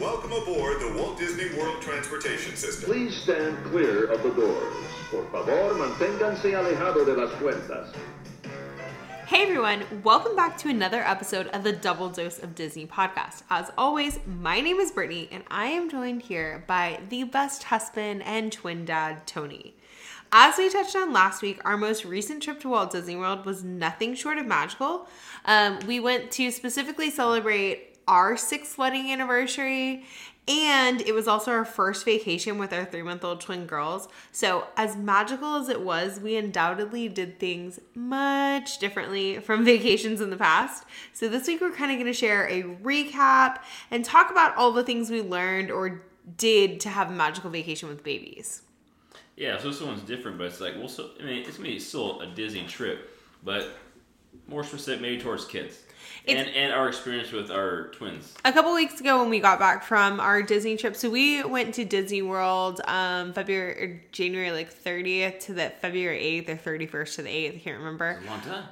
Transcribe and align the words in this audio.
welcome 0.00 0.32
aboard 0.32 0.80
the 0.80 0.94
Walt 0.96 1.18
Disney 1.18 1.54
World 1.58 1.82
Transportation 1.82 2.56
System. 2.56 2.90
Please 2.90 3.14
stand 3.14 3.62
clear 3.66 4.06
of 4.06 4.22
the 4.22 4.30
doors. 4.30 4.74
Por 5.10 5.26
favor, 5.26 5.74
manténganse 5.74 6.54
alejado 6.54 7.04
de 7.04 7.12
las 7.12 7.30
puertas. 7.34 7.94
Hey 9.26 9.42
everyone, 9.42 9.84
welcome 10.02 10.34
back 10.34 10.56
to 10.58 10.70
another 10.70 11.02
episode 11.02 11.48
of 11.48 11.64
the 11.64 11.72
Double 11.72 12.08
Dose 12.08 12.38
of 12.38 12.54
Disney 12.54 12.86
podcast. 12.86 13.42
As 13.50 13.70
always, 13.76 14.18
my 14.26 14.62
name 14.62 14.80
is 14.80 14.90
Brittany 14.90 15.28
and 15.30 15.44
I 15.50 15.66
am 15.66 15.90
joined 15.90 16.22
here 16.22 16.64
by 16.66 17.00
the 17.10 17.24
best 17.24 17.64
husband 17.64 18.22
and 18.22 18.50
twin 18.50 18.86
dad, 18.86 19.26
Tony. 19.26 19.74
As 20.32 20.56
we 20.56 20.70
touched 20.70 20.96
on 20.96 21.12
last 21.12 21.42
week, 21.42 21.60
our 21.66 21.76
most 21.76 22.06
recent 22.06 22.42
trip 22.42 22.60
to 22.60 22.70
Walt 22.70 22.92
Disney 22.92 23.16
World 23.16 23.44
was 23.44 23.62
nothing 23.62 24.14
short 24.14 24.38
of 24.38 24.46
magical. 24.46 25.08
Um, 25.44 25.78
we 25.86 26.00
went 26.00 26.30
to 26.32 26.50
specifically 26.50 27.10
celebrate 27.10 27.89
our 28.08 28.36
sixth 28.36 28.78
wedding 28.78 29.10
anniversary 29.10 30.04
and 30.50 31.00
it 31.02 31.14
was 31.14 31.28
also 31.28 31.52
our 31.52 31.64
first 31.64 32.04
vacation 32.04 32.58
with 32.58 32.72
our 32.72 32.84
three 32.84 33.02
month 33.02 33.24
old 33.24 33.40
twin 33.40 33.66
girls. 33.66 34.08
So, 34.32 34.66
as 34.76 34.96
magical 34.96 35.54
as 35.54 35.68
it 35.68 35.80
was, 35.80 36.18
we 36.18 36.36
undoubtedly 36.36 37.08
did 37.08 37.38
things 37.38 37.78
much 37.94 38.78
differently 38.78 39.38
from 39.38 39.64
vacations 39.64 40.20
in 40.20 40.30
the 40.30 40.36
past. 40.36 40.84
So, 41.12 41.28
this 41.28 41.46
week 41.46 41.60
we're 41.60 41.70
kind 41.70 41.92
of 41.92 41.98
going 41.98 42.06
to 42.06 42.12
share 42.12 42.48
a 42.48 42.64
recap 42.64 43.60
and 43.92 44.04
talk 44.04 44.30
about 44.30 44.56
all 44.56 44.72
the 44.72 44.82
things 44.82 45.08
we 45.08 45.22
learned 45.22 45.70
or 45.70 46.02
did 46.36 46.80
to 46.80 46.88
have 46.88 47.10
a 47.10 47.14
magical 47.14 47.50
vacation 47.50 47.88
with 47.88 48.02
babies. 48.02 48.62
Yeah, 49.36 49.56
so 49.58 49.70
this 49.70 49.80
one's 49.80 50.02
different, 50.02 50.36
but 50.36 50.48
it's 50.48 50.60
like, 50.60 50.74
well, 50.76 50.88
so, 50.88 51.10
I 51.20 51.24
mean, 51.24 51.44
it's 51.46 51.56
gonna 51.56 51.68
be 51.68 51.78
still 51.78 52.20
a 52.22 52.26
Disney 52.26 52.66
trip, 52.66 53.16
but 53.44 53.68
more 54.48 54.64
specific 54.64 55.00
maybe 55.00 55.22
towards 55.22 55.44
kids. 55.44 55.82
And, 56.28 56.48
and 56.48 56.72
our 56.72 56.88
experience 56.88 57.32
with 57.32 57.50
our 57.50 57.88
twins. 57.88 58.34
a 58.44 58.52
couple 58.52 58.72
weeks 58.74 59.00
ago 59.00 59.20
when 59.20 59.30
we 59.30 59.40
got 59.40 59.58
back 59.58 59.82
from 59.82 60.20
our 60.20 60.42
Disney 60.42 60.76
trip, 60.76 60.94
so 60.94 61.10
we 61.10 61.42
went 61.42 61.74
to 61.74 61.84
Disney 61.84 62.22
World 62.22 62.80
um 62.86 63.32
February 63.32 63.82
or 63.82 64.02
January 64.12 64.52
like 64.52 64.72
30th 64.72 65.40
to 65.40 65.54
the 65.54 65.70
February 65.80 66.44
8th 66.46 66.48
or 66.50 66.76
31st 66.78 67.14
to 67.16 67.22
the 67.22 67.30
8th, 67.30 67.56
I 67.56 67.58
can't 67.58 67.78
remember. 67.78 68.20
A 68.22 68.26
long 68.30 68.40
time. 68.42 68.64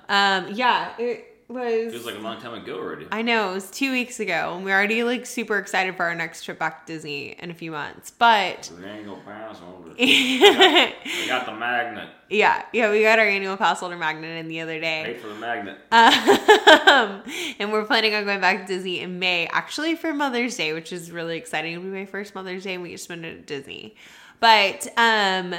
Um 0.49 0.55
yeah, 0.55 0.93
it 0.99 1.38
was 1.49 1.93
Feels 1.93 2.05
like 2.05 2.17
a 2.17 2.19
long 2.21 2.41
time 2.41 2.55
ago 2.55 2.77
already. 2.79 3.07
I 3.11 3.23
know, 3.23 3.51
it 3.51 3.55
was 3.55 3.71
2 3.71 3.91
weeks 3.91 4.21
ago 4.21 4.55
and 4.57 4.65
we're 4.65 4.75
already 4.77 5.03
like 5.03 5.25
super 5.25 5.57
excited 5.59 5.97
for 5.97 6.05
our 6.05 6.15
next 6.15 6.45
trip 6.45 6.59
back 6.59 6.87
to 6.87 6.93
Disney 6.93 7.37
in 7.39 7.51
a 7.51 7.55
few 7.55 7.71
months. 7.71 8.11
But 8.11 8.71
We 8.79 8.85
ain't 8.85 9.07
gonna 9.07 9.23
pass 9.23 9.59
over. 9.67 9.95
yeah, 9.97 10.93
We 11.05 11.27
got 11.27 11.47
the 11.47 11.55
magnet. 11.55 12.09
yeah, 12.29 12.65
yeah, 12.73 12.91
we 12.91 13.03
got 13.03 13.19
our 13.19 13.25
annual 13.25 13.57
pass 13.57 13.81
holder 13.81 13.97
magnet 13.97 14.39
in 14.39 14.49
the 14.49 14.61
other 14.61 14.79
day. 14.79 15.03
Pay 15.07 15.19
for 15.19 15.29
the 15.29 15.35
magnet. 15.37 15.79
Um, 15.91 17.23
and 17.59 17.73
we're 17.73 17.85
planning 17.87 18.15
on 18.15 18.25
going 18.25 18.41
back 18.41 18.67
to 18.67 18.67
Disney 18.67 19.01
in 19.01 19.19
May, 19.19 19.47
actually 19.47 19.95
for 19.97 20.13
Mother's 20.13 20.57
Day, 20.57 20.73
which 20.75 20.93
is 20.93 21.11
really 21.11 21.37
exciting. 21.39 21.73
It'll 21.73 21.85
be 21.85 21.91
my 21.91 22.05
first 22.07 22.35
Mother's 22.35 22.65
Day, 22.65 22.75
and 22.75 22.83
we 22.83 22.91
get 22.91 22.99
to 22.99 23.03
spend 23.03 23.25
it 23.25 23.39
at 23.39 23.47
Disney. 23.47 23.97
But 24.41 24.87
um, 24.97 25.55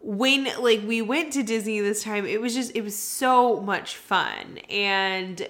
when 0.00 0.44
like 0.60 0.82
we 0.86 1.02
went 1.02 1.32
to 1.34 1.42
Disney 1.42 1.80
this 1.80 2.02
time, 2.02 2.26
it 2.26 2.40
was 2.40 2.54
just 2.54 2.72
it 2.74 2.82
was 2.82 2.96
so 2.96 3.60
much 3.60 3.96
fun, 3.96 4.58
and 4.68 5.46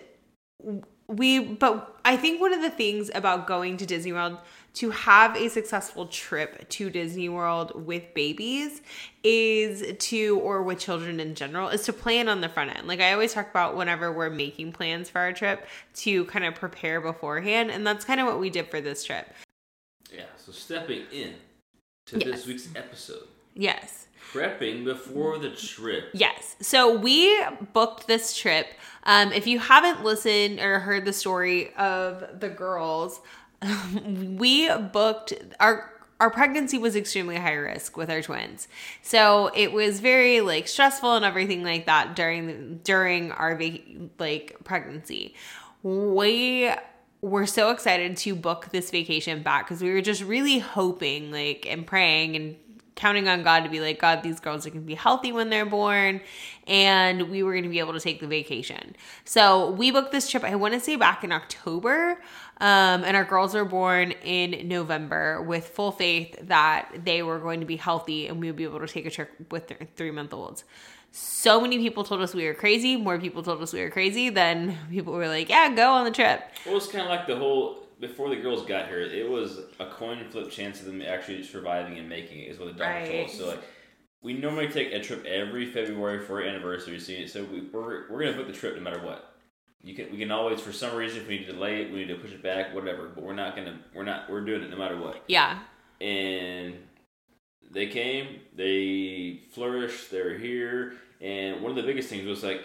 we. 1.06 1.38
But 1.40 2.00
I 2.04 2.16
think 2.16 2.40
one 2.40 2.52
of 2.52 2.60
the 2.62 2.70
things 2.70 3.10
about 3.14 3.46
going 3.46 3.76
to 3.78 3.86
Disney 3.86 4.12
World 4.12 4.38
to 4.72 4.90
have 4.90 5.36
a 5.36 5.48
successful 5.48 6.06
trip 6.06 6.68
to 6.68 6.90
Disney 6.90 7.28
World 7.28 7.72
with 7.86 8.14
babies 8.14 8.80
is 9.24 9.96
to, 9.98 10.38
or 10.38 10.62
with 10.62 10.78
children 10.78 11.18
in 11.18 11.34
general, 11.34 11.68
is 11.68 11.82
to 11.82 11.92
plan 11.92 12.28
on 12.28 12.40
the 12.40 12.48
front 12.48 12.76
end. 12.76 12.86
Like 12.86 13.00
I 13.00 13.12
always 13.12 13.32
talk 13.32 13.50
about 13.50 13.76
whenever 13.76 14.12
we're 14.12 14.30
making 14.30 14.70
plans 14.70 15.10
for 15.10 15.18
our 15.18 15.32
trip 15.32 15.66
to 15.96 16.24
kind 16.26 16.44
of 16.44 16.54
prepare 16.54 17.00
beforehand. 17.00 17.72
And 17.72 17.84
that's 17.84 18.04
kind 18.04 18.20
of 18.20 18.26
what 18.26 18.38
we 18.38 18.48
did 18.48 18.68
for 18.68 18.80
this 18.80 19.02
trip. 19.02 19.26
Yeah, 20.12 20.26
so 20.36 20.52
stepping 20.52 21.02
in 21.12 21.34
to 22.06 22.18
Yes. 22.18 22.28
this 22.28 22.46
week's 22.46 22.68
episode. 22.76 23.26
Yes. 23.54 24.06
Prepping 24.32 24.84
before 24.84 25.38
the 25.38 25.50
trip. 25.50 26.10
Yes. 26.12 26.56
So 26.60 26.96
we 26.96 27.42
booked 27.72 28.06
this 28.06 28.36
trip. 28.36 28.66
Um, 29.04 29.32
if 29.32 29.46
you 29.46 29.58
haven't 29.58 30.04
listened 30.04 30.60
or 30.60 30.80
heard 30.80 31.04
the 31.04 31.12
story 31.12 31.74
of 31.74 32.40
the 32.40 32.48
girls, 32.48 33.20
we 34.04 34.72
booked 34.76 35.34
our 35.58 35.92
our 36.20 36.30
pregnancy 36.30 36.76
was 36.76 36.94
extremely 36.94 37.36
high 37.36 37.54
risk 37.54 37.96
with 37.96 38.10
our 38.10 38.20
twins. 38.20 38.68
So 39.00 39.50
it 39.54 39.72
was 39.72 40.00
very 40.00 40.42
like 40.42 40.68
stressful 40.68 41.16
and 41.16 41.24
everything 41.24 41.64
like 41.64 41.86
that 41.86 42.14
during 42.14 42.80
during 42.84 43.32
our 43.32 43.58
like 44.18 44.58
pregnancy. 44.62 45.34
We 45.82 46.70
were 47.22 47.46
so 47.46 47.70
excited 47.70 48.16
to 48.18 48.34
book 48.34 48.68
this 48.70 48.90
vacation 48.90 49.42
back 49.42 49.66
because 49.66 49.82
we 49.82 49.90
were 49.92 50.02
just 50.02 50.22
really 50.22 50.58
hoping 50.58 51.30
like 51.32 51.66
and 51.68 51.86
praying 51.86 52.36
and 52.36 52.56
counting 53.00 53.26
on 53.28 53.42
God 53.42 53.64
to 53.64 53.70
be 53.70 53.80
like, 53.80 53.98
God, 53.98 54.22
these 54.22 54.40
girls 54.40 54.66
are 54.66 54.70
going 54.70 54.82
to 54.82 54.86
be 54.86 54.94
healthy 54.94 55.32
when 55.32 55.48
they're 55.48 55.64
born, 55.64 56.20
and 56.66 57.30
we 57.30 57.42
were 57.42 57.52
going 57.52 57.64
to 57.64 57.70
be 57.70 57.78
able 57.78 57.94
to 57.94 58.00
take 58.00 58.20
the 58.20 58.26
vacation. 58.26 58.94
So 59.24 59.70
we 59.70 59.90
booked 59.90 60.12
this 60.12 60.30
trip, 60.30 60.44
I 60.44 60.54
want 60.54 60.74
to 60.74 60.80
say 60.80 60.96
back 60.96 61.24
in 61.24 61.32
October, 61.32 62.20
um, 62.60 63.04
and 63.04 63.16
our 63.16 63.24
girls 63.24 63.54
were 63.54 63.64
born 63.64 64.10
in 64.22 64.68
November 64.68 65.40
with 65.40 65.68
full 65.68 65.92
faith 65.92 66.36
that 66.42 66.90
they 67.04 67.22
were 67.22 67.38
going 67.38 67.60
to 67.60 67.66
be 67.66 67.76
healthy 67.76 68.26
and 68.26 68.38
we 68.38 68.48
would 68.48 68.56
be 68.56 68.64
able 68.64 68.80
to 68.80 68.86
take 68.86 69.06
a 69.06 69.10
trip 69.10 69.30
with 69.50 69.68
their 69.68 69.88
three 69.96 70.10
month 70.10 70.34
olds. 70.34 70.64
So 71.10 71.58
many 71.58 71.78
people 71.78 72.04
told 72.04 72.20
us 72.20 72.34
we 72.34 72.44
were 72.44 72.54
crazy. 72.54 72.96
More 72.96 73.18
people 73.18 73.42
told 73.42 73.62
us 73.62 73.72
we 73.72 73.80
were 73.80 73.90
crazy 73.90 74.28
than 74.28 74.76
people 74.90 75.14
were 75.14 75.26
like, 75.26 75.48
yeah, 75.48 75.74
go 75.74 75.90
on 75.92 76.04
the 76.04 76.10
trip. 76.10 76.42
Well, 76.66 76.76
it's 76.76 76.86
kind 76.86 77.04
of 77.04 77.08
like 77.08 77.26
the 77.26 77.36
whole 77.36 77.86
before 78.00 78.30
the 78.30 78.36
girls 78.36 78.64
got 78.64 78.88
here. 78.88 79.00
It 79.00 79.28
was 79.28 79.60
a 79.78 79.86
coin 79.86 80.24
flip 80.30 80.50
chance 80.50 80.80
of 80.80 80.86
them 80.86 81.02
actually 81.02 81.42
surviving 81.42 81.98
and 81.98 82.08
making 82.08 82.40
it. 82.40 82.48
Is 82.48 82.58
what 82.58 82.66
the 82.66 82.78
doctor 82.78 83.06
told 83.06 83.26
us. 83.26 83.34
So 83.34 83.48
like, 83.48 83.62
we 84.22 84.32
normally 84.34 84.68
take 84.68 84.92
a 84.92 85.00
trip 85.00 85.24
every 85.26 85.70
February 85.70 86.24
for 86.24 86.40
our 86.40 86.48
anniversary. 86.48 86.98
So, 86.98 87.26
so 87.26 87.44
we, 87.44 87.60
we're 87.72 88.10
we're 88.10 88.20
gonna 88.20 88.36
book 88.36 88.46
the 88.46 88.52
trip 88.52 88.74
no 88.76 88.82
matter 88.82 89.00
what. 89.04 89.34
You 89.82 89.94
can 89.94 90.10
we 90.10 90.18
can 90.18 90.30
always 90.30 90.60
for 90.60 90.72
some 90.72 90.96
reason 90.96 91.20
if 91.20 91.28
we 91.28 91.38
need 91.38 91.46
to 91.46 91.52
delay 91.52 91.82
it, 91.82 91.92
we 91.92 92.00
need 92.00 92.08
to 92.08 92.16
push 92.16 92.32
it 92.32 92.42
back, 92.42 92.74
whatever. 92.74 93.08
But 93.08 93.24
we're 93.24 93.34
not 93.34 93.54
gonna 93.54 93.78
we're 93.94 94.04
not 94.04 94.30
we're 94.30 94.44
doing 94.44 94.62
it 94.62 94.70
no 94.70 94.76
matter 94.76 94.98
what. 94.98 95.22
Yeah. 95.28 95.60
And 96.00 96.76
they 97.70 97.86
came, 97.86 98.40
they 98.56 99.42
flourished, 99.52 100.10
they're 100.10 100.36
here, 100.38 100.94
and 101.20 101.62
one 101.62 101.70
of 101.70 101.76
the 101.76 101.82
biggest 101.82 102.08
things 102.08 102.26
was 102.26 102.42
like, 102.42 102.62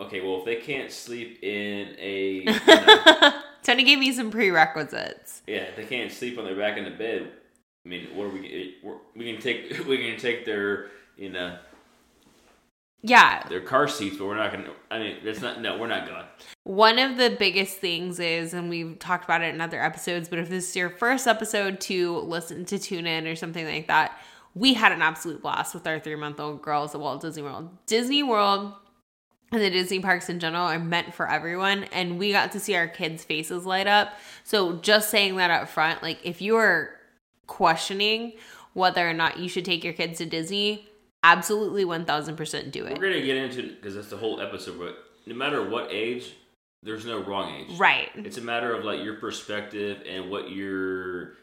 okay, 0.00 0.20
well 0.20 0.40
if 0.40 0.44
they 0.44 0.56
can't 0.56 0.92
sleep 0.92 1.42
in 1.42 1.96
a 1.98 2.40
you 2.40 2.44
know, 2.44 3.32
Tony 3.64 3.82
gave 3.82 3.98
me 3.98 4.12
some 4.12 4.30
prerequisites. 4.30 5.42
Yeah, 5.48 5.56
if 5.64 5.76
they 5.76 5.84
can't 5.84 6.12
sleep 6.12 6.38
on 6.38 6.44
their 6.44 6.54
back 6.56 6.78
in 6.78 6.84
the 6.84 6.90
bed. 6.90 7.32
I 7.84 7.88
mean, 7.88 8.06
what 8.14 8.24
are 8.26 8.28
we? 8.28 8.76
we're- 8.82 8.98
We 9.16 9.32
can 9.32 9.42
take 9.42 9.84
we 9.88 9.98
can 9.98 10.18
take 10.20 10.44
their 10.44 10.90
you 11.16 11.30
know 11.30 11.58
Yeah. 13.02 13.46
their 13.48 13.60
car 13.60 13.88
seats, 13.88 14.16
but 14.16 14.26
we're 14.26 14.36
not 14.36 14.52
gonna. 14.52 14.70
I 14.90 14.98
mean, 14.98 15.16
that's 15.24 15.40
not. 15.40 15.60
No, 15.60 15.76
we're 15.78 15.88
not 15.88 16.06
going. 16.08 16.24
One 16.64 16.98
of 16.98 17.18
the 17.18 17.36
biggest 17.38 17.76
things 17.78 18.18
is, 18.20 18.54
and 18.54 18.70
we've 18.70 18.98
talked 18.98 19.24
about 19.24 19.42
it 19.42 19.54
in 19.54 19.60
other 19.60 19.82
episodes, 19.82 20.28
but 20.28 20.38
if 20.38 20.48
this 20.48 20.70
is 20.70 20.76
your 20.76 20.88
first 20.90 21.26
episode 21.26 21.80
to 21.82 22.18
listen 22.20 22.64
to 22.66 22.78
tune 22.78 23.06
in 23.06 23.26
or 23.26 23.36
something 23.36 23.66
like 23.66 23.88
that, 23.88 24.18
we 24.54 24.72
had 24.74 24.92
an 24.92 25.02
absolute 25.02 25.42
blast 25.42 25.74
with 25.74 25.86
our 25.86 25.98
three 25.98 26.16
month 26.16 26.40
old 26.40 26.62
girls 26.62 26.94
at 26.94 27.00
Walt 27.00 27.20
Disney 27.20 27.42
World. 27.42 27.68
Disney 27.86 28.22
World 28.22 28.72
and 29.54 29.62
the 29.62 29.70
Disney 29.70 30.00
parks 30.00 30.28
in 30.28 30.40
general 30.40 30.64
are 30.64 30.78
meant 30.78 31.14
for 31.14 31.28
everyone, 31.30 31.84
and 31.84 32.18
we 32.18 32.32
got 32.32 32.52
to 32.52 32.60
see 32.60 32.74
our 32.74 32.88
kids' 32.88 33.24
faces 33.24 33.64
light 33.64 33.86
up. 33.86 34.12
So, 34.42 34.74
just 34.78 35.10
saying 35.10 35.36
that 35.36 35.50
up 35.50 35.68
front, 35.68 36.02
like 36.02 36.18
if 36.24 36.42
you 36.42 36.56
are 36.56 36.90
questioning 37.46 38.32
whether 38.72 39.08
or 39.08 39.12
not 39.12 39.38
you 39.38 39.48
should 39.48 39.64
take 39.64 39.84
your 39.84 39.92
kids 39.92 40.18
to 40.18 40.26
Disney, 40.26 40.88
absolutely 41.22 41.84
1000% 41.84 42.70
do 42.72 42.84
it. 42.86 42.98
We're 42.98 43.10
gonna 43.10 43.22
get 43.22 43.36
into 43.36 43.62
because 43.74 43.94
that's 43.94 44.08
the 44.08 44.16
whole 44.16 44.40
episode. 44.40 44.78
But 44.78 44.96
no 45.26 45.34
matter 45.34 45.68
what 45.68 45.92
age, 45.92 46.34
there's 46.82 47.06
no 47.06 47.22
wrong 47.22 47.54
age. 47.54 47.78
Right. 47.78 48.10
It's 48.16 48.38
a 48.38 48.42
matter 48.42 48.74
of 48.74 48.84
like 48.84 49.02
your 49.02 49.14
perspective 49.14 50.02
and 50.08 50.30
what 50.30 50.50
your 50.50 51.34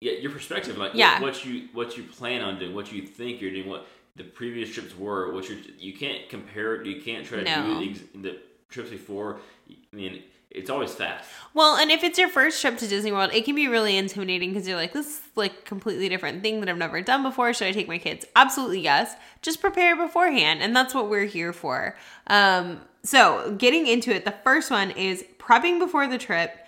yeah 0.00 0.12
your 0.12 0.30
perspective 0.30 0.78
like 0.78 0.92
Yeah. 0.94 1.20
what 1.20 1.44
you 1.44 1.68
what 1.72 1.96
you 1.96 2.04
plan 2.04 2.40
on 2.42 2.58
doing, 2.58 2.74
what 2.74 2.92
you 2.92 3.02
think 3.02 3.40
you're 3.40 3.50
doing, 3.50 3.68
what 3.68 3.86
the 4.16 4.24
previous 4.24 4.70
trips 4.72 4.96
were. 4.96 5.32
What 5.32 5.48
you 5.48 5.58
you 5.78 5.92
can't 5.94 6.28
compare 6.28 6.74
it. 6.76 6.86
You 6.86 7.00
can't 7.00 7.24
try 7.26 7.38
to 7.38 7.44
No. 7.44 7.80
do 7.80 7.94
the, 7.94 8.18
the 8.30 8.38
trips 8.68 8.90
before. 8.90 9.40
I 9.70 9.96
mean, 9.96 10.22
it's 10.50 10.68
always 10.68 10.92
fast. 10.92 11.28
Well, 11.54 11.76
and 11.76 11.90
if 11.92 12.02
it's 12.02 12.18
your 12.18 12.28
first 12.28 12.60
trip 12.60 12.76
to 12.78 12.88
Disney 12.88 13.12
World, 13.12 13.30
it 13.32 13.44
can 13.44 13.54
be 13.54 13.68
really 13.68 13.96
intimidating 13.96 14.50
because 14.52 14.66
you're 14.66 14.76
like, 14.76 14.92
this 14.92 15.06
is 15.06 15.20
like 15.36 15.64
completely 15.64 16.08
different 16.08 16.42
thing 16.42 16.60
that 16.60 16.68
I've 16.68 16.76
never 16.76 17.00
done 17.02 17.22
before. 17.22 17.52
Should 17.54 17.68
I 17.68 17.72
take 17.72 17.86
my 17.88 17.98
kids? 17.98 18.26
Absolutely 18.34 18.80
yes. 18.80 19.14
Just 19.42 19.60
prepare 19.60 19.96
beforehand, 19.96 20.60
and 20.60 20.74
that's 20.74 20.92
what 20.94 21.08
we're 21.08 21.26
here 21.26 21.52
for. 21.52 21.96
Um, 22.26 22.80
so 23.02 23.54
getting 23.58 23.86
into 23.86 24.14
it, 24.14 24.24
the 24.24 24.34
first 24.44 24.70
one 24.70 24.90
is 24.90 25.24
prepping 25.38 25.78
before 25.78 26.06
the 26.06 26.18
trip. 26.18 26.59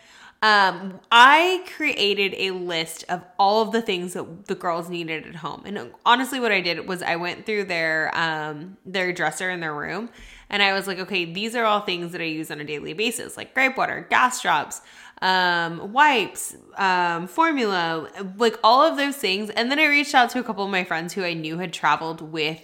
Um, 0.43 0.99
I 1.13 1.65
created 1.77 2.35
a 2.37 2.51
list 2.51 3.05
of 3.09 3.23
all 3.39 3.63
of 3.63 3.71
the 3.71 3.81
things 3.81 4.15
that 4.15 4.47
the 4.47 4.57
girls 4.57 4.89
needed 4.89 5.25
at 5.25 5.37
home, 5.37 5.63
and 5.65 5.93
honestly, 6.05 6.41
what 6.41 6.51
I 6.51 6.61
did 6.61 6.89
was 6.89 7.01
I 7.01 7.15
went 7.15 7.47
through 7.47 7.65
their 7.65 8.11
um 8.19 8.77
their 8.85 9.13
dresser 9.13 9.51
in 9.51 9.61
their 9.61 9.73
room, 9.73 10.11
and 10.51 10.61
I 10.61 10.73
was 10.73 10.89
like, 10.89 10.99
okay, 10.99 11.25
these 11.25 11.55
are 11.55 11.65
all 11.65 11.81
things 11.81 12.11
that 12.11 12.21
I 12.21 12.25
use 12.25 12.51
on 12.51 12.61
a 12.61 12.65
daily 12.65 12.93
basis, 12.93 13.37
like 13.37 13.55
gripe 13.55 13.77
water, 13.77 14.05
gas 14.11 14.43
drops, 14.43 14.83
um, 15.23 15.93
wipes, 15.93 16.57
um, 16.77 17.29
formula, 17.29 18.09
like 18.37 18.59
all 18.65 18.83
of 18.83 18.97
those 18.97 19.17
things. 19.17 19.49
And 19.51 19.71
then 19.71 19.79
I 19.79 19.87
reached 19.87 20.15
out 20.15 20.31
to 20.31 20.41
a 20.41 20.43
couple 20.43 20.65
of 20.65 20.71
my 20.71 20.83
friends 20.83 21.15
who 21.15 21.23
I 21.23 21.35
knew 21.35 21.59
had 21.59 21.73
traveled 21.73 22.21
with 22.21 22.61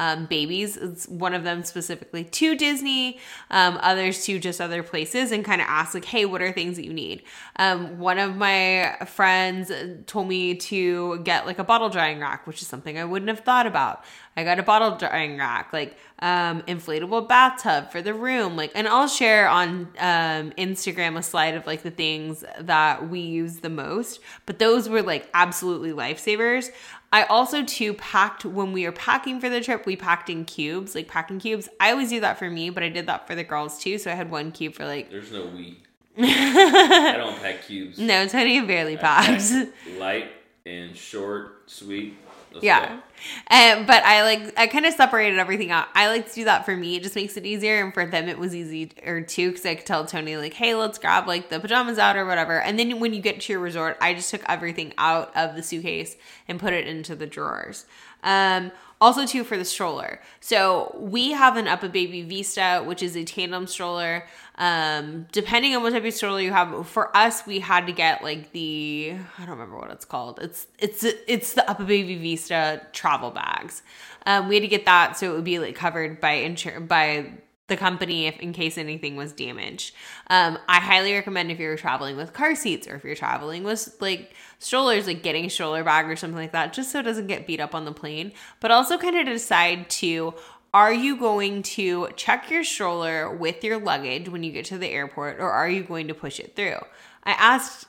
um, 0.00 0.24
babies. 0.24 0.78
It's 0.78 1.06
one 1.06 1.34
of 1.34 1.44
them 1.44 1.62
specifically 1.62 2.24
to 2.24 2.56
Disney, 2.56 3.20
um, 3.50 3.78
others 3.82 4.24
to 4.24 4.38
just 4.38 4.58
other 4.58 4.82
places, 4.82 5.30
and 5.30 5.44
kind 5.44 5.60
of 5.60 5.66
ask 5.68 5.92
like, 5.92 6.06
"Hey, 6.06 6.24
what 6.24 6.40
are 6.40 6.50
things 6.52 6.76
that 6.76 6.86
you 6.86 6.94
need?" 6.94 7.22
Um, 7.56 7.98
one 7.98 8.18
of 8.18 8.34
my 8.34 8.96
friends 9.06 9.70
told 10.06 10.26
me 10.26 10.54
to 10.54 11.18
get 11.18 11.44
like 11.44 11.58
a 11.58 11.64
bottle 11.64 11.90
drying 11.90 12.18
rack, 12.18 12.46
which 12.46 12.62
is 12.62 12.66
something 12.66 12.98
I 12.98 13.04
wouldn't 13.04 13.28
have 13.28 13.40
thought 13.40 13.66
about. 13.66 14.02
I 14.36 14.44
got 14.44 14.58
a 14.58 14.62
bottle 14.62 14.96
drying 14.96 15.36
rack, 15.36 15.70
like 15.72 15.98
um, 16.20 16.62
inflatable 16.62 17.28
bathtub 17.28 17.90
for 17.90 18.00
the 18.00 18.14
room, 18.14 18.56
like, 18.56 18.72
and 18.74 18.88
I'll 18.88 19.08
share 19.08 19.48
on 19.48 19.88
um, 19.98 20.52
Instagram 20.52 21.18
a 21.18 21.22
slide 21.22 21.54
of 21.56 21.66
like 21.66 21.82
the 21.82 21.90
things 21.90 22.42
that 22.58 23.10
we 23.10 23.20
use 23.20 23.56
the 23.58 23.68
most. 23.68 24.20
But 24.46 24.58
those 24.58 24.88
were 24.88 25.02
like 25.02 25.28
absolutely 25.34 25.90
lifesavers. 25.90 26.70
I 27.12 27.24
also 27.24 27.64
too 27.64 27.94
packed 27.94 28.44
when 28.44 28.72
we 28.72 28.84
were 28.86 28.92
packing 28.92 29.40
for 29.40 29.48
the 29.48 29.60
trip, 29.60 29.84
we 29.84 29.96
packed 29.96 30.30
in 30.30 30.44
cubes, 30.44 30.94
like 30.94 31.08
packing 31.08 31.40
cubes. 31.40 31.68
I 31.80 31.90
always 31.90 32.08
do 32.10 32.20
that 32.20 32.38
for 32.38 32.48
me, 32.48 32.70
but 32.70 32.82
I 32.84 32.88
did 32.88 33.06
that 33.06 33.26
for 33.26 33.34
the 33.34 33.42
girls 33.44 33.80
too. 33.82 33.98
So 33.98 34.10
I 34.10 34.14
had 34.14 34.30
one 34.30 34.52
cube 34.52 34.74
for 34.74 34.84
like 34.86 35.10
There's 35.10 35.32
no 35.32 35.46
we. 35.46 35.78
I 36.18 37.14
don't 37.16 37.40
pack 37.40 37.64
cubes. 37.66 37.98
no, 37.98 38.26
Tony 38.28 38.60
barely 38.60 38.96
I 38.98 39.00
packed. 39.00 39.50
pack 39.50 39.68
light 39.98 40.32
and 40.66 40.94
short, 40.96 41.70
sweet. 41.70 42.16
Let's 42.52 42.64
yeah. 42.64 43.00
And, 43.48 43.86
but 43.86 44.02
I 44.02 44.22
like 44.22 44.58
I 44.58 44.66
kind 44.66 44.86
of 44.86 44.94
separated 44.94 45.38
everything 45.38 45.70
out. 45.70 45.88
I 45.94 46.08
like 46.08 46.28
to 46.28 46.34
do 46.34 46.44
that 46.46 46.64
for 46.64 46.74
me. 46.74 46.96
It 46.96 47.02
just 47.02 47.14
makes 47.14 47.36
it 47.36 47.44
easier, 47.44 47.82
and 47.84 47.92
for 47.92 48.06
them 48.06 48.28
it 48.28 48.38
was 48.38 48.54
easy 48.54 48.90
or 49.04 49.20
too 49.20 49.50
because 49.50 49.66
I 49.66 49.74
could 49.74 49.86
tell 49.86 50.06
Tony 50.06 50.36
like, 50.36 50.54
hey, 50.54 50.74
let's 50.74 50.98
grab 50.98 51.26
like 51.26 51.48
the 51.50 51.60
pajamas 51.60 51.98
out 51.98 52.16
or 52.16 52.24
whatever. 52.24 52.60
And 52.60 52.78
then 52.78 52.98
when 52.98 53.12
you 53.12 53.20
get 53.20 53.40
to 53.42 53.52
your 53.52 53.60
resort, 53.60 53.98
I 54.00 54.14
just 54.14 54.30
took 54.30 54.42
everything 54.48 54.94
out 54.98 55.36
of 55.36 55.54
the 55.54 55.62
suitcase 55.62 56.16
and 56.48 56.58
put 56.58 56.72
it 56.72 56.86
into 56.86 57.14
the 57.14 57.26
drawers. 57.26 57.84
Um, 58.22 58.72
also 59.00 59.24
too 59.24 59.44
for 59.44 59.56
the 59.56 59.64
stroller. 59.64 60.20
So 60.40 60.94
we 60.98 61.32
have 61.32 61.56
an 61.56 61.66
UPPAbaby 61.66 62.28
Vista, 62.28 62.82
which 62.84 63.02
is 63.02 63.16
a 63.16 63.24
tandem 63.24 63.66
stroller. 63.66 64.26
Um, 64.56 65.26
depending 65.32 65.74
on 65.74 65.82
what 65.82 65.94
type 65.94 66.04
of 66.04 66.12
stroller 66.12 66.40
you 66.40 66.52
have, 66.52 66.86
for 66.86 67.16
us 67.16 67.46
we 67.46 67.60
had 67.60 67.86
to 67.86 67.92
get 67.92 68.22
like 68.22 68.52
the 68.52 69.14
I 69.38 69.46
don't 69.46 69.50
remember 69.58 69.78
what 69.78 69.90
it's 69.90 70.04
called. 70.04 70.38
It's 70.42 70.66
it's 70.78 71.04
it's 71.04 71.54
the 71.54 71.62
UPPAbaby 71.62 72.20
Vista 72.20 72.82
travel 72.92 73.30
bags. 73.30 73.82
Um, 74.26 74.48
we 74.48 74.56
had 74.56 74.62
to 74.62 74.68
get 74.68 74.84
that 74.84 75.16
so 75.16 75.32
it 75.32 75.34
would 75.34 75.44
be 75.44 75.58
like 75.58 75.74
covered 75.74 76.20
by 76.20 76.36
insur- 76.36 76.86
by 76.86 77.32
the 77.70 77.76
company 77.78 78.26
if 78.26 78.38
in 78.40 78.52
case 78.52 78.76
anything 78.76 79.16
was 79.16 79.32
damaged. 79.32 79.94
Um, 80.28 80.58
I 80.68 80.80
highly 80.80 81.14
recommend 81.14 81.50
if 81.50 81.58
you're 81.58 81.78
traveling 81.78 82.18
with 82.18 82.34
car 82.34 82.54
seats 82.54 82.86
or 82.86 82.96
if 82.96 83.04
you're 83.04 83.14
traveling 83.14 83.64
with 83.64 83.96
like 84.00 84.34
strollers, 84.58 85.06
like 85.06 85.22
getting 85.22 85.46
a 85.46 85.48
stroller 85.48 85.82
bag 85.82 86.10
or 86.10 86.16
something 86.16 86.36
like 86.36 86.52
that, 86.52 86.74
just 86.74 86.92
so 86.92 86.98
it 86.98 87.04
doesn't 87.04 87.28
get 87.28 87.46
beat 87.46 87.60
up 87.60 87.74
on 87.74 87.86
the 87.86 87.92
plane. 87.92 88.32
But 88.60 88.70
also 88.70 88.98
kind 88.98 89.16
of 89.16 89.24
decide 89.24 89.88
to 89.90 90.34
are 90.74 90.92
you 90.92 91.16
going 91.16 91.62
to 91.62 92.08
check 92.14 92.50
your 92.50 92.62
stroller 92.62 93.34
with 93.34 93.64
your 93.64 93.80
luggage 93.80 94.28
when 94.28 94.44
you 94.44 94.52
get 94.52 94.66
to 94.66 94.78
the 94.78 94.88
airport 94.88 95.40
or 95.40 95.50
are 95.50 95.68
you 95.68 95.82
going 95.82 96.08
to 96.08 96.14
push 96.14 96.38
it 96.38 96.54
through? 96.54 96.78
I 97.24 97.32
asked 97.32 97.86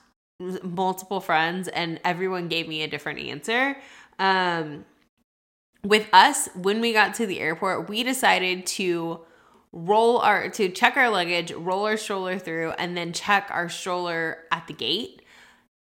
multiple 0.63 1.19
friends 1.19 1.68
and 1.68 2.00
everyone 2.04 2.48
gave 2.48 2.68
me 2.68 2.81
a 2.81 2.88
different 2.88 3.19
answer. 3.19 3.78
Um, 4.18 4.86
with 5.83 6.07
us, 6.13 6.50
when 6.56 6.81
we 6.81 6.94
got 6.94 7.16
to 7.16 7.25
the 7.25 7.39
airport, 7.39 7.89
we 7.89 8.04
decided 8.04 8.66
to 8.68 9.22
roll 9.71 10.18
our 10.19 10.50
to 10.50 10.69
check 10.69 10.97
our 10.97 11.09
luggage, 11.09 11.51
roll 11.51 11.85
our 11.85 11.97
stroller 11.97 12.38
through, 12.38 12.71
and 12.71 12.95
then 12.97 13.13
check 13.13 13.47
our 13.51 13.69
stroller 13.69 14.39
at 14.51 14.68
the 14.68 14.73
gate. 14.73 15.21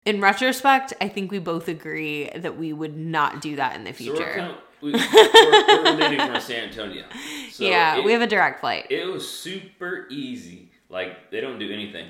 In 0.04 0.20
retrospect, 0.20 0.92
I 1.00 1.08
think 1.08 1.30
we 1.30 1.38
both 1.38 1.66
agree 1.68 2.28
that 2.36 2.58
we 2.58 2.72
would 2.72 2.96
not 2.96 3.40
do 3.40 3.56
that 3.56 3.74
in 3.74 3.84
the 3.84 3.92
So 3.94 4.10
we're, 4.10 4.16
future. 4.16 4.34
kind 4.34 4.50
of, 4.50 4.56
we, 4.82 4.92
we're, 4.92 4.98
we're 5.00 5.82
landing 5.98 6.26
from 6.30 6.40
San 6.40 6.68
Antonio. 6.68 7.04
So 7.54 7.64
yeah, 7.64 7.98
it, 7.98 8.04
we 8.04 8.10
have 8.12 8.20
a 8.20 8.26
direct 8.26 8.58
flight. 8.58 8.88
It 8.90 9.06
was 9.06 9.28
super 9.28 10.08
easy. 10.10 10.70
Like 10.88 11.30
they 11.30 11.40
don't 11.40 11.58
do 11.60 11.72
anything. 11.72 12.08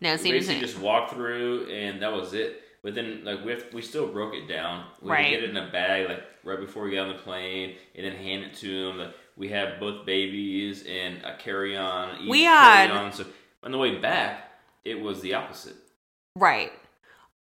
No, 0.00 0.16
We 0.16 0.32
basically 0.32 0.60
just 0.60 0.78
walk 0.80 1.12
through, 1.12 1.66
and 1.70 2.02
that 2.02 2.12
was 2.12 2.34
it. 2.34 2.62
But 2.82 2.94
then, 2.96 3.20
like 3.24 3.44
we 3.44 3.52
have, 3.52 3.64
we 3.72 3.82
still 3.82 4.08
broke 4.08 4.34
it 4.34 4.48
down. 4.48 4.86
We 5.00 5.10
Right. 5.12 5.30
get 5.30 5.44
it 5.44 5.50
in 5.50 5.56
a 5.56 5.70
bag, 5.70 6.08
like 6.08 6.24
right 6.42 6.58
before 6.58 6.82
we 6.84 6.90
got 6.96 7.06
on 7.06 7.16
the 7.16 7.22
plane, 7.22 7.76
and 7.94 8.04
then 8.04 8.16
hand 8.16 8.42
it 8.44 8.54
to 8.54 8.86
them. 8.88 8.98
Like, 8.98 9.14
we 9.40 9.48
have 9.48 9.80
both 9.80 10.04
babies 10.04 10.84
and 10.86 11.24
a 11.24 11.34
carry 11.38 11.74
on. 11.74 12.28
We 12.28 12.42
had- 12.42 12.90
carry-on. 12.90 13.12
So 13.12 13.24
on 13.62 13.72
the 13.72 13.78
way 13.78 13.96
back, 13.96 14.52
it 14.84 15.00
was 15.00 15.22
the 15.22 15.32
opposite. 15.34 15.76
Right. 16.36 16.70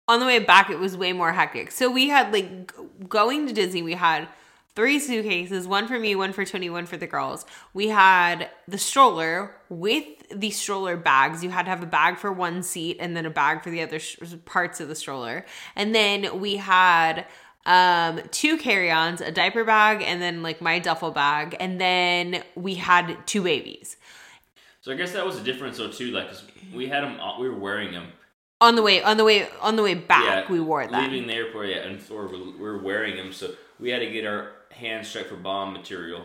On 0.07 0.21
the 0.21 0.27
way 0.27 0.39
back, 0.39 0.71
it 0.71 0.79
was 0.79 0.97
way 0.97 1.13
more 1.13 1.33
hectic. 1.33 1.73
So 1.73 1.91
we 1.91 2.09
had 2.09 2.33
like 2.33 2.73
going 3.09 3.49
to 3.49 3.53
Disney. 3.53 3.83
We 3.83 3.95
had 3.95 4.29
three 4.77 5.01
suitcases, 5.01 5.67
one 5.67 5.89
for 5.89 5.99
me, 5.99 6.15
one 6.15 6.33
for 6.33 6.45
Tony, 6.45 6.71
one 6.71 6.87
for 6.87 6.97
the 6.97 7.09
girls. 7.09 7.45
We 7.75 7.89
had 7.89 8.49
the 8.69 8.79
stroller 8.79 9.57
with 9.69 10.05
the 10.33 10.51
stroller 10.51 10.97
bags. 10.97 11.43
You 11.43 11.51
had 11.51 11.65
to 11.65 11.71
have 11.71 11.83
a 11.83 11.87
bag 11.87 12.19
for 12.19 12.33
one 12.33 12.63
seat 12.63 12.99
and 13.01 13.17
then 13.17 13.27
a 13.27 13.31
bag 13.31 13.65
for 13.65 13.71
the 13.71 13.83
other 13.83 13.99
sh- 13.99 14.17
parts 14.45 14.81
of 14.81 14.87
the 14.87 14.95
stroller. 14.95 15.45
And 15.75 15.93
then 15.93 16.39
we 16.39 16.57
had 16.57 17.27
um 17.67 18.21
two 18.31 18.57
carry-ons 18.57 19.21
a 19.21 19.31
diaper 19.31 19.65
bag 19.65 20.03
and 20.03 20.21
then 20.23 20.43
like 20.43 20.61
my 20.61 20.79
duffel 20.79 21.11
bag 21.11 21.57
and 21.61 21.81
then 21.81 22.43
we 22.55 22.75
had 22.75 23.17
two 23.27 23.43
babies 23.43 23.97
So 24.81 24.93
I 24.93 24.95
guess 24.97 25.13
that 25.13 25.27
was 25.27 25.37
the 25.37 25.45
difference, 25.45 25.77
though, 25.77 25.91
too. 25.91 26.11
Like 26.11 26.29
'cause 26.29 26.43
we 26.73 26.89
had 26.89 27.05
them, 27.05 27.19
we 27.39 27.49
were 27.51 27.55
wearing 27.59 27.93
them. 27.93 28.13
on 28.63 28.77
the 28.77 28.83
way 28.83 29.03
on 29.03 29.17
the 29.19 29.25
way 29.25 29.47
on 29.61 29.77
the 29.77 29.83
way 29.83 29.95
back 29.95 30.25
yeah, 30.25 30.53
we 30.53 30.59
wore 30.61 30.87
them 30.87 31.03
Leaving 31.03 31.27
the 31.27 31.35
airport, 31.35 31.69
yeah, 31.69 31.79
and 31.87 32.01
or 32.11 32.27
we 32.29 32.39
we 32.53 32.59
were 32.59 32.79
wearing 32.79 33.15
them, 33.17 33.31
so 33.33 33.53
we 33.79 33.91
had 33.91 33.99
to 34.01 34.11
get 34.11 34.25
our 34.27 34.53
hands 34.71 35.13
checked 35.13 35.29
for 35.29 35.37
bomb 35.37 35.73
material. 35.75 36.23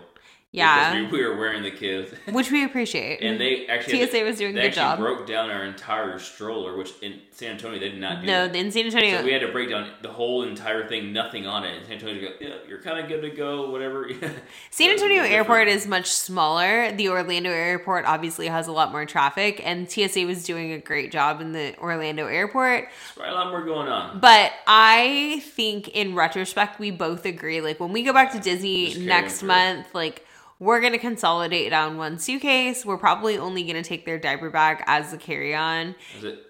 Yeah. 0.52 0.94
because 1.02 1.12
we, 1.12 1.20
we 1.20 1.26
were 1.28 1.36
wearing 1.36 1.64
the 1.64 1.72
kids, 1.72 2.14
which 2.32 2.50
we 2.50 2.64
appreciate 2.64 3.22
and 3.22 3.40
they 3.42 3.68
actually 3.68 4.06
TSA 4.08 4.24
was 4.24 4.38
doing 4.38 4.52
a 4.52 4.56
they 4.56 4.62
good 4.62 4.68
actually 4.68 4.84
job. 4.84 5.00
broke 5.00 5.28
down 5.28 5.50
our 5.50 5.66
entire 5.66 6.18
stroller, 6.18 6.78
which 6.78 6.94
in 7.02 7.20
San 7.32 7.52
Antonio 7.52 7.78
they 7.78 7.90
did 7.90 8.00
not 8.00 8.22
do. 8.22 8.28
No, 8.28 8.48
that. 8.48 8.56
in 8.56 8.72
San 8.72 8.86
Antonio, 8.86 9.18
So 9.18 9.26
we 9.26 9.34
had 9.34 9.42
to 9.42 9.52
break 9.52 9.70
down 9.70 9.90
the 10.02 10.12
whole 10.12 10.44
entire 10.44 10.88
thing, 10.88 11.12
nothing 11.12 11.46
on 11.46 11.66
it. 11.66 11.76
And 11.76 11.86
San 11.86 11.94
Antonio 11.96 12.22
go, 12.22 12.36
yeah, 12.40 12.54
you're 12.70 12.82
kind 12.82 13.00
of 13.00 13.10
good 13.10 13.22
to 13.24 13.32
go, 13.32 13.70
whatever. 13.70 14.10
San 14.70 14.92
Antonio 14.92 15.24
Airport 15.24 15.68
is 15.68 15.88
much 15.88 16.08
smaller. 16.10 16.90
The 16.94 17.10
Orlando 17.10 17.50
Airport 17.50 18.06
obviously 18.06 18.48
has 18.48 18.68
a 18.68 18.72
lot 18.72 18.94
more 18.94 19.06
traffic, 19.06 19.62
and 19.66 19.92
TSA 19.92 20.26
was 20.26 20.46
doing 20.46 20.72
a 20.72 20.80
great 20.80 21.12
job 21.12 21.42
in 21.42 21.52
the 21.52 21.78
Orlando 21.80 22.28
Airport. 22.28 22.88
There's 23.18 23.30
a 23.30 23.34
lot 23.34 23.50
more 23.50 23.66
going 23.66 23.90
on. 23.90 24.22
But 24.22 24.54
I 24.68 25.42
think 25.48 25.90
in 25.90 26.16
retrospect, 26.16 26.80
we 26.80 26.92
both 26.92 27.26
agree. 27.26 27.60
Like 27.60 27.82
when 27.82 27.92
we 27.92 28.04
go 28.04 28.14
back 28.14 28.32
to 28.32 28.40
Disney 28.40 28.94
next 29.00 29.44
month, 29.44 29.94
like 29.94 30.22
we're 30.60 30.80
gonna 30.82 30.98
consolidate 31.00 31.70
down 31.70 31.98
one 31.98 32.18
suitcase. 32.18 32.86
We're 32.86 32.98
probably 32.98 33.38
only 33.38 33.64
gonna 33.64 33.84
take 33.84 34.06
their 34.06 34.18
diaper 34.18 34.50
bag 34.50 34.84
as 34.88 35.12
the 35.12 35.18
carry-on. 35.18 35.96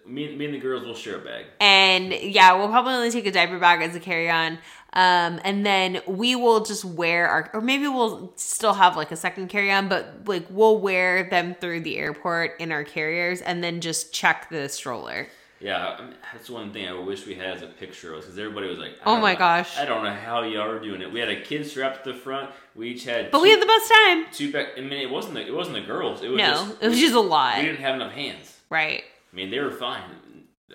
Me? 0.05 0.35
Me 0.35 0.45
and 0.45 0.53
the 0.53 0.59
girls 0.59 0.83
will 0.85 0.93
share 0.95 1.17
a 1.17 1.23
bag. 1.23 1.45
And 1.59 2.13
yeah, 2.13 2.53
we'll 2.53 2.67
probably 2.69 2.93
only 2.93 3.11
take 3.11 3.25
a 3.25 3.31
diaper 3.31 3.57
bag 3.59 3.81
as 3.81 3.95
a 3.95 3.99
carry 3.99 4.29
on. 4.29 4.59
Um, 4.93 5.41
and 5.43 5.65
then 5.65 6.01
we 6.07 6.35
will 6.37 6.63
just 6.63 6.85
wear 6.85 7.27
our, 7.27 7.49
or 7.53 7.59
maybe 7.59 7.85
we'll 7.87 8.31
still 8.37 8.73
have 8.73 8.95
like 8.95 9.11
a 9.11 9.17
second 9.17 9.49
carry 9.49 9.69
on, 9.71 9.89
but 9.89 10.21
like 10.25 10.45
we'll 10.49 10.79
wear 10.79 11.29
them 11.29 11.53
through 11.59 11.81
the 11.81 11.97
airport 11.97 12.53
in 12.59 12.71
our 12.71 12.83
carriers 12.85 13.41
and 13.41 13.61
then 13.63 13.81
just 13.81 14.13
check 14.13 14.49
the 14.49 14.69
stroller. 14.69 15.27
Yeah, 15.59 15.99
that's 16.31 16.49
one 16.49 16.71
thing 16.71 16.87
I 16.87 16.93
wish 16.93 17.25
we 17.25 17.33
had 17.35 17.57
as 17.57 17.61
a 17.63 17.67
picture 17.67 18.13
of 18.13 18.21
because 18.21 18.37
everybody 18.37 18.67
was 18.67 18.77
like, 18.77 18.93
Oh 19.05 19.19
my 19.19 19.33
know- 19.33 19.39
gosh. 19.39 19.77
I 19.77 19.83
don't 19.85 20.03
know 20.03 20.13
how 20.13 20.43
y'all 20.43 20.69
are 20.69 20.79
doing 20.79 21.01
it. 21.01 21.11
We 21.11 21.19
had 21.19 21.29
a 21.29 21.41
kid 21.41 21.65
strapped 21.65 22.03
to 22.05 22.13
the 22.13 22.17
front. 22.19 22.51
We 22.75 22.89
each 22.89 23.05
had, 23.05 23.31
But 23.31 23.37
two, 23.37 23.43
we 23.43 23.51
had 23.51 23.61
the 23.61 23.65
best 23.65 23.89
time. 23.91 24.25
two 24.33 24.51
back. 24.51 24.67
I 24.77 24.81
mean, 24.81 24.93
it 24.93 25.09
wasn't 25.09 25.35
the, 25.35 25.45
it 25.47 25.53
wasn't 25.53 25.75
the 25.77 25.81
girls. 25.81 26.21
It 26.21 26.27
was 26.29 26.37
No, 26.37 26.51
just, 26.51 26.83
it 26.83 26.87
was 26.89 26.99
just 26.99 27.13
a 27.15 27.19
lot. 27.19 27.57
we 27.57 27.63
didn't 27.65 27.79
have 27.81 27.95
enough 27.95 28.11
hands. 28.11 28.59
Right. 28.69 29.03
I 29.31 29.35
mean, 29.35 29.49
they 29.49 29.59
were 29.59 29.71
fine. 29.71 30.03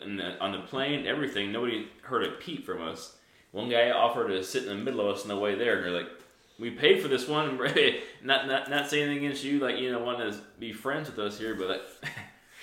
And 0.00 0.18
the, 0.18 0.38
on 0.38 0.52
the 0.52 0.60
plane, 0.60 1.06
everything, 1.06 1.52
nobody 1.52 1.88
heard 2.02 2.24
a 2.24 2.30
peep 2.32 2.64
from 2.64 2.80
us. 2.80 3.16
One 3.52 3.68
guy 3.68 3.90
offered 3.90 4.28
to 4.28 4.42
sit 4.42 4.62
in 4.62 4.68
the 4.70 4.74
middle 4.76 5.00
of 5.00 5.14
us 5.16 5.22
on 5.22 5.28
the 5.28 5.36
way 5.36 5.56
there, 5.56 5.76
and 5.76 5.84
they're 5.84 5.90
like, 6.02 6.08
"We 6.58 6.70
paid 6.70 7.02
for 7.02 7.08
this 7.08 7.26
one." 7.28 7.58
not 8.22 8.46
not 8.46 8.70
not 8.70 8.88
saying 8.88 9.04
anything 9.08 9.24
against 9.26 9.42
you, 9.44 9.58
like 9.58 9.76
you 9.78 9.90
know, 9.90 9.98
want 9.98 10.18
to 10.18 10.38
be 10.60 10.72
friends 10.72 11.10
with 11.10 11.18
us 11.18 11.36
here, 11.36 11.56
but 11.56 11.68
like, 11.68 11.82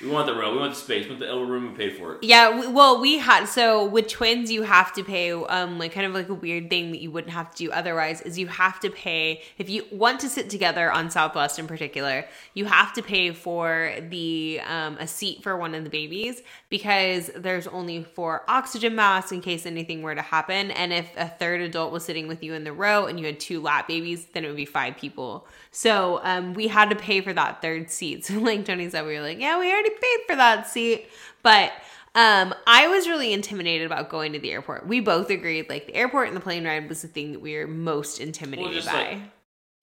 we 0.01 0.07
want 0.09 0.27
the 0.27 0.35
row. 0.35 0.51
we 0.51 0.59
want 0.59 0.73
the 0.73 0.79
space, 0.79 1.05
we 1.05 1.09
want 1.09 1.19
the 1.19 1.27
elbow 1.27 1.45
room, 1.45 1.71
we 1.71 1.77
paid 1.77 1.97
for 1.97 2.15
it. 2.15 2.23
Yeah, 2.23 2.59
we, 2.59 2.67
well, 2.67 3.01
we 3.01 3.17
had 3.17 3.45
so 3.45 3.85
with 3.85 4.07
twins, 4.07 4.51
you 4.51 4.63
have 4.63 4.93
to 4.93 5.03
pay 5.03 5.31
um 5.31 5.79
like 5.79 5.91
kind 5.91 6.05
of 6.05 6.13
like 6.13 6.29
a 6.29 6.33
weird 6.33 6.69
thing 6.69 6.91
that 6.91 7.01
you 7.01 7.11
wouldn't 7.11 7.33
have 7.33 7.51
to 7.51 7.57
do 7.57 7.71
otherwise 7.71 8.21
is 8.21 8.37
you 8.37 8.47
have 8.47 8.79
to 8.81 8.89
pay 8.89 9.41
if 9.57 9.69
you 9.69 9.85
want 9.91 10.19
to 10.19 10.29
sit 10.29 10.49
together 10.49 10.91
on 10.91 11.09
Southwest 11.09 11.57
in 11.59 11.67
particular, 11.67 12.25
you 12.53 12.65
have 12.65 12.93
to 12.93 13.01
pay 13.01 13.31
for 13.31 13.93
the 14.09 14.61
um 14.67 14.97
a 14.99 15.07
seat 15.07 15.41
for 15.43 15.57
one 15.57 15.73
of 15.73 15.83
the 15.83 15.89
babies 15.89 16.41
because 16.69 17.31
there's 17.35 17.67
only 17.67 18.03
four 18.03 18.43
oxygen 18.47 18.95
masks 18.95 19.31
in 19.31 19.41
case 19.41 19.65
anything 19.65 20.01
were 20.01 20.15
to 20.15 20.21
happen, 20.21 20.71
and 20.71 20.93
if 20.93 21.09
a 21.17 21.27
third 21.27 21.61
adult 21.61 21.91
was 21.91 22.05
sitting 22.05 22.27
with 22.27 22.43
you 22.43 22.53
in 22.53 22.63
the 22.63 22.73
row 22.73 23.05
and 23.05 23.19
you 23.19 23.25
had 23.25 23.39
two 23.39 23.61
lap 23.61 23.87
babies, 23.87 24.25
then 24.33 24.43
it 24.43 24.47
would 24.47 24.55
be 24.57 24.65
five 24.65 24.95
people. 24.97 25.47
So 25.77 26.19
um 26.23 26.55
we 26.55 26.67
had 26.67 26.89
to 26.89 26.95
pay 26.95 27.21
for 27.21 27.33
that 27.33 27.61
third 27.61 27.91
seat. 27.91 28.25
So 28.27 28.39
like 28.39 28.65
Tony 28.65 28.89
said, 28.89 29.05
we 29.05 29.13
were 29.13 29.21
like, 29.21 29.39
yeah, 29.39 29.59
we 29.59 29.71
already 29.71 29.91
paid 29.91 30.19
for 30.27 30.35
that 30.35 30.67
seat. 30.67 31.07
But 31.43 31.71
um, 32.15 32.55
I 32.65 32.87
was 32.87 33.07
really 33.07 33.31
intimidated 33.31 33.85
about 33.85 34.09
going 34.09 34.33
to 34.33 34.39
the 34.39 34.49
airport. 34.51 34.87
We 34.87 35.01
both 35.01 35.29
agreed, 35.29 35.69
like 35.69 35.85
the 35.85 35.93
airport 35.93 36.29
and 36.29 36.35
the 36.35 36.41
plane 36.41 36.65
ride 36.65 36.89
was 36.89 37.03
the 37.03 37.07
thing 37.07 37.31
that 37.33 37.41
we 37.41 37.55
were 37.55 37.67
most 37.67 38.19
intimidated 38.19 38.73
just 38.73 38.87
by. 38.87 38.93
like- 39.11 39.21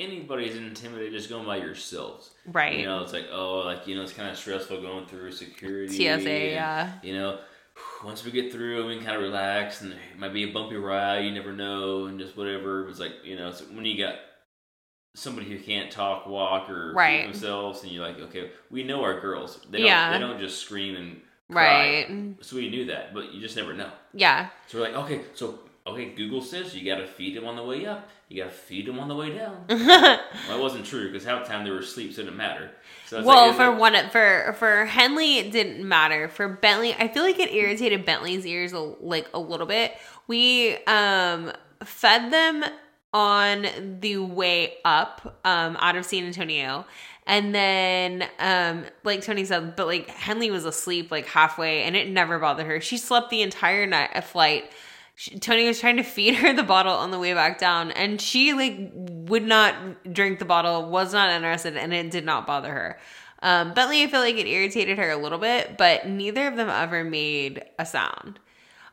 anybody's 0.00 0.56
intimidated 0.56 1.12
just 1.12 1.28
going 1.28 1.46
by 1.46 1.58
yourselves. 1.58 2.32
right. 2.46 2.80
You 2.80 2.86
know, 2.86 3.02
it's 3.04 3.12
like, 3.12 3.26
oh, 3.30 3.58
like, 3.60 3.86
you 3.86 3.94
know, 3.94 4.02
it's 4.02 4.12
kind 4.12 4.28
of 4.28 4.36
stressful 4.36 4.82
going 4.82 5.06
through 5.06 5.30
security. 5.30 5.94
TSA, 5.94 6.08
and, 6.08 6.20
yeah. 6.26 6.92
You 7.04 7.14
know, 7.14 7.38
once 8.04 8.24
we 8.24 8.32
get 8.32 8.52
through, 8.52 8.84
we 8.88 8.96
can 8.96 9.04
kind 9.04 9.16
of 9.16 9.22
relax, 9.22 9.82
and 9.82 9.92
it 9.92 9.98
might 10.18 10.32
be 10.32 10.42
a 10.42 10.52
bumpy 10.52 10.74
ride, 10.74 11.20
you 11.24 11.30
never 11.30 11.52
know, 11.52 12.06
and 12.06 12.18
just 12.18 12.36
whatever. 12.36 12.88
It's 12.88 12.98
like, 12.98 13.12
you 13.22 13.36
know, 13.36 13.52
so 13.52 13.64
when 13.66 13.84
you 13.84 13.96
got 13.96 14.16
somebody 15.14 15.49
who 15.49 15.59
can't 15.59 15.90
talk, 15.90 16.26
walk, 16.26 16.68
or 16.68 16.90
feed 16.90 16.97
Right. 16.97 17.23
themselves, 17.25 17.83
and 17.83 17.92
you're 17.92 18.06
like, 18.06 18.18
okay, 18.18 18.50
we 18.71 18.83
know 18.83 19.02
our 19.02 19.21
girls. 19.21 19.61
They 19.71 19.78
don't, 19.78 19.87
Yeah. 19.87 20.12
They 20.12 20.18
don't 20.18 20.38
just 20.40 20.61
scream 20.61 20.97
and 20.97 21.21
cry. 21.50 22.06
Right. 22.09 22.35
So 22.40 22.56
we 22.56 22.68
knew 22.68 22.87
that, 22.87 23.14
but 23.14 23.33
you 23.33 23.40
just 23.40 23.56
never 23.56 23.73
know. 23.75 23.90
Yeah. 24.12 24.49
So 24.66 24.78
we're 24.80 24.85
like, 24.88 24.97
okay, 25.04 25.21
so 25.35 25.61
okay, 25.87 26.06
Google 26.14 26.40
says 26.42 26.75
you 26.75 26.85
gotta 26.85 27.06
feed 27.06 27.37
them 27.37 27.47
on 27.47 27.56
the 27.56 27.62
way 27.62 27.85
up, 27.87 28.09
you 28.28 28.42
gotta 28.42 28.54
feed 28.54 28.87
them 28.87 28.99
on 28.99 29.06
the 29.06 29.14
way 29.14 29.37
down. 29.37 29.64
well, 29.68 30.18
that 30.49 30.59
wasn't 30.59 30.85
true 30.87 31.12
because 31.12 31.25
half 31.26 31.44
the 31.44 31.49
time 31.52 31.64
they 31.64 31.71
were 31.71 31.78
asleep, 31.80 32.12
so 32.14 32.23
it 32.23 32.25
didn't 32.25 32.38
matter. 32.38 32.71
So 33.06 33.23
well, 33.23 33.49
like, 33.49 33.56
for 33.56 33.71
one, 33.73 33.94
for 34.11 34.56
for 34.59 34.87
Henley, 34.87 35.38
it 35.38 35.52
didn't 35.52 35.87
matter. 35.87 36.28
For 36.28 36.49
Bentley, 36.49 36.94
I 36.94 37.06
feel 37.09 37.23
like 37.23 37.38
it 37.38 37.52
irritated 37.52 38.04
Bentley's 38.06 38.47
ears 38.47 38.73
a, 38.73 38.78
like 38.78 39.28
a 39.35 39.38
little 39.38 39.66
bit. 39.66 39.92
We 40.26 40.76
um 40.87 41.52
fed 41.85 42.33
them 42.33 42.64
on 43.14 43.66
the 44.00 44.18
way 44.18 44.75
up 44.85 45.38
um 45.44 45.76
out 45.80 45.97
of 45.97 46.04
San 46.04 46.25
Antonio. 46.25 46.85
And 47.26 47.54
then, 47.54 48.28
um, 48.38 48.85
like 49.02 49.23
Tony 49.23 49.47
said, 49.47 49.76
but 49.76 49.87
like 49.87 50.09
Henley 50.11 50.50
was 50.50 50.66
asleep 50.66 51.11
like 51.11 51.26
halfway, 51.26 51.83
and 51.85 51.97
it 51.97 52.11
never 52.11 52.38
bothered 52.38 52.66
her. 52.66 52.80
She 52.83 52.99
slept 52.99 53.30
the 53.30 53.40
entire 53.40 53.87
night 53.87 54.11
uh, 54.14 54.21
flight. 54.21 54.71
She, 55.14 55.38
Tony 55.38 55.66
was 55.66 55.80
trying 55.80 55.97
to 55.97 56.02
feed 56.02 56.35
her 56.37 56.52
the 56.52 56.62
bottle 56.62 56.92
on 56.92 57.11
the 57.11 57.18
way 57.18 57.33
back 57.33 57.59
down, 57.59 57.92
and 57.92 58.21
she 58.21 58.52
like 58.52 58.90
would 58.94 59.44
not 59.44 60.12
drink 60.12 60.38
the 60.38 60.44
bottle, 60.44 60.90
was 60.90 61.14
not 61.14 61.30
interested, 61.30 61.78
and 61.78 61.94
it 61.94 62.11
did 62.11 62.26
not 62.26 62.47
bother 62.47 62.73
her. 62.73 62.99
Um, 63.40 63.73
Bentley, 63.73 64.02
I 64.02 64.06
feel 64.06 64.21
like 64.21 64.37
it 64.37 64.47
irritated 64.47 64.99
her 64.99 65.11
a 65.11 65.16
little 65.16 65.38
bit, 65.38 65.76
but 65.78 66.06
neither 66.06 66.47
of 66.47 66.56
them 66.56 66.68
ever 66.68 67.04
made 67.04 67.62
a 67.78 67.87
sound. 67.87 68.38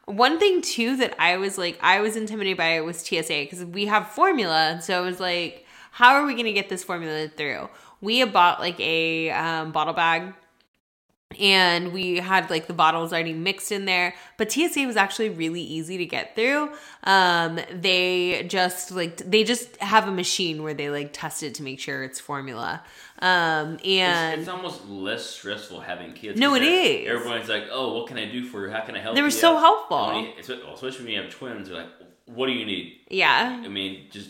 One 0.05 0.39
thing 0.39 0.61
too 0.61 0.97
that 0.97 1.15
I 1.19 1.37
was 1.37 1.57
like, 1.57 1.77
I 1.81 2.01
was 2.01 2.15
intimidated 2.15 2.57
by 2.57 2.69
it 2.75 2.85
was 2.85 2.99
TSA 2.99 3.27
because 3.27 3.63
we 3.63 3.85
have 3.85 4.09
formula, 4.09 4.79
so 4.81 4.97
I 4.97 5.01
was 5.01 5.19
like, 5.19 5.65
how 5.91 6.15
are 6.15 6.25
we 6.25 6.33
going 6.33 6.45
to 6.45 6.53
get 6.53 6.69
this 6.69 6.83
formula 6.83 7.27
through? 7.27 7.69
We 8.01 8.23
bought 8.25 8.59
like 8.59 8.79
a 8.79 9.29
um, 9.31 9.71
bottle 9.71 9.93
bag 9.93 10.33
and 11.39 11.93
we 11.93 12.17
had 12.17 12.49
like 12.49 12.67
the 12.67 12.73
bottles 12.73 13.11
already 13.13 13.33
mixed 13.33 13.71
in 13.71 13.85
there 13.85 14.13
but 14.37 14.51
tsa 14.51 14.85
was 14.85 14.95
actually 14.97 15.29
really 15.29 15.61
easy 15.61 15.97
to 15.97 16.05
get 16.05 16.35
through 16.35 16.69
um 17.03 17.59
they 17.71 18.43
just 18.47 18.91
like 18.91 19.17
they 19.17 19.43
just 19.43 19.77
have 19.77 20.07
a 20.07 20.11
machine 20.11 20.63
where 20.63 20.73
they 20.73 20.89
like 20.89 21.09
test 21.13 21.43
it 21.43 21.55
to 21.55 21.63
make 21.63 21.79
sure 21.79 22.03
it's 22.03 22.19
formula 22.19 22.81
um 23.19 23.77
and 23.85 24.41
it's 24.41 24.49
almost 24.49 24.85
less 24.87 25.23
stressful 25.25 25.79
having 25.81 26.13
kids. 26.13 26.39
No, 26.39 26.55
it 26.55 26.63
is. 26.63 27.07
Everyone's 27.07 27.49
like, 27.49 27.65
"Oh, 27.71 27.93
what 27.97 28.07
can 28.07 28.17
I 28.17 28.25
do 28.25 28.43
for 28.43 28.65
you? 28.65 28.71
How 28.73 28.81
can 28.81 28.95
I 28.95 28.99
help?" 28.99 29.13
You? 29.13 29.17
They 29.17 29.21
were 29.21 29.27
you 29.27 29.31
so 29.31 29.57
helpful. 29.59 30.21
You- 30.21 30.33
Especially 30.73 31.05
when 31.05 31.13
you 31.13 31.21
have 31.21 31.29
twins, 31.31 31.67
they're 31.67 31.77
like, 31.77 31.89
"What 32.25 32.47
do 32.47 32.53
you 32.53 32.65
need?" 32.65 32.97
yeah 33.11 33.61
I 33.63 33.67
mean, 33.67 34.07
just 34.09 34.29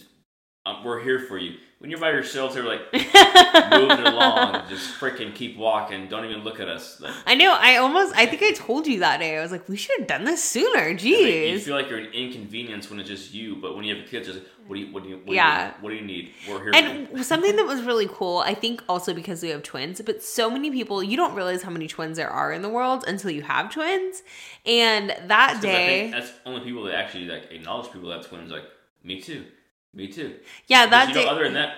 um, 0.65 0.83
we're 0.83 1.01
here 1.01 1.19
for 1.19 1.37
you. 1.37 1.57
When 1.79 1.89
you're 1.89 1.99
by 1.99 2.11
yourselves, 2.11 2.53
they're 2.53 2.63
like 2.63 2.81
moving 2.93 4.05
along, 4.05 4.67
just 4.69 4.93
freaking 4.99 5.33
keep 5.33 5.57
walking. 5.57 6.07
Don't 6.07 6.25
even 6.25 6.43
look 6.43 6.59
at 6.59 6.67
us. 6.67 7.01
Like, 7.01 7.13
i 7.25 7.33
know 7.33 7.55
i 7.59 7.77
almost 7.77 8.15
i 8.15 8.27
think 8.27 8.43
i 8.43 8.51
told 8.51 8.85
you 8.85 8.99
that 8.99 9.19
day 9.19 9.37
i 9.37 9.41
was 9.41 9.51
like 9.51 9.67
we 9.67 9.75
should 9.77 9.97
have 9.99 10.07
done 10.07 10.23
this 10.23 10.43
sooner 10.43 10.79
I 10.79 10.95
think 10.95 11.01
you 11.01 11.59
feel 11.59 11.75
like 11.75 11.89
you're 11.89 11.97
an 11.99 12.13
inconvenience 12.13 12.89
when 12.91 12.99
it's 12.99 13.09
just 13.09 13.33
you, 13.33 13.55
but 13.55 13.75
when 13.75 13.83
you 13.83 13.95
have 13.95 14.07
kids, 14.07 14.27
it's 14.27 14.37
like, 14.37 14.47
what 14.67 14.75
do 14.75 14.81
you, 14.81 14.93
what 14.93 15.03
do 15.03 15.09
you, 15.09 15.17
what 15.25 15.35
Yeah. 15.35 15.59
do 15.59 15.67
you, 15.67 15.83
what 15.83 15.89
do 15.89 15.95
you 15.95 16.01
need? 16.05 16.33
We're 16.47 16.61
here. 16.63 16.73
for 16.73 16.79
you. 16.79 17.07
And 17.15 17.25
something 17.25 17.55
that 17.55 17.65
was 17.73 17.81
really 17.81 18.07
cool, 18.07 18.39
I 18.39 18.53
think 18.53 18.83
also 18.87 19.13
because 19.15 19.41
we 19.41 19.49
have 19.49 19.63
twins, 19.63 19.99
but 20.05 20.21
so 20.21 20.49
many 20.51 20.69
people, 20.69 21.01
you 21.01 21.17
don't 21.17 21.33
realize 21.33 21.63
how 21.63 21.71
many 21.71 21.87
twins 21.87 22.17
there 22.17 22.29
are 22.29 22.53
in 22.53 22.61
the 22.61 22.69
world 22.69 23.03
until 23.07 23.31
you 23.31 23.41
have 23.41 23.71
twins. 23.73 24.21
And 24.65 25.09
that 25.25 25.59
day, 25.61 26.11
think 26.11 26.11
that's 26.13 26.31
only 26.45 26.61
people 26.63 26.83
that 26.83 26.93
actually 26.95 27.25
like 27.25 27.51
acknowledge 27.51 27.91
people 27.91 28.09
that 28.09 28.17
have 28.17 28.27
twins. 28.27 28.51
Like 28.51 28.65
me 29.03 29.19
too, 29.19 29.45
me 29.93 30.07
too. 30.07 30.35
yeah, 30.67 30.85
that 30.87 31.07
Because, 31.07 31.21
you 31.21 31.25
know, 31.25 31.31
other 31.31 31.43
than 31.43 31.53
that, 31.53 31.75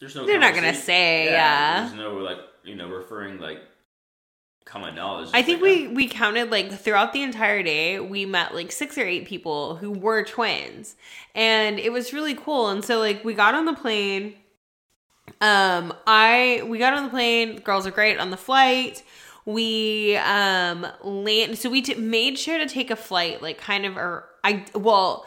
there's 0.00 0.14
no. 0.14 0.26
They're 0.26 0.38
not 0.38 0.54
gonna 0.54 0.74
say, 0.74 1.26
yeah. 1.26 1.86
There's 1.86 1.94
no 1.94 2.14
like 2.18 2.38
you 2.64 2.74
know 2.74 2.88
referring 2.88 3.38
like 3.38 3.58
common 4.64 4.94
knowledge. 4.94 5.30
I 5.32 5.42
think 5.42 5.62
like, 5.62 5.70
we 5.70 5.88
we 5.88 6.08
counted 6.08 6.50
like 6.50 6.70
throughout 6.70 7.12
the 7.12 7.22
entire 7.22 7.62
day, 7.62 7.98
we 7.98 8.26
met 8.26 8.54
like 8.54 8.70
six 8.72 8.98
or 8.98 9.04
eight 9.04 9.26
people 9.26 9.76
who 9.76 9.90
were 9.90 10.22
twins, 10.24 10.96
and 11.34 11.78
it 11.78 11.92
was 11.92 12.12
really 12.12 12.34
cool. 12.34 12.68
And 12.68 12.84
so 12.84 12.98
like 12.98 13.24
we 13.24 13.32
got 13.32 13.54
on 13.54 13.64
the 13.64 13.74
plane. 13.74 14.34
Um, 15.40 15.92
I 16.06 16.62
we 16.66 16.78
got 16.78 16.92
on 16.94 17.04
the 17.04 17.10
plane. 17.10 17.60
Girls 17.60 17.86
are 17.86 17.90
great 17.90 18.18
on 18.18 18.30
the 18.30 18.36
flight. 18.36 19.02
We 19.44 20.16
um 20.18 20.86
land. 21.02 21.56
So 21.58 21.70
we 21.70 21.80
t- 21.82 21.94
made 21.94 22.38
sure 22.38 22.58
to 22.58 22.66
take 22.66 22.90
a 22.90 22.96
flight 22.96 23.42
like 23.42 23.58
kind 23.58 23.86
of 23.86 23.96
or 23.96 24.28
I 24.44 24.66
well. 24.74 25.26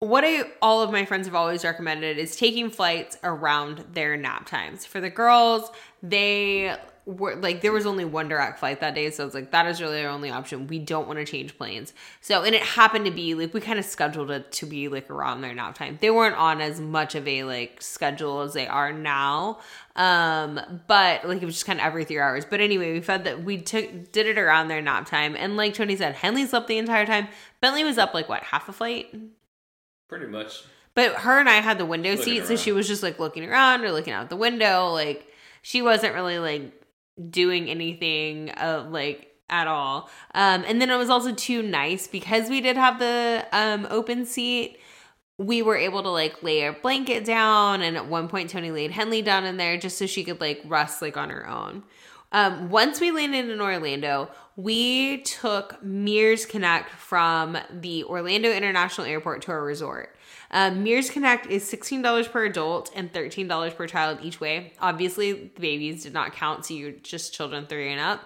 What 0.00 0.24
I 0.24 0.44
all 0.62 0.80
of 0.80 0.90
my 0.90 1.04
friends 1.04 1.26
have 1.26 1.34
always 1.34 1.62
recommended 1.62 2.16
is 2.16 2.34
taking 2.34 2.70
flights 2.70 3.18
around 3.22 3.84
their 3.92 4.16
nap 4.16 4.46
times. 4.46 4.86
For 4.86 4.98
the 4.98 5.10
girls, 5.10 5.70
they 6.02 6.74
were 7.04 7.36
like 7.36 7.60
there 7.60 7.70
was 7.70 7.84
only 7.84 8.06
one 8.06 8.26
direct 8.26 8.60
flight 8.60 8.80
that 8.80 8.94
day, 8.94 9.10
so 9.10 9.26
it's 9.26 9.34
like 9.34 9.50
that 9.50 9.66
is 9.66 9.78
really 9.78 10.02
our 10.02 10.10
only 10.10 10.30
option. 10.30 10.68
We 10.68 10.78
don't 10.78 11.06
want 11.06 11.18
to 11.18 11.26
change 11.26 11.58
planes. 11.58 11.92
So 12.22 12.44
and 12.44 12.54
it 12.54 12.62
happened 12.62 13.04
to 13.04 13.10
be 13.10 13.34
like 13.34 13.52
we 13.52 13.60
kind 13.60 13.78
of 13.78 13.84
scheduled 13.84 14.30
it 14.30 14.50
to 14.52 14.64
be 14.64 14.88
like 14.88 15.10
around 15.10 15.42
their 15.42 15.52
nap 15.54 15.74
time. 15.74 15.98
They 16.00 16.10
weren't 16.10 16.36
on 16.36 16.62
as 16.62 16.80
much 16.80 17.14
of 17.14 17.28
a 17.28 17.44
like 17.44 17.82
schedule 17.82 18.40
as 18.40 18.54
they 18.54 18.66
are 18.66 18.94
now. 18.94 19.58
Um, 19.96 20.58
but 20.86 21.28
like 21.28 21.42
it 21.42 21.44
was 21.44 21.56
just 21.56 21.66
kind 21.66 21.78
of 21.78 21.84
every 21.84 22.06
three 22.06 22.20
hours. 22.20 22.46
But 22.46 22.62
anyway, 22.62 22.94
we 22.94 23.00
felt 23.02 23.24
that 23.24 23.44
we 23.44 23.58
took 23.60 24.12
did 24.12 24.26
it 24.26 24.38
around 24.38 24.68
their 24.68 24.80
nap 24.80 25.04
time. 25.04 25.36
And 25.36 25.58
like 25.58 25.74
Tony 25.74 25.94
said, 25.94 26.14
Henley 26.14 26.46
slept 26.46 26.68
the 26.68 26.78
entire 26.78 27.04
time. 27.04 27.28
Bentley 27.60 27.84
was 27.84 27.98
up 27.98 28.14
like 28.14 28.30
what, 28.30 28.44
half 28.44 28.66
a 28.66 28.72
flight? 28.72 29.14
Pretty 30.10 30.26
much. 30.26 30.64
But 30.94 31.14
her 31.14 31.38
and 31.38 31.48
I 31.48 31.54
had 31.54 31.78
the 31.78 31.86
window 31.86 32.10
Looking 32.10 32.24
seat, 32.24 32.46
so 32.46 32.56
she 32.56 32.72
was 32.72 32.86
just 32.86 33.02
like 33.02 33.18
looking 33.18 33.48
around 33.48 33.84
or 33.84 33.92
looking 33.92 34.12
out 34.12 34.28
the 34.28 34.36
window. 34.36 34.90
Like 34.90 35.26
she 35.62 35.80
wasn't 35.80 36.14
really 36.14 36.38
like 36.38 36.72
doing 37.30 37.70
anything 37.70 38.50
uh, 38.50 38.86
like 38.90 39.32
at 39.48 39.66
all. 39.66 40.10
Um, 40.34 40.64
and 40.66 40.80
then 40.82 40.90
it 40.90 40.96
was 40.96 41.08
also 41.08 41.32
too 41.32 41.62
nice 41.62 42.06
because 42.06 42.50
we 42.50 42.60
did 42.60 42.76
have 42.76 42.98
the 42.98 43.46
um, 43.52 43.86
open 43.88 44.26
seat. 44.26 44.78
We 45.38 45.62
were 45.62 45.76
able 45.76 46.02
to 46.02 46.10
like 46.10 46.42
lay 46.42 46.64
a 46.64 46.72
blanket 46.72 47.24
down, 47.24 47.80
and 47.80 47.96
at 47.96 48.06
one 48.06 48.28
point 48.28 48.50
Tony 48.50 48.70
laid 48.70 48.90
Henley 48.90 49.22
down 49.22 49.44
in 49.44 49.56
there 49.56 49.78
just 49.78 49.96
so 49.96 50.06
she 50.06 50.24
could 50.24 50.40
like 50.40 50.60
rest 50.66 51.00
like 51.00 51.16
on 51.16 51.30
her 51.30 51.48
own. 51.48 51.84
Um, 52.32 52.70
once 52.70 53.00
we 53.00 53.10
landed 53.10 53.48
in 53.50 53.60
Orlando, 53.60 54.30
we 54.56 55.18
took 55.22 55.82
Mears 55.82 56.46
Connect 56.46 56.90
from 56.90 57.58
the 57.72 58.04
Orlando 58.04 58.52
International 58.52 59.06
Airport 59.06 59.42
to 59.42 59.50
our 59.52 59.62
resort. 59.64 60.16
Um, 60.52 60.82
Mears 60.82 61.10
Connect 61.10 61.46
is 61.46 61.64
$16 61.70 62.30
per 62.30 62.44
adult 62.44 62.90
and 62.94 63.12
$13 63.12 63.74
per 63.76 63.86
child 63.86 64.18
each 64.22 64.40
way. 64.40 64.72
Obviously, 64.80 65.32
the 65.32 65.60
babies 65.60 66.02
did 66.04 66.12
not 66.12 66.32
count, 66.32 66.66
so 66.66 66.74
you're 66.74 66.92
just 66.92 67.32
children 67.34 67.66
three 67.66 67.90
and 67.90 68.00
up. 68.00 68.20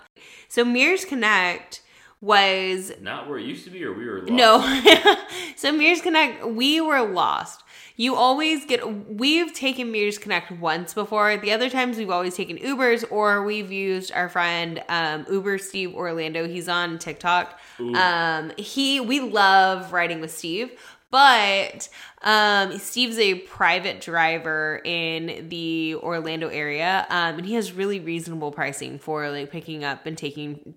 So 0.48 0.64
Mears 0.64 1.04
Connect 1.04 1.82
was 2.20 2.92
Not 3.00 3.28
where 3.28 3.38
it 3.38 3.44
used 3.44 3.64
to 3.64 3.70
be, 3.70 3.84
or 3.84 3.92
we 3.92 4.06
were 4.06 4.20
lost. 4.20 4.32
no. 4.32 5.16
so 5.56 5.72
Mears 5.72 6.00
Connect, 6.00 6.46
we 6.46 6.80
were 6.80 7.02
lost. 7.02 7.62
You 7.96 8.16
always 8.16 8.64
get 8.64 9.08
we've 9.08 9.52
taken 9.52 9.92
Mears 9.92 10.18
Connect 10.18 10.50
once 10.50 10.94
before. 10.94 11.36
The 11.36 11.52
other 11.52 11.70
times 11.70 11.96
we've 11.96 12.10
always 12.10 12.34
taken 12.34 12.58
Ubers 12.58 13.04
or 13.10 13.44
we've 13.44 13.70
used 13.70 14.10
our 14.12 14.28
friend 14.28 14.82
um, 14.88 15.26
Uber 15.30 15.58
Steve 15.58 15.94
Orlando. 15.94 16.48
He's 16.48 16.68
on 16.68 16.98
TikTok. 16.98 17.58
Um 17.78 18.52
he 18.58 19.00
we 19.00 19.20
love 19.20 19.92
riding 19.92 20.20
with 20.20 20.32
Steve. 20.32 20.72
But 21.10 21.88
um, 22.22 22.76
Steve's 22.78 23.20
a 23.20 23.34
private 23.34 24.00
driver 24.00 24.80
in 24.84 25.48
the 25.48 25.94
Orlando 25.94 26.48
area, 26.48 27.06
um, 27.08 27.36
and 27.36 27.46
he 27.46 27.54
has 27.54 27.70
really 27.70 28.00
reasonable 28.00 28.50
pricing 28.50 28.98
for 28.98 29.30
like 29.30 29.52
picking 29.52 29.84
up 29.84 30.06
and 30.06 30.18
taking 30.18 30.74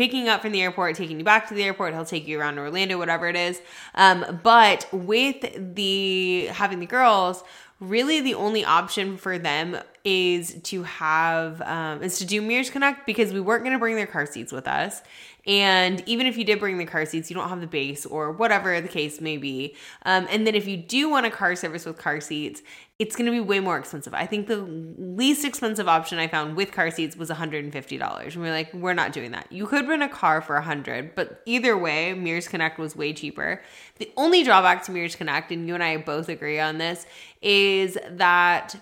picking 0.00 0.30
up 0.30 0.40
from 0.40 0.50
the 0.50 0.62
airport, 0.62 0.96
taking 0.96 1.18
you 1.18 1.24
back 1.26 1.46
to 1.46 1.52
the 1.52 1.62
airport. 1.62 1.92
He'll 1.92 2.06
take 2.06 2.26
you 2.26 2.40
around 2.40 2.58
Orlando, 2.58 2.96
whatever 2.96 3.28
it 3.28 3.36
is. 3.36 3.60
Um, 3.94 4.40
but 4.42 4.88
with 4.92 5.74
the 5.74 6.46
having 6.46 6.80
the 6.80 6.86
girls, 6.86 7.44
really 7.80 8.22
the 8.22 8.32
only 8.32 8.64
option 8.64 9.18
for 9.18 9.36
them 9.36 9.76
is 10.02 10.54
to 10.62 10.84
have 10.84 11.60
um, 11.60 12.02
is 12.02 12.18
to 12.18 12.24
do 12.24 12.40
Mears 12.40 12.70
Connect 12.70 13.06
because 13.06 13.34
we 13.34 13.40
weren't 13.40 13.62
going 13.62 13.74
to 13.74 13.78
bring 13.78 13.94
their 13.94 14.06
car 14.06 14.24
seats 14.24 14.52
with 14.52 14.66
us, 14.66 15.02
and 15.46 16.02
even 16.06 16.26
if 16.26 16.36
you 16.36 16.44
did 16.44 16.60
bring 16.60 16.78
the 16.78 16.84
car 16.84 17.06
seats, 17.06 17.30
you 17.30 17.34
don't 17.34 17.48
have 17.48 17.60
the 17.60 17.66
base 17.66 18.04
or 18.04 18.32
whatever 18.32 18.80
the 18.80 18.88
case 18.88 19.20
may 19.20 19.36
be. 19.36 19.74
Um, 20.04 20.26
and 20.30 20.46
then 20.46 20.54
if 20.54 20.66
you 20.66 20.76
do 20.76 21.08
want 21.08 21.26
a 21.26 21.30
car 21.30 21.56
service 21.56 21.86
with 21.86 21.98
car 21.98 22.20
seats, 22.20 22.62
it's 22.98 23.16
going 23.16 23.24
to 23.24 23.32
be 23.32 23.40
way 23.40 23.60
more 23.60 23.78
expensive. 23.78 24.12
I 24.12 24.26
think 24.26 24.46
the 24.46 24.58
least 24.58 25.44
expensive 25.46 25.88
option 25.88 26.18
I 26.18 26.28
found 26.28 26.56
with 26.56 26.72
car 26.72 26.90
seats 26.90 27.16
was 27.16 27.30
$150. 27.30 27.72
And 27.72 28.42
we 28.42 28.48
are 28.48 28.52
like, 28.52 28.74
we're 28.74 28.92
not 28.92 29.12
doing 29.14 29.30
that. 29.30 29.50
You 29.50 29.66
could 29.66 29.88
rent 29.88 30.02
a 30.02 30.08
car 30.08 30.42
for 30.42 30.54
100 30.56 31.14
but 31.14 31.42
either 31.46 31.76
way, 31.78 32.12
Mears 32.12 32.46
Connect 32.46 32.78
was 32.78 32.94
way 32.94 33.14
cheaper. 33.14 33.62
The 33.96 34.12
only 34.16 34.44
drawback 34.44 34.84
to 34.84 34.92
Mears 34.92 35.16
Connect, 35.16 35.50
and 35.50 35.66
you 35.66 35.74
and 35.74 35.82
I 35.82 35.96
both 35.96 36.28
agree 36.28 36.60
on 36.60 36.78
this, 36.78 37.06
is 37.40 37.96
that 38.10 38.76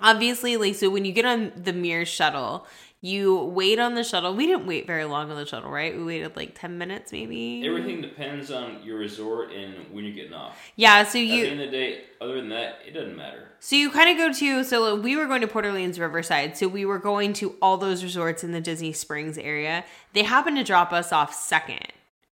obviously, 0.00 0.56
like, 0.56 0.74
so 0.74 0.90
when 0.90 1.04
you 1.04 1.12
get 1.12 1.24
on 1.24 1.52
the 1.56 1.72
Mears 1.72 2.08
shuttle, 2.08 2.66
you 3.04 3.36
wait 3.36 3.78
on 3.78 3.94
the 3.94 4.02
shuttle. 4.02 4.34
We 4.34 4.46
didn't 4.46 4.66
wait 4.66 4.86
very 4.86 5.04
long 5.04 5.30
on 5.30 5.36
the 5.36 5.44
shuttle, 5.44 5.70
right? 5.70 5.94
We 5.94 6.02
waited 6.02 6.36
like 6.36 6.58
10 6.58 6.78
minutes 6.78 7.12
maybe. 7.12 7.62
Everything 7.66 8.00
depends 8.00 8.50
on 8.50 8.82
your 8.82 8.96
resort 8.96 9.52
and 9.52 9.74
when 9.92 10.06
you're 10.06 10.14
getting 10.14 10.32
off. 10.32 10.56
Yeah, 10.76 11.04
so 11.04 11.18
you. 11.18 11.42
At 11.42 11.44
the 11.44 11.50
end 11.50 11.60
of 11.60 11.70
the 11.70 11.76
day, 11.76 12.00
other 12.22 12.36
than 12.36 12.48
that, 12.48 12.78
it 12.86 12.92
doesn't 12.92 13.14
matter. 13.14 13.48
so 13.60 13.76
you 13.76 13.90
kind 13.90 14.08
of 14.08 14.16
go 14.16 14.32
to 14.38 14.64
so 14.64 14.98
we 14.98 15.16
were 15.16 15.26
going 15.26 15.42
to 15.42 15.46
Port 15.46 15.66
Orleans 15.66 16.00
Riverside. 16.00 16.56
So 16.56 16.66
we 16.66 16.86
were 16.86 16.98
going 16.98 17.34
to 17.34 17.56
all 17.60 17.76
those 17.76 18.02
resorts 18.02 18.42
in 18.42 18.52
the 18.52 18.60
Disney 18.62 18.94
Springs 18.94 19.36
area. 19.36 19.84
They 20.14 20.22
happened 20.22 20.56
to 20.56 20.64
drop 20.64 20.90
us 20.90 21.12
off 21.12 21.34
second. 21.34 21.86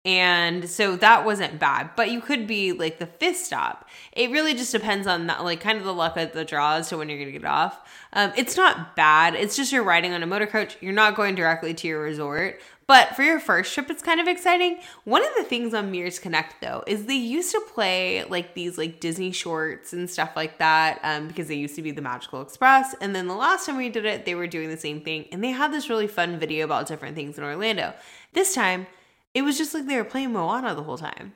And 0.04 0.68
so 0.68 0.96
that 0.96 1.26
wasn't 1.26 1.60
bad, 1.60 1.92
but 1.96 2.10
you 2.10 2.22
could 2.22 2.48
be 2.48 2.72
like 2.72 2.98
the 2.98 3.06
fifth 3.06 3.38
stop. 3.38 3.88
It 4.14 4.32
really 4.32 4.56
just 4.56 4.72
depends 4.72 5.06
on 5.06 5.28
that, 5.28 5.44
like 5.44 5.62
kind 5.62 5.78
of 5.78 5.84
the 5.84 5.94
luck 5.94 6.18
of 6.18 6.32
the 6.32 6.44
draw 6.44 6.78
as 6.78 6.90
to 6.90 6.98
when 6.98 7.08
you're 7.08 7.20
going 7.20 7.32
to 7.32 7.40
get 7.40 7.48
off. 7.48 7.80
Um, 8.14 8.32
it's 8.36 8.58
not 8.58 8.96
bad. 8.96 9.36
It's 9.36 9.56
just 9.56 9.72
you're 9.72 9.84
riding 9.84 10.12
on 10.14 10.24
a 10.24 10.26
motor 10.26 10.48
coach. 10.48 10.76
You're 10.82 10.92
not 10.94 11.16
going 11.16 11.36
directly 11.36 11.76
to 11.76 11.88
your 11.88 12.02
resort. 12.02 12.60
But 12.88 13.16
for 13.16 13.24
your 13.24 13.40
first 13.40 13.74
trip, 13.74 13.90
it's 13.90 14.02
kind 14.02 14.20
of 14.20 14.28
exciting. 14.28 14.80
One 15.06 15.24
of 15.24 15.30
the 15.38 15.44
things 15.44 15.74
on 15.74 15.92
Mears 15.92 16.20
Connect 16.20 16.60
though 16.60 16.84
is 16.88 17.06
they 17.06 17.14
used 17.14 17.52
to 17.52 17.62
play 17.74 18.26
like 18.26 18.54
these 18.54 18.78
like 18.78 19.00
Disney 19.00 19.32
shorts 19.32 19.94
and 19.94 20.10
stuff 20.10 20.32
like 20.36 20.58
that 20.58 21.00
um, 21.04 21.28
because 21.28 21.48
they 21.48 21.56
used 21.56 21.76
to 21.76 21.82
be 21.82 21.92
the 21.92 22.02
Magical 22.02 22.42
Express. 22.42 22.94
And 23.00 23.16
then 23.16 23.28
the 23.28 23.36
last 23.36 23.66
time 23.66 23.78
we 23.78 23.88
did 23.88 24.06
it, 24.06 24.26
they 24.26 24.36
were 24.36 24.48
doing 24.48 24.68
the 24.68 24.78
same 24.78 25.00
thing, 25.00 25.28
and 25.32 25.42
they 25.42 25.52
had 25.52 25.72
this 25.72 25.90
really 25.90 26.08
fun 26.08 26.38
video 26.38 26.66
about 26.66 26.88
different 26.88 27.16
things 27.16 27.38
in 27.38 27.46
Orlando. 27.46 27.94
This 28.34 28.54
time, 28.54 28.88
it 29.34 29.44
was 29.44 29.58
just 29.58 29.74
like 29.74 29.88
they 29.88 29.98
were 29.98 30.04
playing 30.04 30.34
Moana 30.34 30.76
the 30.76 30.84
whole 30.84 30.98
time. 30.98 31.34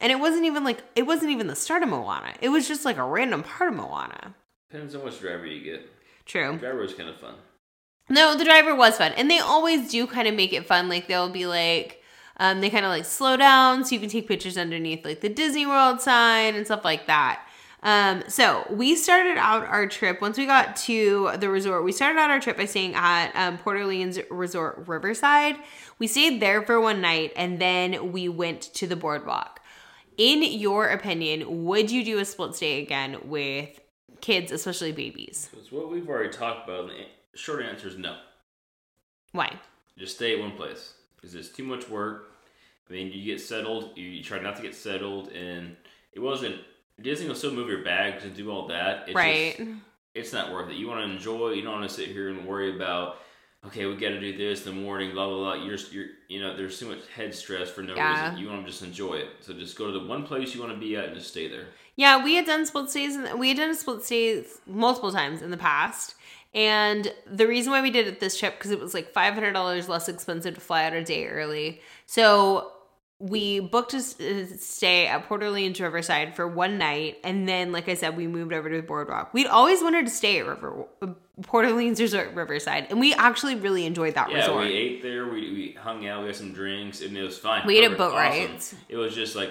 And 0.00 0.12
it 0.12 0.20
wasn't 0.20 0.44
even 0.44 0.64
like 0.64 0.82
it 0.94 1.06
wasn't 1.06 1.32
even 1.32 1.46
the 1.46 1.56
start 1.56 1.82
of 1.82 1.88
Moana. 1.88 2.32
It 2.40 2.50
was 2.50 2.68
just 2.68 2.84
like 2.84 2.98
a 2.98 3.04
random 3.04 3.42
part 3.42 3.70
of 3.70 3.76
Moana. 3.76 4.34
Depends 4.70 4.94
on 4.94 5.04
which 5.04 5.20
driver 5.20 5.46
you 5.46 5.62
get. 5.62 5.90
True. 6.24 6.56
Driver 6.58 6.80
was 6.80 6.94
kind 6.94 7.08
of 7.08 7.16
fun. 7.16 7.34
No, 8.10 8.36
the 8.36 8.44
driver 8.44 8.74
was 8.74 8.96
fun. 8.96 9.12
And 9.16 9.30
they 9.30 9.38
always 9.38 9.90
do 9.90 10.06
kind 10.06 10.28
of 10.28 10.34
make 10.34 10.52
it 10.52 10.66
fun. 10.66 10.88
Like 10.88 11.08
they'll 11.08 11.30
be 11.30 11.46
like, 11.46 12.02
um, 12.38 12.60
they 12.60 12.70
kind 12.70 12.84
of 12.84 12.90
like 12.90 13.04
slow 13.04 13.36
down 13.36 13.84
so 13.84 13.94
you 13.94 14.00
can 14.00 14.08
take 14.08 14.28
pictures 14.28 14.56
underneath 14.56 15.04
like 15.04 15.20
the 15.20 15.28
Disney 15.28 15.66
World 15.66 16.00
sign 16.00 16.54
and 16.54 16.64
stuff 16.64 16.84
like 16.84 17.06
that. 17.06 17.42
Um, 17.82 18.24
so 18.28 18.66
we 18.70 18.96
started 18.96 19.38
out 19.38 19.64
our 19.64 19.86
trip 19.86 20.20
once 20.20 20.36
we 20.36 20.46
got 20.46 20.76
to 20.76 21.32
the 21.38 21.48
resort. 21.48 21.84
We 21.84 21.92
started 21.92 22.18
out 22.18 22.30
our 22.30 22.40
trip 22.40 22.56
by 22.56 22.64
staying 22.64 22.94
at 22.94 23.30
um, 23.34 23.58
Port 23.58 23.76
Orleans 23.76 24.18
Resort 24.30 24.84
Riverside. 24.86 25.56
We 25.98 26.06
stayed 26.06 26.40
there 26.40 26.62
for 26.62 26.80
one 26.80 27.00
night 27.00 27.32
and 27.36 27.60
then 27.60 28.12
we 28.12 28.28
went 28.28 28.62
to 28.74 28.86
the 28.86 28.96
boardwalk. 28.96 29.60
In 30.16 30.42
your 30.42 30.88
opinion, 30.88 31.64
would 31.64 31.90
you 31.92 32.04
do 32.04 32.18
a 32.18 32.24
split 32.24 32.56
stay 32.56 32.82
again 32.82 33.18
with 33.24 33.78
kids, 34.20 34.50
especially 34.50 34.90
babies? 34.90 35.48
It's 35.56 35.70
what 35.70 35.90
we've 35.90 36.08
already 36.08 36.30
talked 36.30 36.68
about. 36.68 36.88
The 36.88 37.38
short 37.38 37.62
answer 37.62 37.86
is 37.86 37.96
no. 37.96 38.16
Why? 39.30 39.54
Just 39.96 40.16
stay 40.16 40.34
at 40.34 40.40
one 40.40 40.56
place 40.56 40.94
because 41.14 41.36
it's 41.36 41.50
too 41.50 41.62
much 41.62 41.88
work. 41.88 42.32
I 42.88 42.92
mean, 42.92 43.12
you 43.12 43.24
get 43.24 43.40
settled. 43.40 43.90
You, 43.96 44.06
you 44.06 44.24
try 44.24 44.40
not 44.40 44.56
to 44.56 44.62
get 44.62 44.74
settled, 44.74 45.28
and 45.28 45.76
it 46.12 46.20
wasn't. 46.20 46.56
Disney 47.00 47.28
will 47.28 47.34
still 47.34 47.52
move 47.52 47.68
your 47.68 47.84
bags 47.84 48.24
and 48.24 48.34
do 48.36 48.50
all 48.50 48.68
that. 48.68 49.04
It's 49.06 49.14
right. 49.14 49.56
Just, 49.56 49.70
it's 50.14 50.32
not 50.32 50.52
worth 50.52 50.70
it. 50.70 50.76
You 50.76 50.88
want 50.88 51.06
to 51.06 51.12
enjoy. 51.12 51.50
You 51.50 51.62
don't 51.62 51.72
want 51.74 51.88
to 51.88 51.94
sit 51.94 52.08
here 52.08 52.28
and 52.30 52.46
worry 52.46 52.74
about. 52.74 53.18
Okay, 53.66 53.86
we 53.86 53.94
got 53.96 54.10
to 54.10 54.20
do 54.20 54.36
this 54.36 54.66
in 54.66 54.74
the 54.74 54.80
morning. 54.80 55.12
Blah 55.12 55.26
blah 55.28 55.36
blah. 55.36 55.64
You're 55.64 55.76
just, 55.76 55.92
you're 55.92 56.06
you 56.28 56.40
know 56.40 56.56
there's 56.56 56.78
too 56.78 56.88
much 56.88 57.06
head 57.14 57.34
stress 57.34 57.68
for 57.70 57.82
no 57.82 57.94
Yeah. 57.94 58.28
reason. 58.30 58.38
You 58.38 58.48
want 58.50 58.64
to 58.64 58.70
just 58.70 58.82
enjoy 58.82 59.14
it. 59.14 59.28
So 59.40 59.52
just 59.52 59.76
go 59.76 59.86
to 59.92 59.98
the 59.98 60.06
one 60.06 60.24
place 60.24 60.54
you 60.54 60.60
want 60.60 60.72
to 60.72 60.78
be 60.78 60.96
at 60.96 61.06
and 61.06 61.14
just 61.14 61.28
stay 61.28 61.48
there. 61.48 61.66
Yeah, 61.96 62.22
we 62.22 62.34
had 62.36 62.46
done 62.46 62.64
split 62.66 62.88
stays 62.90 63.16
and 63.16 63.38
we 63.40 63.48
had 63.48 63.56
done 63.56 63.74
split 63.74 64.04
stays 64.04 64.60
multiple 64.66 65.10
times 65.10 65.42
in 65.42 65.50
the 65.50 65.56
past. 65.56 66.14
And 66.54 67.12
the 67.26 67.46
reason 67.46 67.72
why 67.72 67.82
we 67.82 67.90
did 67.90 68.06
it 68.06 68.20
this 68.20 68.38
trip 68.38 68.56
because 68.58 68.70
it 68.70 68.80
was 68.80 68.94
like 68.94 69.12
five 69.12 69.34
hundred 69.34 69.52
dollars 69.52 69.88
less 69.88 70.08
expensive 70.08 70.54
to 70.54 70.60
fly 70.60 70.84
out 70.84 70.92
a 70.94 71.02
day 71.04 71.26
early. 71.26 71.80
So 72.06 72.72
we 73.20 73.58
booked 73.58 73.94
a 73.94 74.00
stay 74.00 75.06
at 75.08 75.24
Port 75.26 75.42
Orleans 75.42 75.80
Riverside 75.80 76.36
for 76.36 76.46
one 76.46 76.78
night, 76.78 77.18
and 77.24 77.48
then, 77.48 77.72
like 77.72 77.88
I 77.88 77.94
said, 77.94 78.16
we 78.16 78.26
moved 78.28 78.52
over 78.52 78.70
to 78.70 78.76
the 78.76 78.82
boardwalk. 78.82 79.34
We'd 79.34 79.48
always 79.48 79.82
wanted 79.82 80.06
to 80.06 80.12
stay 80.12 80.38
at 80.38 80.46
River 80.46 80.84
Port 81.42 81.66
Orleans 81.66 82.00
Resort 82.00 82.32
Riverside, 82.34 82.86
and 82.90 83.00
we 83.00 83.12
actually 83.14 83.56
really 83.56 83.86
enjoyed 83.86 84.14
that 84.14 84.30
Yeah, 84.30 84.38
resort. 84.38 84.64
we 84.66 84.72
ate 84.72 85.02
there. 85.02 85.26
We, 85.26 85.40
we 85.52 85.76
hung 85.80 86.06
out. 86.06 86.20
We 86.20 86.28
had 86.28 86.36
some 86.36 86.52
drinks, 86.52 87.00
and 87.00 87.16
it 87.16 87.22
was 87.22 87.36
fine. 87.38 87.66
We 87.66 87.78
ate 87.78 87.84
at 87.84 87.96
Perfect, 87.96 87.98
boat 87.98 88.14
awesome. 88.14 88.50
rides. 88.50 88.74
It 88.88 88.96
was 88.96 89.14
just 89.16 89.34
like 89.34 89.50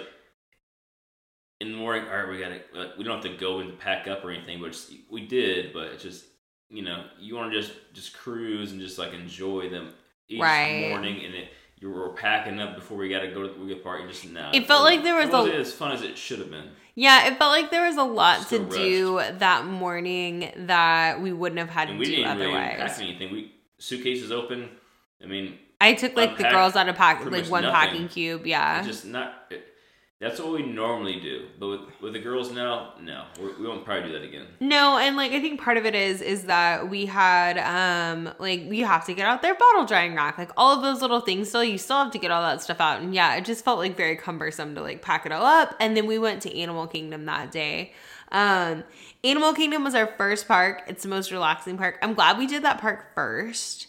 in 1.60 1.72
the 1.74 1.78
morning. 1.78 2.08
All 2.10 2.18
right, 2.18 2.30
we 2.30 2.40
got 2.40 2.50
to. 2.50 2.62
Like, 2.74 2.98
we 2.98 3.04
don't 3.04 3.22
have 3.22 3.32
to 3.32 3.38
go 3.38 3.60
and 3.60 3.78
pack 3.78 4.08
up 4.08 4.24
or 4.24 4.32
anything, 4.32 4.62
but 4.62 4.72
just, 4.72 4.92
we 5.12 5.26
did. 5.28 5.74
But 5.74 5.88
it's 5.88 6.04
just 6.04 6.24
you 6.70 6.84
know 6.84 7.06
you 7.20 7.36
want 7.36 7.52
to 7.52 7.62
just 7.62 7.74
just 7.94 8.14
cruise 8.18 8.72
and 8.72 8.80
just 8.80 8.98
like 8.98 9.14
enjoy 9.14 9.70
them 9.70 9.94
each 10.30 10.42
Right. 10.42 10.90
morning, 10.90 11.24
and 11.26 11.34
it. 11.36 11.50
You 11.80 11.92
were 11.92 12.10
packing 12.10 12.60
up 12.60 12.76
before 12.76 12.98
we 12.98 13.08
got 13.10 13.20
to 13.20 13.28
go 13.28 13.44
to 13.48 13.54
the 13.54 13.60
we 13.60 13.76
park. 13.76 14.02
You 14.02 14.08
just 14.08 14.28
now. 14.30 14.52
It 14.54 14.66
felt 14.66 14.84
like 14.84 15.04
there 15.04 15.16
was 15.16 15.30
it 15.30 15.54
a- 15.56 15.58
as 15.60 15.74
fun 15.74 15.92
as 15.92 16.02
it 16.02 16.18
should 16.18 16.40
have 16.40 16.50
been. 16.50 16.70
Yeah, 16.96 17.28
it 17.28 17.38
felt 17.38 17.52
like 17.52 17.70
there 17.70 17.86
was 17.86 17.98
a 17.98 18.04
lot 18.04 18.42
Still 18.42 18.68
to 18.68 18.76
do 18.76 19.22
that 19.38 19.66
morning 19.66 20.52
that 20.56 21.22
we 21.22 21.32
wouldn't 21.32 21.60
have 21.60 21.70
had 21.70 21.90
And 21.90 22.00
to 22.00 22.06
do 22.06 22.16
didn't 22.16 22.38
really 22.40 22.52
otherwise. 22.56 22.92
pack 22.98 23.00
anything. 23.02 23.32
We 23.32 23.52
suitcases 23.78 24.32
open. 24.32 24.70
I 25.24 25.28
mean, 25.28 25.60
I 25.80 25.94
took 25.94 26.16
like 26.16 26.38
the 26.38 26.44
girls 26.50 26.76
out 26.76 26.90
of 26.90 26.96
pack 26.96 27.24
like 27.24 27.46
one 27.48 27.62
nothing. 27.62 27.76
packing 27.92 28.08
cube. 28.08 28.48
Yeah, 28.48 28.82
just 28.82 29.06
not. 29.06 29.46
It, 29.52 29.64
that's 30.20 30.40
what 30.40 30.52
we 30.52 30.64
normally 30.64 31.20
do, 31.20 31.46
but 31.60 31.68
with, 31.68 31.80
with 32.02 32.14
the 32.14 32.20
girls 32.20 32.52
now, 32.52 32.94
no, 33.00 33.26
we, 33.40 33.54
we 33.54 33.68
won't 33.68 33.86
probably 33.86 34.10
do 34.10 34.14
that 34.14 34.24
again. 34.24 34.48
no, 34.60 34.98
and 34.98 35.16
like 35.16 35.32
I 35.32 35.40
think 35.40 35.62
part 35.62 35.78
of 35.78 35.86
it 35.86 35.94
is 35.94 36.22
is 36.22 36.46
that 36.46 36.90
we 36.90 37.06
had 37.06 37.58
um 37.60 38.34
like 38.40 38.66
we 38.68 38.80
have 38.80 39.06
to 39.06 39.14
get 39.14 39.28
out 39.28 39.42
their 39.44 39.54
bottle 39.54 39.86
drying 39.86 40.16
rack, 40.16 40.38
like 40.38 40.52
all 40.58 40.76
of 40.76 40.82
those 40.82 41.02
little 41.02 41.22
things. 41.22 41.50
Still, 41.50 41.64
you 41.64 41.78
still 41.78 42.04
have 42.04 42.12
to 42.14 42.20
get 42.20 42.32
all 42.32 42.42
that 42.42 42.62
stuff 42.64 42.82
out, 42.82 43.02
and 43.02 43.14
yeah, 43.14 43.36
it 43.36 43.46
just 43.46 43.64
felt 43.64 43.78
like 43.78 43.96
very 43.96 44.16
cumbersome 44.16 44.74
to 44.76 44.82
like 44.82 45.02
pack 45.04 45.26
it 45.28 45.32
all 45.32 45.46
up. 45.46 45.76
And 45.80 45.96
then 45.96 46.08
we 46.08 46.18
went 46.18 46.42
to 46.44 46.60
Animal 46.60 46.88
Kingdom 46.88 47.26
that 47.26 47.52
day. 47.52 47.94
Um, 48.32 48.84
Animal 49.24 49.54
Kingdom 49.54 49.84
was 49.84 49.94
our 49.96 50.08
first 50.18 50.48
park. 50.48 50.82
It's 50.88 51.04
the 51.04 51.10
most 51.10 51.32
relaxing 51.32 51.78
park. 51.78 52.00
I'm 52.02 52.14
glad 52.14 52.38
we 52.38 52.48
did 52.48 52.64
that 52.64 52.80
park 52.82 53.14
first. 53.14 53.88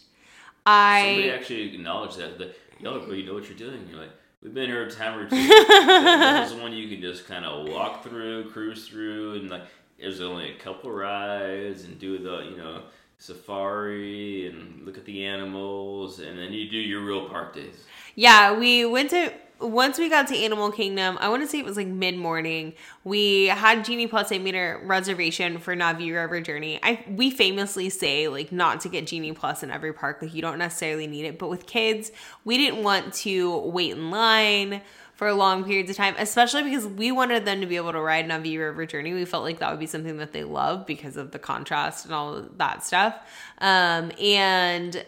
I 0.65 1.01
Somebody 1.05 1.31
actually 1.31 1.73
acknowledged 1.75 2.17
that. 2.19 2.37
that 2.37 2.55
Y'all 2.79 3.13
you 3.13 3.25
know 3.25 3.33
what 3.33 3.49
you're 3.49 3.57
doing. 3.57 3.85
You're 3.89 3.99
like, 3.99 4.11
we've 4.41 4.53
been 4.53 4.69
here 4.69 4.83
a 4.83 4.91
time 4.91 5.19
or 5.19 5.23
two. 5.29 5.35
this 5.35 6.51
is 6.51 6.57
one 6.57 6.73
you 6.73 6.87
can 6.89 7.01
just 7.01 7.27
kind 7.27 7.45
of 7.45 7.67
walk 7.69 8.03
through, 8.03 8.49
cruise 8.51 8.87
through, 8.87 9.35
and 9.35 9.49
like, 9.49 9.63
there's 9.99 10.21
only 10.21 10.51
a 10.51 10.57
couple 10.57 10.91
rides 10.91 11.83
and 11.83 11.99
do 11.99 12.17
the, 12.17 12.39
you 12.39 12.57
know, 12.57 12.83
safari 13.17 14.47
and 14.47 14.85
look 14.85 14.97
at 14.97 15.05
the 15.05 15.25
animals, 15.25 16.19
and 16.19 16.37
then 16.37 16.53
you 16.53 16.69
do 16.69 16.77
your 16.77 17.01
real 17.01 17.27
park 17.27 17.53
days. 17.53 17.83
Yeah, 18.15 18.57
we 18.57 18.85
went 18.85 19.09
to 19.11 19.33
once 19.59 19.97
we 19.97 20.09
got 20.09 20.27
to 20.27 20.37
Animal 20.37 20.71
Kingdom. 20.71 21.17
I 21.19 21.29
want 21.29 21.43
to 21.43 21.47
say 21.47 21.59
it 21.59 21.65
was 21.65 21.77
like 21.77 21.87
mid 21.87 22.17
morning. 22.17 22.73
We 23.03 23.47
had 23.47 23.83
Genie 23.85 24.07
Plus. 24.07 24.31
I 24.31 24.37
made 24.37 24.55
a 24.55 24.77
reservation 24.83 25.59
for 25.59 25.75
Na'vi 25.75 26.13
River 26.13 26.41
Journey. 26.41 26.79
I 26.81 27.03
we 27.09 27.29
famously 27.29 27.89
say 27.89 28.27
like 28.27 28.51
not 28.51 28.81
to 28.81 28.89
get 28.89 29.07
Genie 29.07 29.33
Plus 29.33 29.63
in 29.63 29.71
every 29.71 29.93
park. 29.93 30.21
Like 30.21 30.33
you 30.33 30.41
don't 30.41 30.57
necessarily 30.57 31.07
need 31.07 31.25
it, 31.25 31.39
but 31.39 31.49
with 31.49 31.65
kids, 31.65 32.11
we 32.45 32.57
didn't 32.57 32.83
want 32.83 33.13
to 33.15 33.57
wait 33.57 33.91
in 33.91 34.11
line 34.11 34.81
for 35.19 35.33
long 35.33 35.65
periods 35.65 35.89
of 35.89 35.97
time, 35.97 36.15
especially 36.17 36.63
because 36.63 36.87
we 36.87 37.11
wanted 37.11 37.43
them 37.43 37.59
to 37.59 37.67
be 37.67 37.75
able 37.75 37.91
to 37.91 37.99
ride 37.99 38.25
Na'vi 38.25 38.57
River 38.57 38.85
Journey. 38.85 39.13
We 39.13 39.25
felt 39.25 39.43
like 39.43 39.59
that 39.59 39.69
would 39.69 39.79
be 39.79 39.85
something 39.85 40.15
that 40.17 40.31
they 40.31 40.45
love 40.45 40.85
because 40.85 41.17
of 41.17 41.31
the 41.31 41.39
contrast 41.39 42.05
and 42.05 42.13
all 42.13 42.41
that 42.55 42.85
stuff. 42.85 43.15
Um, 43.57 44.13
and 44.17 45.05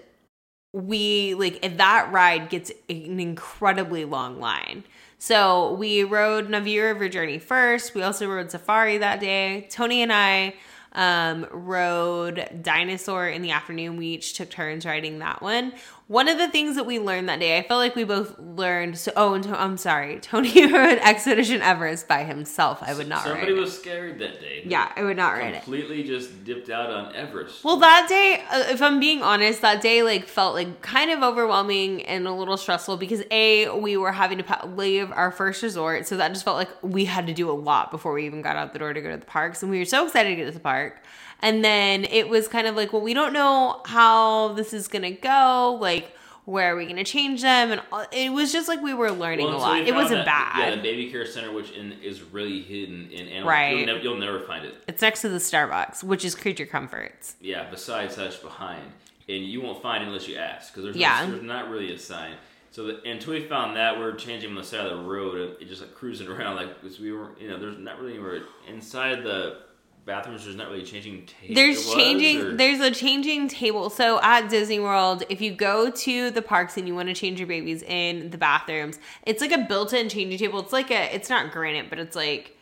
we 0.74 1.34
like 1.34 1.78
that 1.78 2.12
ride 2.12 2.50
gets 2.50 2.72
an 2.90 3.20
incredibly 3.20 4.06
long 4.06 4.40
line. 4.40 4.84
So 5.18 5.74
we 5.74 6.04
rode 6.04 6.48
Na'vi 6.48 6.82
River 6.82 7.10
Journey 7.10 7.40
first. 7.40 7.94
We 7.94 8.02
also 8.02 8.28
rode 8.28 8.50
Safari 8.50 8.98
that 9.00 9.20
day. 9.20 9.68
Tony 9.70 10.02
and 10.02 10.12
I 10.12 10.56
um, 10.94 11.46
rode 11.52 12.50
Dinosaur 12.62 13.28
in 13.28 13.42
the 13.42 13.52
afternoon. 13.52 13.98
We 13.98 14.08
each 14.08 14.34
took 14.34 14.50
turns 14.50 14.86
riding 14.86 15.20
that 15.20 15.42
one. 15.42 15.74
One 16.12 16.28
of 16.28 16.38
the 16.38 16.50
things 16.50 16.76
that 16.76 16.86
we 16.86 17.00
learned 17.00 17.30
that 17.30 17.40
day, 17.40 17.58
I 17.58 17.64
felt 17.64 17.80
like 17.80 17.96
we 17.96 18.04
both 18.04 18.38
learned. 18.38 18.98
So, 18.98 19.14
oh, 19.16 19.34
and 19.34 19.46
to, 19.46 19.58
I'm 19.58 19.78
sorry, 19.78 20.20
Tony 20.22 20.70
rode 20.70 20.98
Expedition 20.98 21.62
Everest 21.62 22.06
by 22.06 22.26
himself. 22.26 22.84
I 22.84 22.94
would 22.94 23.08
not 23.08 23.24
Somebody 23.24 23.54
it. 23.54 23.56
was 23.56 23.80
scared 23.80 24.20
that 24.20 24.42
day. 24.42 24.64
Yeah, 24.66 24.92
I 24.94 25.04
would 25.04 25.16
not 25.16 25.36
write 25.36 25.54
it. 25.54 25.64
Completely 25.64 26.04
just 26.04 26.44
dipped 26.44 26.70
out 26.70 26.90
on 26.90 27.16
Everest. 27.16 27.64
Well, 27.64 27.78
that 27.78 28.08
day, 28.10 28.44
uh, 28.52 28.74
if 28.74 28.82
I'm 28.82 29.00
being 29.00 29.22
honest, 29.22 29.62
that 29.62 29.82
day 29.82 30.04
like 30.04 30.28
felt 30.28 30.54
like 30.54 30.82
kind 30.82 31.12
of 31.12 31.24
overwhelming 31.24 32.02
and 32.02 32.28
a 32.28 32.34
little 32.34 32.58
stressful 32.58 32.98
because 32.98 33.24
a 33.32 33.70
we 33.70 33.96
were 33.96 34.12
having 34.12 34.44
to 34.44 34.66
leave 34.66 35.10
our 35.14 35.32
first 35.32 35.64
resort, 35.64 36.08
so 36.08 36.18
that 36.18 36.34
just 36.34 36.44
felt 36.44 36.58
like 36.58 36.70
we 36.82 37.06
had 37.06 37.26
to 37.28 37.34
do 37.34 37.50
a 37.50 37.54
lot 37.54 37.90
before 37.90 38.12
we 38.12 38.26
even 38.26 38.42
got 38.42 38.58
out 38.58 38.74
the 38.74 38.80
door 38.80 38.92
to 38.92 39.00
go 39.00 39.12
to 39.12 39.18
the 39.18 39.26
parks, 39.26 39.64
and 39.64 39.72
we 39.72 39.80
were 39.80 39.86
so 39.86 40.06
excited 40.06 40.28
to 40.32 40.36
get 40.36 40.46
to 40.48 40.52
the 40.52 40.60
park. 40.60 41.02
And 41.42 41.64
then 41.66 42.04
it 42.06 42.30
was 42.30 42.48
kind 42.48 42.68
of 42.68 42.76
like, 42.76 42.94
well, 42.94 43.02
we 43.02 43.14
don't 43.14 43.34
know 43.34 43.82
how 43.86 44.50
this 44.54 44.74
is 44.74 44.88
gonna 44.88 45.12
go. 45.12 45.78
Like, 45.82 46.16
where 46.46 46.74
are 46.74 46.76
we 46.76 46.86
gonna 46.86 47.04
change 47.04 47.42
them? 47.42 47.72
And 47.72 47.82
all- 47.92 48.06
it 48.12 48.32
was 48.32 48.52
just 48.52 48.68
like 48.68 48.82
we 48.82 48.94
were 48.94 49.12
learning 49.12 49.48
Well, 49.48 49.58
a 49.58 49.60
lot. 49.60 49.80
It 49.88 49.94
wasn't 49.96 50.26
that- 50.26 50.56
Yeah, 50.60 50.76
the 50.76 50.82
baby 50.82 51.10
care 51.12 51.26
center, 51.26 51.52
which 51.52 51.72
in, 51.72 51.94
is 52.04 52.22
really 52.22 52.62
hidden 52.62 53.10
in 53.12 53.28
animal. 53.28 53.50
Right. 53.50 53.78
You'll 53.78 53.86
never, 53.86 54.00
you'll 54.00 54.18
never 54.18 54.40
find 54.42 54.66
it. 54.66 54.76
It's 54.88 55.02
next 55.02 55.22
to 55.22 55.30
the 55.30 55.38
Starbucks, 55.38 56.04
which 56.04 56.26
is 56.26 56.36
Creature 56.36 56.66
Comforts. 56.68 57.36
Yeah, 57.42 57.68
besides 57.70 58.16
Hush 58.16 58.38
Behind. 58.38 58.82
And 59.30 59.46
you 59.46 59.62
won't 59.62 59.82
find 59.82 60.04
it 60.04 60.08
unless 60.08 60.28
you 60.28 60.36
ask, 60.38 60.72
because 60.74 60.84
there's, 60.84 60.96
no- 60.96 61.02
Yeah. 61.02 61.26
there's 61.26 61.44
not 61.44 61.70
really 61.70 61.94
a 61.94 61.98
sign. 62.00 62.34
So 62.72 62.86
the, 62.88 63.10
until 63.10 63.34
we 63.34 63.48
found 63.48 63.76
that, 63.78 63.98
we 63.98 64.04
are 64.04 64.14
changing 64.14 64.50
on 64.50 64.56
the 64.56 64.64
side 64.64 64.86
of 64.88 64.98
the 64.98 65.04
road, 65.04 65.38
and 65.38 65.62
it 65.62 65.68
just 65.68 65.82
like 65.82 65.94
cruising 65.94 66.28
around, 66.32 66.56
like 66.56 66.82
'cause 66.82 67.00
we 67.00 67.12
were, 67.12 67.30
you 67.40 67.50
know, 67.50 67.58
there's 67.60 67.78
not 67.78 68.00
really 68.00 68.14
anywhere 68.14 68.42
inside 68.68 69.24
the 69.24 69.58
bathrooms. 70.06 70.44
There's 70.44 70.56
not 70.56 70.70
really 70.70 70.84
changing 70.84 71.26
tape. 71.26 71.56
There's 71.56 71.94
changing. 71.94 72.42
or- 72.42 72.56
There's 72.56 72.80
a 72.80 72.92
changing 72.92 73.48
table. 73.48 73.90
So 73.90 74.20
at 74.22 74.50
Disney 74.50 74.80
World, 74.80 75.24
if 75.30 75.42
you 75.42 75.52
go 75.52 75.90
to 75.92 76.32
the 76.32 76.42
parks 76.42 76.78
and 76.78 76.88
you 76.88 76.96
want 76.96 77.10
to 77.10 77.14
change 77.14 77.40
your 77.40 77.48
babies 77.48 77.84
in 77.84 78.30
the 78.30 78.38
bathrooms, 78.38 79.00
it's 79.24 79.42
like 79.42 79.52
a 79.52 79.60
built-in 79.60 80.10
changing 80.10 80.38
table. 80.40 80.60
It's 80.60 80.74
like 80.74 80.92
a. 80.92 81.14
It's 81.16 81.30
not 81.30 81.52
granite, 81.52 81.90
but 81.90 82.00
it's 82.00 82.16
like. 82.16 82.58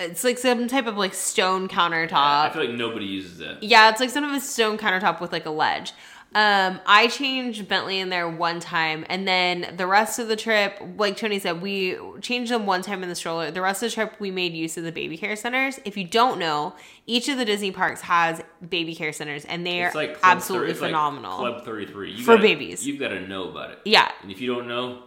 It's 0.00 0.24
like 0.24 0.38
some 0.38 0.66
type 0.66 0.88
of 0.88 0.96
like 0.96 1.14
stone 1.14 1.68
countertop. 1.68 2.12
I 2.14 2.50
feel 2.52 2.64
like 2.66 2.74
nobody 2.74 3.04
uses 3.06 3.40
it. 3.40 3.62
Yeah, 3.62 3.90
it's 3.90 4.00
like 4.00 4.10
some 4.10 4.24
of 4.24 4.32
a 4.32 4.40
stone 4.40 4.76
countertop 4.76 5.20
with 5.20 5.30
like 5.30 5.46
a 5.46 5.50
ledge. 5.50 5.92
Um, 6.34 6.80
I 6.84 7.06
changed 7.06 7.68
Bentley 7.68 8.00
in 8.00 8.08
there 8.08 8.28
one 8.28 8.58
time, 8.58 9.06
and 9.08 9.26
then 9.26 9.74
the 9.76 9.86
rest 9.86 10.18
of 10.18 10.26
the 10.26 10.34
trip, 10.34 10.82
like 10.96 11.16
Tony 11.16 11.38
said, 11.38 11.62
we 11.62 11.96
changed 12.22 12.50
them 12.50 12.66
one 12.66 12.82
time 12.82 13.04
in 13.04 13.08
the 13.08 13.14
stroller. 13.14 13.52
The 13.52 13.62
rest 13.62 13.84
of 13.84 13.90
the 13.90 13.94
trip, 13.94 14.14
we 14.18 14.32
made 14.32 14.52
use 14.52 14.76
of 14.76 14.82
the 14.82 14.90
baby 14.90 15.16
care 15.16 15.36
centers. 15.36 15.78
If 15.84 15.96
you 15.96 16.02
don't 16.02 16.40
know, 16.40 16.74
each 17.06 17.28
of 17.28 17.38
the 17.38 17.44
Disney 17.44 17.70
parks 17.70 18.00
has 18.00 18.42
baby 18.68 18.96
care 18.96 19.12
centers, 19.12 19.44
and 19.44 19.64
they 19.64 19.84
are 19.84 19.92
like 19.94 20.18
absolutely 20.24 20.70
30 20.70 20.72
it's 20.72 20.80
like 20.80 20.88
phenomenal. 20.88 21.38
Club 21.38 21.64
33. 21.64 22.20
For 22.22 22.32
gotta- 22.32 22.42
babies. 22.42 22.84
You've 22.84 22.98
got 22.98 23.08
to 23.10 23.20
know 23.20 23.48
about 23.50 23.70
it. 23.70 23.78
yeah, 23.84 24.10
And 24.22 24.32
if 24.32 24.40
you 24.40 24.52
don't 24.52 24.66
know, 24.66 25.03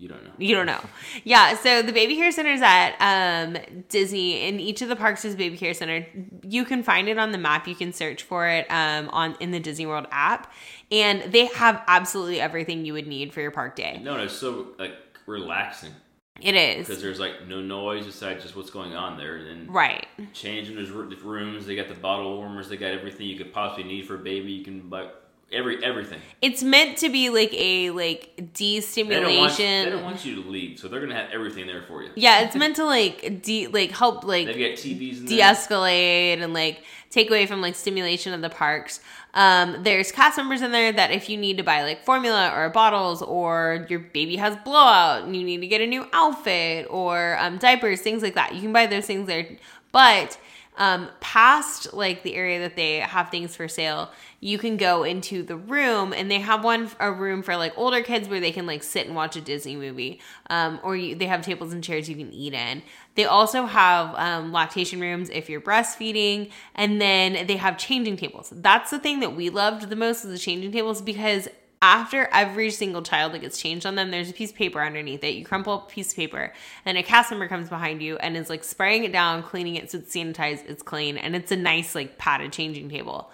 you 0.00 0.08
don't 0.08 0.24
know. 0.24 0.30
you 0.38 0.54
don't 0.54 0.64
know. 0.64 0.80
Yeah, 1.24 1.54
so 1.56 1.82
the 1.82 1.92
baby 1.92 2.16
care 2.16 2.32
Center 2.32 2.52
is 2.52 2.62
at 2.62 2.96
um, 3.00 3.58
Disney 3.90 4.48
in 4.48 4.58
each 4.58 4.80
of 4.80 4.88
the 4.88 4.96
parks 4.96 5.26
is 5.26 5.36
baby 5.36 5.58
care 5.58 5.74
center. 5.74 6.06
You 6.42 6.64
can 6.64 6.82
find 6.82 7.06
it 7.06 7.18
on 7.18 7.32
the 7.32 7.38
map. 7.38 7.68
You 7.68 7.74
can 7.74 7.92
search 7.92 8.22
for 8.22 8.48
it 8.48 8.66
um, 8.70 9.10
on 9.10 9.36
in 9.40 9.50
the 9.50 9.60
Disney 9.60 9.84
World 9.84 10.06
app, 10.10 10.50
and 10.90 11.30
they 11.30 11.46
have 11.46 11.82
absolutely 11.86 12.40
everything 12.40 12.86
you 12.86 12.94
would 12.94 13.06
need 13.06 13.34
for 13.34 13.42
your 13.42 13.50
park 13.50 13.76
day. 13.76 14.00
No, 14.02 14.16
it's 14.16 14.32
so 14.32 14.68
like 14.78 14.94
relaxing 15.26 15.92
It 16.40 16.54
is 16.54 16.86
because 16.86 17.02
there's 17.02 17.20
like 17.20 17.46
no 17.46 17.60
noise 17.60 18.06
besides 18.06 18.42
just 18.42 18.56
what's 18.56 18.70
going 18.70 18.94
on 18.94 19.18
there, 19.18 19.36
and 19.36 19.72
right. 19.72 20.06
changing 20.32 20.76
there's 20.76 20.90
r- 20.90 21.02
rooms. 21.02 21.66
They 21.66 21.76
got 21.76 21.88
the 21.88 21.94
bottle 21.94 22.38
warmers. 22.38 22.70
They 22.70 22.78
got 22.78 22.92
everything 22.92 23.26
you 23.26 23.36
could 23.36 23.52
possibly 23.52 23.84
need 23.84 24.06
for 24.06 24.14
a 24.14 24.18
baby. 24.18 24.50
You 24.50 24.64
can 24.64 24.88
buy 24.88 25.08
every 25.52 25.82
everything. 25.84 26.20
It's 26.42 26.62
meant 26.62 26.98
to 26.98 27.08
be 27.08 27.30
like 27.30 27.52
a 27.54 27.90
like 27.90 28.32
They 28.36 28.42
don't, 28.42 28.46
want, 28.46 28.54
de-stimulation. 28.54 29.84
they 29.84 29.90
don't 29.90 30.04
want 30.04 30.24
you 30.24 30.42
to 30.42 30.48
leave, 30.48 30.78
so 30.78 30.88
they're 30.88 31.00
gonna 31.00 31.14
have 31.14 31.30
everything 31.32 31.66
there 31.66 31.82
for 31.82 32.02
you. 32.02 32.10
yeah, 32.16 32.40
it's 32.42 32.56
meant 32.56 32.76
to 32.76 32.84
like 32.84 33.42
de 33.42 33.66
like 33.68 33.90
help 33.92 34.24
like 34.24 34.46
They've 34.46 34.56
got 34.70 34.78
TVs 34.78 35.18
in 35.18 35.26
there. 35.26 35.36
de-escalate 35.38 36.42
and 36.42 36.52
like 36.54 36.82
take 37.10 37.28
away 37.30 37.46
from 37.46 37.60
like 37.60 37.74
stimulation 37.74 38.32
of 38.32 38.40
the 38.42 38.50
parks. 38.50 39.00
Um, 39.34 39.82
there's 39.84 40.10
cast 40.10 40.36
members 40.36 40.60
in 40.62 40.72
there 40.72 40.90
that 40.92 41.12
if 41.12 41.28
you 41.28 41.36
need 41.36 41.56
to 41.58 41.62
buy 41.62 41.82
like 41.84 42.04
formula 42.04 42.52
or 42.54 42.68
bottles 42.70 43.22
or 43.22 43.86
your 43.88 44.00
baby 44.00 44.36
has 44.36 44.56
blowout 44.64 45.22
and 45.24 45.36
you 45.36 45.44
need 45.44 45.60
to 45.60 45.66
get 45.68 45.80
a 45.80 45.86
new 45.86 46.04
outfit 46.12 46.86
or 46.90 47.36
um, 47.38 47.58
diapers, 47.58 48.00
things 48.00 48.22
like 48.22 48.34
that, 48.34 48.54
you 48.54 48.60
can 48.60 48.72
buy 48.72 48.86
those 48.86 49.06
things 49.06 49.26
there. 49.28 49.46
But 49.92 50.36
um, 50.76 51.08
past 51.20 51.92
like 51.92 52.22
the 52.22 52.34
area 52.34 52.60
that 52.60 52.76
they 52.76 53.00
have 53.00 53.30
things 53.30 53.54
for 53.54 53.68
sale, 53.68 54.10
you 54.40 54.56
can 54.56 54.76
go 54.76 55.02
into 55.02 55.42
the 55.42 55.56
room 55.56 56.12
and 56.12 56.30
they 56.30 56.38
have 56.38 56.64
one 56.64 56.90
a 56.98 57.12
room 57.12 57.42
for 57.42 57.56
like 57.56 57.76
older 57.76 58.02
kids 58.02 58.28
where 58.28 58.40
they 58.40 58.52
can 58.52 58.66
like 58.66 58.82
sit 58.82 59.06
and 59.06 59.14
watch 59.14 59.36
a 59.36 59.40
Disney 59.40 59.76
movie, 59.76 60.20
um, 60.48 60.80
or 60.82 60.96
you, 60.96 61.14
they 61.14 61.26
have 61.26 61.42
tables 61.42 61.72
and 61.72 61.84
chairs 61.84 62.08
you 62.08 62.16
can 62.16 62.32
eat 62.32 62.54
in. 62.54 62.82
They 63.16 63.24
also 63.24 63.66
have 63.66 64.14
um, 64.14 64.52
lactation 64.52 65.00
rooms 65.00 65.28
if 65.30 65.50
you're 65.50 65.60
breastfeeding, 65.60 66.50
and 66.74 67.00
then 67.00 67.46
they 67.46 67.56
have 67.56 67.76
changing 67.76 68.16
tables. 68.16 68.50
That's 68.54 68.90
the 68.90 68.98
thing 68.98 69.20
that 69.20 69.36
we 69.36 69.50
loved 69.50 69.90
the 69.90 69.96
most 69.96 70.24
is 70.24 70.30
the 70.30 70.38
changing 70.38 70.72
tables 70.72 71.02
because 71.02 71.48
after 71.82 72.28
every 72.32 72.70
single 72.70 73.02
child 73.02 73.32
that 73.32 73.40
gets 73.40 73.58
changed 73.58 73.86
on 73.86 73.94
them, 73.94 74.10
there's 74.10 74.30
a 74.30 74.34
piece 74.34 74.50
of 74.50 74.56
paper 74.56 74.82
underneath 74.82 75.24
it. 75.24 75.34
You 75.34 75.44
crumple 75.44 75.72
up 75.72 75.88
a 75.88 75.90
piece 75.90 76.10
of 76.10 76.16
paper, 76.16 76.52
and 76.84 76.98
a 76.98 77.02
cast 77.02 77.30
member 77.30 77.48
comes 77.48 77.70
behind 77.70 78.02
you 78.02 78.16
and 78.18 78.36
is 78.36 78.50
like 78.50 78.64
spraying 78.64 79.04
it 79.04 79.12
down, 79.12 79.42
cleaning 79.42 79.76
it 79.76 79.90
so 79.90 79.98
it's 79.98 80.14
sanitized, 80.14 80.68
it's 80.68 80.82
clean, 80.82 81.16
and 81.16 81.34
it's 81.34 81.50
a 81.50 81.56
nice 81.56 81.94
like 81.94 82.18
padded 82.18 82.52
changing 82.52 82.90
table. 82.90 83.30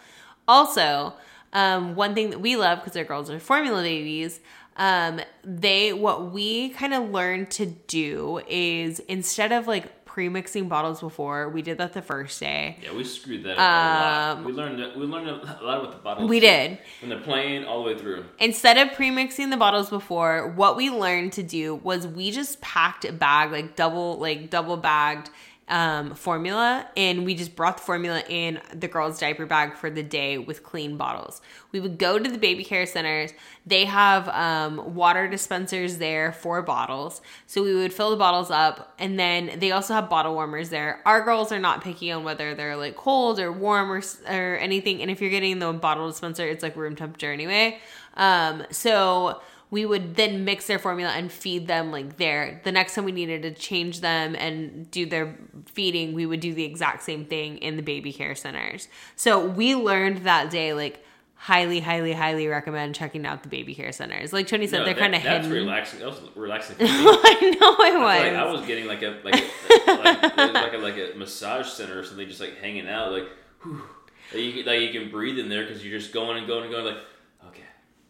Also, 0.47 1.13
um, 1.53 1.97
one 1.97 2.15
thing 2.15 2.31
that 2.31 2.41
we 2.41 2.57
love 2.57 2.79
because 2.79 2.97
our 2.97 3.05
girls 3.05 3.31
are 3.31 3.41
formula 3.41 3.83
babies, 3.83 4.39
um, 4.77 5.21
they 5.43 5.93
what 5.93 6.31
we 6.31 6.69
kind 6.71 6.95
of 6.95 7.11
learned 7.11 7.51
to 7.53 7.67
do 7.67 8.41
is 8.47 9.01
instead 9.01 9.51
of 9.51 9.67
like 9.67 9.91
pre-mixing 10.21 10.67
bottles 10.67 10.99
before, 11.01 11.51
we 11.51 11.61
did 11.61 11.77
that 11.77 11.93
the 11.93 12.01
first 12.01 12.41
day. 12.41 12.79
Yeah, 12.83 12.95
we 12.97 13.05
screwed 13.05 13.45
that 13.45 13.59
up 13.59 13.59
a 13.59 13.63
Um, 13.63 14.39
lot. 14.39 14.45
We 14.47 14.53
learned 14.55 14.97
we 14.97 15.05
learned 15.05 15.29
a 15.29 15.59
lot 15.63 15.83
with 15.83 15.91
the 15.91 15.99
bottles. 15.99 16.31
We 16.31 16.41
did. 16.41 16.79
from 17.01 17.11
the 17.11 17.19
plane 17.19 17.65
all 17.65 17.85
the 17.85 17.93
way 17.93 17.99
through. 17.99 18.25
instead 18.39 18.79
of 18.79 18.95
pre-mixing 18.95 19.51
the 19.51 19.59
bottles 19.59 19.91
before 19.91 20.49
what 20.57 20.75
we 20.75 20.89
learned 20.89 21.35
to 21.35 21.43
do 21.43 21.75
was 21.75 22.07
we 22.07 22.31
just 22.31 22.63
packed 22.63 23.05
a 23.05 23.13
bag 23.13 23.53
like 23.53 23.77
double 23.77 24.19
like 24.19 24.49
double 24.49 24.79
bagged 24.79 25.29
um, 25.69 26.15
formula 26.15 26.87
and 26.97 27.25
we 27.25 27.35
just 27.35 27.57
brought 27.57 27.79
the 27.79 27.83
formula 27.83 28.23
in 28.29 28.61
the 28.73 28.87
girls 28.87 29.19
diaper 29.19 29.47
bag 29.47 29.75
for 29.75 29.91
the 29.91 30.03
day 30.03 30.39
with 30.39 30.63
clean 30.63 30.97
bottles. 30.97 31.41
We 31.73 31.81
would 31.81 31.99
go 31.99 32.19
to 32.19 32.31
the 32.31 32.39
baby 32.39 32.63
care 32.63 32.87
centers. 32.87 33.33
They 33.67 33.85
have 33.85 34.29
um, 34.29 34.95
water 34.95 35.27
dispensers 35.27 35.99
there 35.99 36.33
for 36.33 36.63
bottles. 36.63 37.21
So 37.47 37.65
we 37.65 37.75
would 37.75 37.93
fill 37.93 38.11
the 38.11 38.17
bottles 38.17 38.51
up 38.51 38.95
and 38.99 39.19
then 39.19 39.59
they 39.59 39.73
also 39.73 39.95
have 39.95 40.09
bottle 40.09 40.35
warmers 40.35 40.69
there. 40.69 41.01
Our 41.05 41.23
girls 41.23 41.51
are 41.51 41.59
not 41.59 41.83
picky 41.83 42.13
on 42.13 42.23
whether 42.23 42.55
they're 42.55 42.77
like 42.77 42.97
cold 42.97 43.41
or 43.41 43.51
warm 43.51 43.91
or, 43.91 44.03
or 44.29 44.57
anything 44.59 45.03
and 45.03 45.11
if 45.11 45.21
you're 45.21 45.31
getting 45.31 45.59
the 45.59 45.73
bottle 45.73 46.09
dispenser 46.09 46.47
it's 46.47 46.63
like 46.63 46.77
room 46.77 46.95
temperature 46.95 47.33
anyway. 47.33 47.81
Um, 48.17 48.65
so 48.71 49.41
we 49.71 49.85
would 49.85 50.15
then 50.17 50.45
mix 50.45 50.67
their 50.69 50.79
formula 50.79 51.11
and 51.13 51.31
feed 51.33 51.67
them 51.67 51.91
like 51.91 52.17
there. 52.19 52.61
The 52.65 52.73
next 52.73 52.95
time 52.95 53.05
we 53.05 53.13
needed 53.13 53.43
to 53.43 53.51
change 53.53 54.01
them 54.01 54.35
and 54.37 54.91
do 54.91 55.07
their 55.07 55.37
feeding, 55.67 56.15
we 56.15 56.25
would 56.27 56.41
do 56.41 56.55
the 56.55 56.65
exact 56.65 57.03
same 57.03 57.25
thing 57.25 57.59
in 57.59 57.77
the 57.77 57.83
baby 57.83 58.13
care 58.13 58.35
centers. 58.35 58.89
So 59.17 59.45
we 59.45 59.75
learned 59.75 60.19
that 60.19 60.51
day 60.51 60.73
like 60.73 61.03
highly, 61.39 61.81
highly, 61.81 62.13
highly 62.13 62.47
recommend 62.47 62.95
checking 62.95 63.27
out 63.27 63.43
the 63.43 63.49
baby 63.49 63.75
care 63.75 63.93
centers. 63.93 64.33
Like 64.33 64.47
Tony 64.47 64.67
said, 64.67 64.79
No, 64.79 64.85
they're 64.87 64.95
that- 64.95 65.01
kind 65.01 65.15
of 65.15 65.23
That's 65.23 65.47
hidden. 65.47 65.63
relaxing. 65.65 65.99
That 66.01 66.09
was 66.09 66.21
relaxing. 66.35 66.77
For 66.77 66.85
me. 66.85 66.89
I 66.91 67.57
know 67.61 67.77
I 67.79 67.91
I, 67.91 67.97
was. 67.99 68.23
feel 68.23 68.33
like 68.33 68.43
I 68.43 68.53
was 68.53 68.67
getting 68.67 68.87
like 68.87 69.03
a 69.03 69.21
like 69.25 69.35
a, 69.35 69.93
like, 69.93 70.23
it 70.39 70.55
like 70.55 70.73
a 70.75 70.79
like 70.79 70.95
a 70.97 71.19
massage 71.19 71.69
center 71.69 71.99
or 71.99 72.05
something, 72.05 72.27
just 72.29 72.41
like 72.41 72.57
hanging 72.59 72.89
out, 72.89 73.11
like, 73.13 73.27
whew. 73.63 73.83
like 74.33 74.43
you 74.43 74.63
like 74.63 74.81
you 74.81 74.91
can 74.99 75.11
breathe 75.11 75.39
in 75.39 75.49
there 75.49 75.65
because 75.67 75.85
you're 75.85 75.99
just 75.99 76.13
going 76.13 76.39
and 76.39 76.47
going 76.47 76.63
and 76.65 76.73
going, 76.73 76.85
like, 76.87 76.99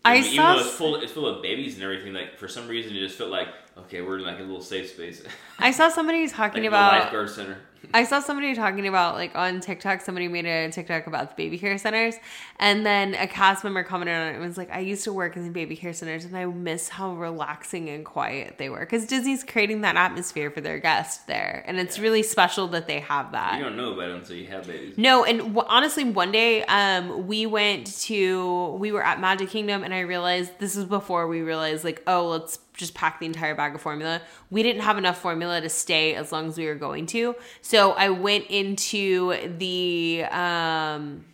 I 0.06 0.18
even, 0.18 0.30
saw 0.30 0.30
even 0.30 0.44
though 0.44 0.68
it's 0.68 0.76
full, 0.76 0.96
it's 0.96 1.12
full 1.12 1.26
of 1.26 1.42
babies 1.42 1.74
and 1.74 1.82
everything. 1.82 2.12
Like 2.12 2.36
for 2.38 2.48
some 2.48 2.68
reason, 2.68 2.96
it 2.96 3.00
just 3.00 3.16
felt 3.18 3.30
like, 3.30 3.48
okay, 3.78 4.00
we're 4.00 4.18
in 4.18 4.24
like 4.24 4.38
a 4.38 4.42
little 4.42 4.60
safe 4.60 4.90
space, 4.90 5.22
I 5.58 5.70
saw 5.70 5.88
somebody 5.88 6.28
talking 6.28 6.62
the 6.62 6.68
about 6.68 7.00
lifeguard 7.00 7.30
center. 7.30 7.58
I 7.94 8.04
saw 8.04 8.20
somebody 8.20 8.54
talking 8.54 8.88
about 8.88 9.14
like 9.14 9.36
on 9.36 9.60
TikTok. 9.60 10.00
Somebody 10.00 10.28
made 10.28 10.46
a 10.46 10.70
TikTok 10.70 11.06
about 11.06 11.30
the 11.30 11.36
baby 11.36 11.58
care 11.58 11.78
centers, 11.78 12.16
and 12.58 12.84
then 12.84 13.14
a 13.14 13.26
cast 13.26 13.64
member 13.64 13.84
commented 13.84 14.16
on 14.16 14.28
it 14.28 14.34
and 14.34 14.40
was 14.40 14.58
like, 14.58 14.70
"I 14.70 14.80
used 14.80 15.04
to 15.04 15.12
work 15.12 15.36
in 15.36 15.44
the 15.44 15.50
baby 15.50 15.76
care 15.76 15.92
centers, 15.92 16.24
and 16.24 16.36
I 16.36 16.46
miss 16.46 16.88
how 16.88 17.14
relaxing 17.14 17.88
and 17.88 18.04
quiet 18.04 18.58
they 18.58 18.68
were 18.68 18.80
because 18.80 19.06
Disney's 19.06 19.44
creating 19.44 19.82
that 19.82 19.96
atmosphere 19.96 20.50
for 20.50 20.60
their 20.60 20.78
guests 20.78 21.24
there, 21.26 21.62
and 21.66 21.78
it's 21.78 21.98
really 21.98 22.22
special 22.22 22.66
that 22.68 22.86
they 22.86 23.00
have 23.00 23.32
that." 23.32 23.58
You 23.58 23.64
don't 23.64 23.76
know 23.76 23.92
about 23.92 24.10
it 24.10 24.16
until 24.16 24.36
you 24.36 24.46
have 24.48 24.66
babies. 24.66 24.98
No, 24.98 25.24
and 25.24 25.38
w- 25.38 25.66
honestly, 25.68 26.04
one 26.04 26.32
day 26.32 26.64
um, 26.64 27.26
we 27.26 27.46
went 27.46 27.86
to 28.02 28.76
we 28.80 28.90
were 28.90 29.04
at 29.04 29.20
Magic 29.20 29.48
Kingdom, 29.50 29.84
and 29.84 29.94
I 29.94 30.00
realized 30.00 30.58
this 30.58 30.76
was 30.76 30.86
before 30.86 31.28
we 31.28 31.40
realized 31.42 31.84
like, 31.84 32.02
oh, 32.06 32.28
let's 32.28 32.58
just 32.76 32.94
pack 32.94 33.20
the 33.20 33.26
entire 33.26 33.54
bag 33.54 33.74
of 33.74 33.80
formula. 33.80 34.22
We 34.50 34.62
didn't 34.62 34.82
have 34.82 34.98
enough 34.98 35.18
formula 35.18 35.60
to 35.60 35.68
stay 35.68 36.14
as 36.14 36.32
long 36.32 36.48
as 36.48 36.58
we 36.58 36.66
were 36.66 36.74
going 36.74 37.06
to, 37.06 37.34
so 37.62 37.92
I 37.92 38.10
went 38.10 38.46
into 38.46 39.56
the 39.58 40.24
um, 40.30 41.24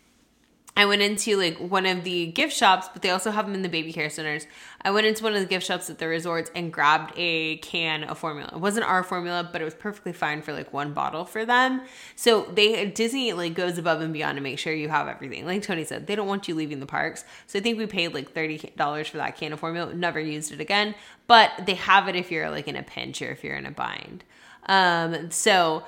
I 0.82 0.84
went 0.84 1.00
into 1.00 1.36
like 1.36 1.58
one 1.58 1.86
of 1.86 2.02
the 2.02 2.26
gift 2.26 2.52
shops, 2.52 2.88
but 2.92 3.02
they 3.02 3.10
also 3.10 3.30
have 3.30 3.46
them 3.46 3.54
in 3.54 3.62
the 3.62 3.68
baby 3.68 3.92
care 3.92 4.10
centers. 4.10 4.48
I 4.84 4.90
went 4.90 5.06
into 5.06 5.22
one 5.22 5.32
of 5.32 5.38
the 5.38 5.46
gift 5.46 5.64
shops 5.64 5.88
at 5.88 5.98
the 5.98 6.08
resorts 6.08 6.50
and 6.56 6.72
grabbed 6.72 7.12
a 7.16 7.58
can 7.58 8.02
of 8.02 8.18
formula. 8.18 8.50
It 8.52 8.58
wasn't 8.58 8.86
our 8.86 9.04
formula, 9.04 9.48
but 9.52 9.62
it 9.62 9.64
was 9.64 9.74
perfectly 9.74 10.12
fine 10.12 10.42
for 10.42 10.52
like 10.52 10.72
one 10.72 10.92
bottle 10.92 11.24
for 11.24 11.46
them. 11.46 11.82
So 12.16 12.50
they 12.52 12.86
Disney 12.86 13.32
like 13.32 13.54
goes 13.54 13.78
above 13.78 14.00
and 14.00 14.12
beyond 14.12 14.38
to 14.38 14.42
make 14.42 14.58
sure 14.58 14.72
you 14.72 14.88
have 14.88 15.06
everything. 15.06 15.46
Like 15.46 15.62
Tony 15.62 15.84
said, 15.84 16.08
they 16.08 16.16
don't 16.16 16.26
want 16.26 16.48
you 16.48 16.56
leaving 16.56 16.80
the 16.80 16.86
parks. 16.86 17.24
So 17.46 17.60
I 17.60 17.62
think 17.62 17.78
we 17.78 17.86
paid 17.86 18.12
like 18.12 18.32
thirty 18.32 18.58
dollars 18.76 19.06
for 19.06 19.18
that 19.18 19.36
can 19.36 19.52
of 19.52 19.60
formula. 19.60 19.94
Never 19.94 20.18
used 20.18 20.50
it 20.50 20.60
again, 20.60 20.96
but 21.28 21.52
they 21.64 21.74
have 21.74 22.08
it 22.08 22.16
if 22.16 22.32
you're 22.32 22.50
like 22.50 22.66
in 22.66 22.74
a 22.74 22.82
pinch 22.82 23.22
or 23.22 23.30
if 23.30 23.44
you're 23.44 23.56
in 23.56 23.66
a 23.66 23.70
bind. 23.70 24.24
Um, 24.66 25.30
so 25.30 25.84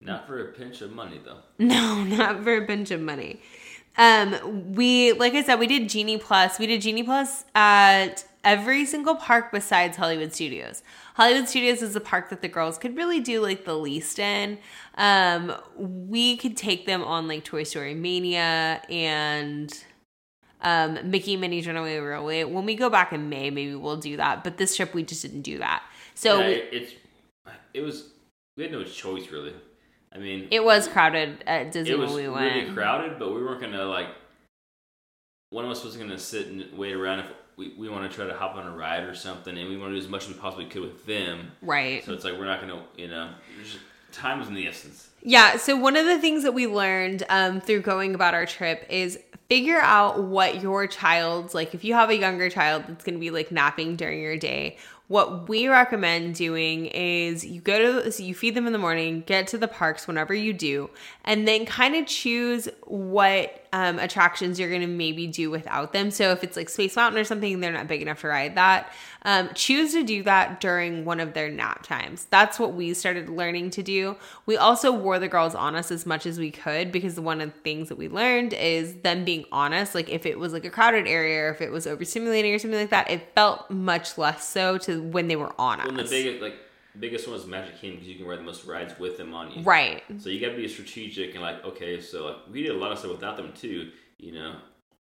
Not 0.00 0.26
for 0.26 0.40
a 0.48 0.52
pinch 0.52 0.80
of 0.80 0.92
money 0.92 1.20
though. 1.22 1.40
no, 1.58 2.04
not 2.04 2.42
for 2.42 2.56
a 2.56 2.66
bunch 2.66 2.90
of 2.90 3.02
money. 3.02 3.42
Um, 3.96 4.72
we 4.72 5.12
like 5.12 5.34
I 5.34 5.42
said, 5.42 5.58
we 5.58 5.66
did 5.66 5.88
Genie 5.88 6.18
Plus. 6.18 6.58
We 6.58 6.66
did 6.66 6.80
Genie 6.82 7.02
Plus 7.02 7.44
at 7.54 8.24
every 8.42 8.84
single 8.84 9.14
park 9.14 9.52
besides 9.52 9.96
Hollywood 9.96 10.34
Studios. 10.34 10.82
Hollywood 11.14 11.48
Studios 11.48 11.80
is 11.80 11.94
a 11.94 12.00
park 12.00 12.28
that 12.30 12.42
the 12.42 12.48
girls 12.48 12.76
could 12.76 12.96
really 12.96 13.20
do 13.20 13.40
like 13.40 13.64
the 13.64 13.76
least 13.76 14.18
in. 14.18 14.58
Um, 14.96 15.54
we 15.76 16.36
could 16.36 16.56
take 16.56 16.86
them 16.86 17.02
on 17.04 17.28
like 17.28 17.44
Toy 17.44 17.62
Story 17.62 17.94
Mania 17.94 18.82
and 18.90 19.72
um, 20.60 20.98
Mickey 21.10 21.36
Minnie's 21.36 21.66
Runaway 21.66 21.98
Railway. 21.98 22.42
When 22.44 22.64
we 22.64 22.74
go 22.74 22.90
back 22.90 23.12
in 23.12 23.28
May, 23.28 23.50
maybe 23.50 23.74
we'll 23.76 23.96
do 23.96 24.16
that. 24.16 24.42
But 24.42 24.56
this 24.56 24.74
trip, 24.76 24.92
we 24.92 25.04
just 25.04 25.22
didn't 25.22 25.42
do 25.42 25.58
that. 25.58 25.84
So 26.14 26.40
yeah, 26.40 26.46
we- 26.48 26.54
it's 26.54 26.92
it 27.72 27.80
was 27.80 28.08
we 28.56 28.64
had 28.64 28.72
no 28.72 28.82
choice 28.84 29.30
really. 29.30 29.52
I 30.14 30.18
mean, 30.18 30.48
it 30.50 30.64
was 30.64 30.86
crowded 30.86 31.42
at 31.46 31.72
Disney 31.72 31.92
it 31.92 31.98
was 31.98 32.12
when 32.12 32.24
we 32.24 32.28
went. 32.28 32.54
really 32.54 32.72
crowded, 32.72 33.18
but 33.18 33.34
we 33.34 33.42
weren't 33.42 33.60
gonna 33.60 33.84
like. 33.84 34.08
One 35.50 35.64
of 35.64 35.70
us 35.70 35.84
wasn't 35.84 36.04
gonna 36.04 36.18
sit 36.18 36.46
and 36.48 36.66
wait 36.76 36.92
around 36.92 37.20
if 37.20 37.26
we, 37.56 37.74
we 37.76 37.88
want 37.88 38.10
to 38.10 38.14
try 38.14 38.26
to 38.26 38.34
hop 38.34 38.56
on 38.56 38.66
a 38.66 38.76
ride 38.76 39.04
or 39.04 39.14
something, 39.14 39.56
and 39.56 39.68
we 39.68 39.76
want 39.76 39.90
to 39.92 39.98
do 39.98 40.04
as 40.04 40.08
much 40.08 40.22
as 40.22 40.28
we 40.28 40.34
possibly 40.34 40.66
could 40.66 40.82
with 40.82 41.06
them. 41.06 41.52
right. 41.62 42.04
So 42.04 42.12
it's 42.12 42.24
like 42.24 42.34
we're 42.34 42.46
not 42.46 42.60
gonna, 42.60 42.82
you 42.96 43.08
know, 43.08 43.30
just, 43.62 43.78
time 44.12 44.40
is 44.40 44.48
in 44.48 44.54
the 44.54 44.66
essence. 44.66 45.08
Yeah, 45.22 45.56
so 45.56 45.76
one 45.76 45.96
of 45.96 46.04
the 46.06 46.18
things 46.18 46.42
that 46.42 46.52
we 46.52 46.66
learned 46.66 47.24
um, 47.28 47.60
through 47.60 47.80
going 47.80 48.14
about 48.14 48.34
our 48.34 48.46
trip 48.46 48.86
is 48.90 49.18
figure 49.48 49.80
out 49.80 50.22
what 50.22 50.62
your 50.62 50.86
child's 50.86 51.54
like. 51.54 51.74
If 51.74 51.84
you 51.84 51.94
have 51.94 52.10
a 52.10 52.16
younger 52.16 52.50
child 52.50 52.84
that's 52.86 53.04
going 53.04 53.14
to 53.14 53.20
be 53.20 53.30
like 53.30 53.50
napping 53.50 53.96
during 53.96 54.20
your 54.20 54.36
day, 54.36 54.76
what 55.08 55.48
we 55.48 55.68
recommend 55.68 56.34
doing 56.34 56.86
is 56.86 57.44
you 57.44 57.60
go 57.60 58.02
to 58.02 58.10
so 58.10 58.22
you 58.22 58.34
feed 58.34 58.54
them 58.54 58.66
in 58.66 58.72
the 58.72 58.78
morning, 58.78 59.22
get 59.26 59.46
to 59.48 59.58
the 59.58 59.68
parks 59.68 60.06
whenever 60.06 60.32
you 60.32 60.52
do, 60.52 60.88
and 61.24 61.46
then 61.46 61.66
kind 61.66 61.94
of 61.94 62.06
choose 62.06 62.68
what 62.84 63.63
um, 63.74 63.98
attractions 63.98 64.60
you're 64.60 64.68
going 64.68 64.82
to 64.82 64.86
maybe 64.86 65.26
do 65.26 65.50
without 65.50 65.92
them. 65.92 66.12
So 66.12 66.30
if 66.30 66.44
it's 66.44 66.56
like 66.56 66.68
Space 66.68 66.94
Mountain 66.94 67.20
or 67.20 67.24
something, 67.24 67.58
they're 67.58 67.72
not 67.72 67.88
big 67.88 68.02
enough 68.02 68.20
to 68.20 68.28
ride 68.28 68.54
that. 68.54 68.92
Um, 69.22 69.50
choose 69.54 69.92
to 69.94 70.04
do 70.04 70.22
that 70.22 70.60
during 70.60 71.04
one 71.04 71.18
of 71.18 71.34
their 71.34 71.50
nap 71.50 71.82
times. 71.82 72.26
That's 72.30 72.56
what 72.60 72.74
we 72.74 72.94
started 72.94 73.28
learning 73.28 73.70
to 73.70 73.82
do. 73.82 74.14
We 74.46 74.56
also 74.56 74.92
wore 74.92 75.18
the 75.18 75.26
girls 75.26 75.56
on 75.56 75.74
us 75.74 75.90
as 75.90 76.06
much 76.06 76.24
as 76.24 76.38
we 76.38 76.52
could 76.52 76.92
because 76.92 77.18
one 77.18 77.40
of 77.40 77.52
the 77.52 77.58
things 77.62 77.88
that 77.88 77.98
we 77.98 78.08
learned 78.08 78.52
is 78.52 78.94
them 79.02 79.24
being 79.24 79.44
honest. 79.50 79.92
Like 79.92 80.08
if 80.08 80.24
it 80.24 80.38
was 80.38 80.52
like 80.52 80.64
a 80.64 80.70
crowded 80.70 81.08
area 81.08 81.42
or 81.42 81.48
if 81.48 81.60
it 81.60 81.72
was 81.72 81.86
overstimulating 81.86 82.54
or 82.54 82.60
something 82.60 82.78
like 82.78 82.90
that, 82.90 83.10
it 83.10 83.34
felt 83.34 83.68
much 83.72 84.16
less 84.16 84.48
so 84.48 84.78
to 84.78 85.02
when 85.02 85.26
they 85.26 85.34
were 85.36 85.52
on 85.60 85.78
When 85.84 85.96
the 85.96 86.04
us. 86.04 86.10
biggest 86.10 86.40
like 86.40 86.54
biggest 86.98 87.26
one 87.26 87.34
was 87.34 87.46
Magic 87.46 87.80
Kingdom 87.80 88.00
because 88.00 88.08
you 88.08 88.16
can 88.16 88.26
ride 88.26 88.38
the 88.38 88.44
most 88.44 88.64
rides 88.64 88.98
with 88.98 89.16
them 89.16 89.34
on 89.34 89.50
you. 89.50 89.62
right. 89.62 90.02
So 90.18 90.28
you 90.28 90.40
got 90.40 90.50
to 90.50 90.56
be 90.56 90.68
strategic 90.68 91.34
and 91.34 91.42
like, 91.42 91.64
okay, 91.64 92.00
so 92.00 92.26
like, 92.26 92.36
we 92.50 92.62
did 92.62 92.72
a 92.72 92.78
lot 92.78 92.92
of 92.92 92.98
stuff 92.98 93.10
without 93.10 93.36
them 93.36 93.52
too. 93.52 93.90
You 94.18 94.32
know, 94.32 94.56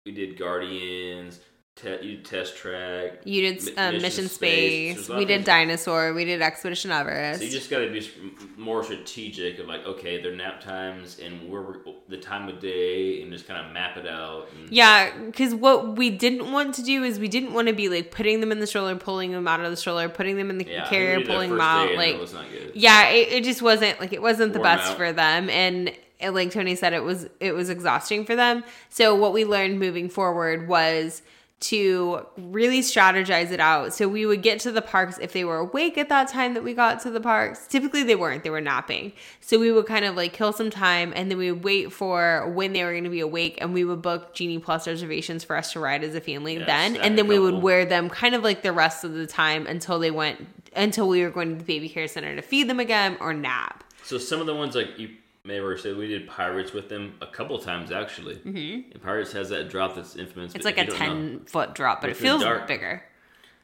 we 0.04 0.12
did 0.12 0.38
Guardians, 0.38 1.40
te- 1.76 1.88
you 2.02 2.16
did 2.16 2.24
Test 2.24 2.56
Track. 2.56 3.20
You 3.24 3.40
did 3.52 3.78
um, 3.78 3.94
Mission 3.94 4.02
Mission, 4.02 4.28
Space. 4.28 4.28
Space. 4.28 4.94
There's 4.94 5.08
a 5.08 5.12
lot 5.12 5.18
We 5.18 5.24
did 5.24 5.44
Dinosaur. 5.44 6.12
We 6.14 6.24
did 6.24 6.40
Expedition 6.42 6.90
Everest. 6.90 7.40
So 7.40 7.46
you 7.46 7.50
just 7.50 7.70
got 7.70 7.78
to 7.80 7.90
be 7.90 8.10
more 8.56 8.82
strategic 8.84 9.58
of 9.58 9.66
like, 9.66 9.84
okay, 9.86 10.22
their 10.22 10.34
nap 10.34 10.60
times 10.60 11.18
and 11.18 11.50
where 11.50 11.62
we're, 11.62 11.76
the 12.08 12.16
time 12.16 12.48
of 12.48 12.60
day, 12.60 13.22
and 13.22 13.32
just 13.32 13.46
kind 13.48 13.64
of 13.66 13.72
map 13.72 13.96
it 13.96 14.06
out. 14.06 14.48
And, 14.58 14.70
Yeah, 14.70 15.16
because 15.18 15.54
what 15.54 15.96
we 15.96 16.10
didn't 16.10 16.52
want 16.52 16.74
to 16.76 16.82
do 16.82 17.02
is 17.02 17.18
we 17.18 17.28
didn't 17.28 17.52
want 17.52 17.68
to 17.68 17.74
be 17.74 17.88
like 17.88 18.10
putting 18.10 18.40
them 18.40 18.52
in 18.52 18.60
the 18.60 18.66
stroller, 18.66 18.94
pulling 18.96 19.32
them 19.32 19.48
out 19.48 19.60
of 19.60 19.70
the 19.70 19.76
stroller, 19.76 20.08
putting 20.08 20.36
them 20.36 20.50
in 20.50 20.58
the 20.58 20.66
yeah. 20.66 20.88
Carrier, 20.88 21.16
we 21.16 21.22
did 21.22 21.26
that 21.28 21.32
pulling 21.32 21.50
them 21.50 21.60
out. 21.60 21.94
Like, 21.94 22.14
it 22.14 22.20
was 22.20 22.32
not 22.34 22.44
good. 22.50 22.72
yeah, 22.74 23.08
it, 23.08 23.28
it 23.32 23.44
just 23.44 23.62
wasn't 23.62 23.98
like 24.00 24.12
it 24.12 24.22
wasn't 24.22 24.52
the 24.52 24.58
Wore 24.58 24.68
'em 24.68 24.78
best 24.78 24.90
out. 24.92 24.96
for 24.96 25.12
them, 25.12 25.48
and 25.50 25.92
uh, 26.22 26.30
like 26.32 26.50
Tony 26.52 26.74
said, 26.76 26.92
it 26.92 27.02
was 27.02 27.26
it 27.40 27.52
was 27.52 27.68
exhausting 27.70 28.24
for 28.24 28.36
them. 28.36 28.64
So 28.90 29.14
what 29.14 29.32
we 29.32 29.44
learned 29.44 29.78
moving 29.80 30.08
forward 30.08 30.68
was 30.68 31.22
to 31.68 32.26
really 32.36 32.80
strategize 32.80 33.50
it 33.50 33.60
out. 33.60 33.94
So 33.94 34.06
we 34.06 34.26
would 34.26 34.42
get 34.42 34.60
to 34.60 34.72
the 34.72 34.82
parks 34.82 35.18
if 35.18 35.32
they 35.32 35.44
were 35.44 35.56
awake 35.56 35.96
at 35.96 36.10
that 36.10 36.28
time 36.28 36.52
that 36.54 36.62
we 36.62 36.74
got 36.74 37.00
to 37.02 37.10
the 37.10 37.20
parks. 37.20 37.66
Typically 37.66 38.02
they 38.02 38.16
weren't, 38.16 38.42
they 38.42 38.50
were 38.50 38.60
napping. 38.60 39.12
So 39.40 39.58
we 39.58 39.72
would 39.72 39.86
kind 39.86 40.04
of 40.04 40.14
like 40.14 40.34
kill 40.34 40.52
some 40.52 40.68
time 40.68 41.12
and 41.16 41.30
then 41.30 41.38
we 41.38 41.50
would 41.50 41.64
wait 41.64 41.92
for 41.92 42.50
when 42.50 42.74
they 42.74 42.84
were 42.84 42.90
going 42.90 43.04
to 43.04 43.10
be 43.10 43.20
awake 43.20 43.58
and 43.62 43.72
we 43.72 43.82
would 43.82 44.02
book 44.02 44.34
Genie 44.34 44.58
Plus 44.58 44.86
reservations 44.86 45.42
for 45.42 45.56
us 45.56 45.72
to 45.72 45.80
ride 45.80 46.04
as 46.04 46.14
a 46.14 46.20
family 46.20 46.58
Yeah, 46.58 46.66
then. 46.66 46.96
And 46.96 47.16
then 47.16 47.28
we 47.28 47.38
would 47.38 47.62
wear 47.62 47.86
them 47.86 48.10
kind 48.10 48.34
of 48.34 48.42
like 48.42 48.62
the 48.62 48.72
rest 48.72 49.04
of 49.04 49.14
the 49.14 49.26
time 49.26 49.66
until 49.66 49.98
they 49.98 50.10
went 50.10 50.46
until 50.76 51.08
we 51.08 51.22
were 51.22 51.30
going 51.30 51.50
to 51.50 51.54
the 51.54 51.64
baby 51.64 51.88
care 51.88 52.08
center 52.08 52.34
to 52.36 52.42
feed 52.42 52.68
them 52.68 52.80
again 52.80 53.16
or 53.20 53.32
nap. 53.32 53.84
So 54.02 54.18
some 54.18 54.40
of 54.40 54.46
the 54.46 54.54
ones 54.54 54.74
like 54.74 54.98
you 54.98 55.08
may 55.44 55.60
said, 55.76 55.96
we 55.96 56.08
did 56.08 56.26
Pirates 56.26 56.72
with 56.72 56.88
them 56.88 57.14
a 57.20 57.26
couple 57.26 57.58
times 57.58 57.92
actually. 57.92 58.36
Mm-hmm. 58.36 58.92
And 58.92 59.02
Pirates 59.02 59.32
has 59.32 59.50
that 59.50 59.68
drop 59.68 59.94
that's 59.94 60.16
infamous. 60.16 60.54
It's 60.54 60.64
like 60.64 60.78
a 60.78 60.86
don't 60.86 60.96
10 60.96 61.40
foot 61.44 61.74
drop, 61.74 62.00
but 62.00 62.10
it 62.10 62.16
feels 62.16 62.42
dark. 62.42 62.66
bigger. 62.66 63.02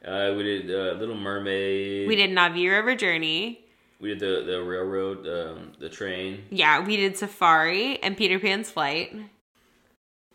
Uh, 0.05 0.33
we 0.37 0.43
did 0.43 0.69
uh, 0.71 0.93
Little 0.99 1.15
Mermaid. 1.15 2.07
We 2.07 2.15
did 2.15 2.31
Na'vi 2.31 2.69
River 2.69 2.95
Journey. 2.95 3.65
We 3.99 4.09
did 4.09 4.19
the 4.19 4.43
the 4.51 4.63
railroad, 4.63 5.27
um, 5.27 5.73
the 5.79 5.89
train, 5.89 6.43
Yeah, 6.49 6.79
we 6.85 6.97
did 6.97 7.17
Safari 7.17 8.01
and 8.01 8.17
Peter 8.17 8.39
Pan's 8.39 8.69
Flight. 8.69 9.15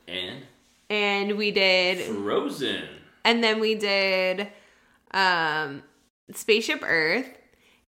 and 0.06 0.42
And 0.88 1.37
we 1.37 1.50
did 1.50 1.98
Frozen. 2.14 2.85
and 3.24 3.42
then 3.42 3.59
we 3.61 3.74
did 3.76 4.48
um 5.12 5.82
Spaceship 6.32 6.80
Earth 6.85 7.28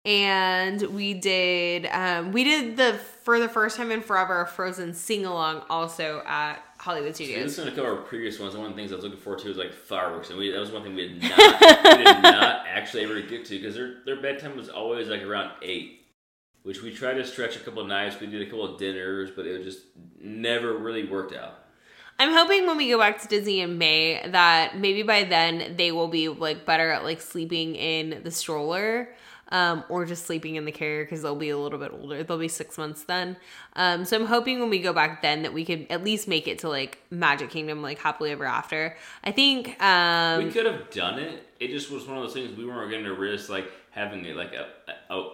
and 0.08 0.82
we 0.84 1.14
did 1.14 1.86
um 1.92 2.32
we 2.32 2.46
did 2.46 2.78
the 2.78 2.94
for 3.24 3.40
the 3.40 3.50
first 3.50 3.76
time 3.76 3.92
in 3.92 4.02
forever 4.02 4.42
a 4.42 4.48
Frozen 4.48 4.94
sing 4.94 5.26
along 5.26 5.62
also 5.70 6.24
at 6.26 6.64
Hollywood 6.78 7.16
So 7.16 7.26
Studios. 7.26 7.44
listen 7.44 7.66
to 7.66 7.72
a 7.74 7.76
couple 7.76 7.92
of 7.92 7.98
our 8.00 8.04
previous 8.06 8.40
ones. 8.40 8.56
One 8.56 8.68
of 8.68 8.72
the 8.72 8.78
things 8.78 8.94
I 8.94 8.96
was 8.96 9.04
looking 9.04 9.20
forward 9.20 9.42
to 9.42 9.50
was 9.50 9.58
like 9.58 9.74
fireworks, 9.74 10.30
and 10.30 10.40
we 10.40 10.50
that 10.50 10.60
was 10.60 10.72
one 10.72 10.84
thing 10.84 10.96
we 10.96 11.10
did 11.10 11.22
not 11.38 11.84
we 11.98 12.04
did 12.06 12.22
not 12.24 12.66
actually 12.68 13.04
ever 13.04 13.20
get 13.22 13.44
to 13.46 13.58
because 13.60 13.76
their 13.76 13.96
their 14.06 14.22
bedtime 14.22 14.56
was 14.56 14.70
always 14.70 15.10
like 15.10 15.24
around 15.24 15.52
eight, 15.62 16.06
which 16.64 16.82
we 16.82 16.94
tried 16.94 17.16
to 17.16 17.26
stretch 17.26 17.58
a 17.58 17.60
couple 17.60 17.82
of 17.82 17.88
nights. 17.90 18.18
We 18.22 18.28
did 18.28 18.42
a 18.42 18.46
couple 18.46 18.64
of 18.64 18.80
dinners, 18.80 19.30
but 19.36 19.46
it 19.46 19.62
just 19.64 19.80
never 20.22 20.78
really 20.78 21.06
worked 21.06 21.36
out. 21.36 21.66
I'm 22.20 22.34
hoping 22.34 22.66
when 22.66 22.78
we 22.78 22.90
go 22.90 22.98
back 22.98 23.22
to 23.22 23.28
Disney 23.28 23.60
in 23.60 23.78
May 23.78 24.26
that 24.26 24.78
maybe 24.78 25.04
by 25.04 25.26
then 25.26 25.76
they 25.76 25.92
will 25.92 26.08
be 26.08 26.30
like 26.30 26.66
better 26.66 26.90
at 26.92 27.04
like 27.04 27.20
sleeping 27.22 27.76
in 27.76 28.22
the 28.24 28.32
stroller 28.32 29.10
um, 29.50 29.84
or 29.90 30.06
just 30.06 30.26
sleeping 30.26 30.56
in 30.56 30.66
the 30.66 30.72
carrier 30.72 31.04
because 31.04 31.22
they'll 31.22 31.36
be 31.36 31.50
a 31.50 31.58
little 31.58 31.80
bit 31.80 31.92
older. 31.94 32.24
They'll 32.24 32.38
be 32.38 32.48
six 32.48 32.78
months 32.78 33.04
then. 33.04 33.38
Um, 33.76 34.06
so 34.06 34.18
I'm 34.18 34.26
hoping 34.26 34.60
when 34.60 34.70
we 34.70 34.80
go 34.80 34.94
back 34.94 35.22
then 35.22 35.44
that 35.44 35.54
we 35.54 35.66
could 35.66 35.88
at 35.90 36.04
least 36.04 36.28
make 36.28 36.48
it 36.48 36.60
to 36.60 36.70
like 36.70 37.00
Magic 37.10 37.50
Kingdom 37.50 37.82
like 37.82 38.00
happily 38.00 38.32
ever 38.32 38.46
after. 38.46 38.98
I 39.24 39.32
think 39.32 39.82
um, 39.82 40.44
we 40.44 40.52
could 40.52 40.66
have 40.66 40.90
done 40.90 41.20
it. 41.20 41.44
It 41.60 41.70
just 41.70 41.92
was 41.92 42.08
one 42.08 42.18
of 42.18 42.24
those 42.24 42.34
things 42.34 42.56
we 42.58 42.66
weren't 42.66 42.92
going 42.92 43.04
to 43.06 43.14
risk 43.14 43.50
like 43.50 43.72
having 43.92 44.26
it 44.26 44.36
like 44.36 44.54
a 44.54 44.68
a, 45.14 45.30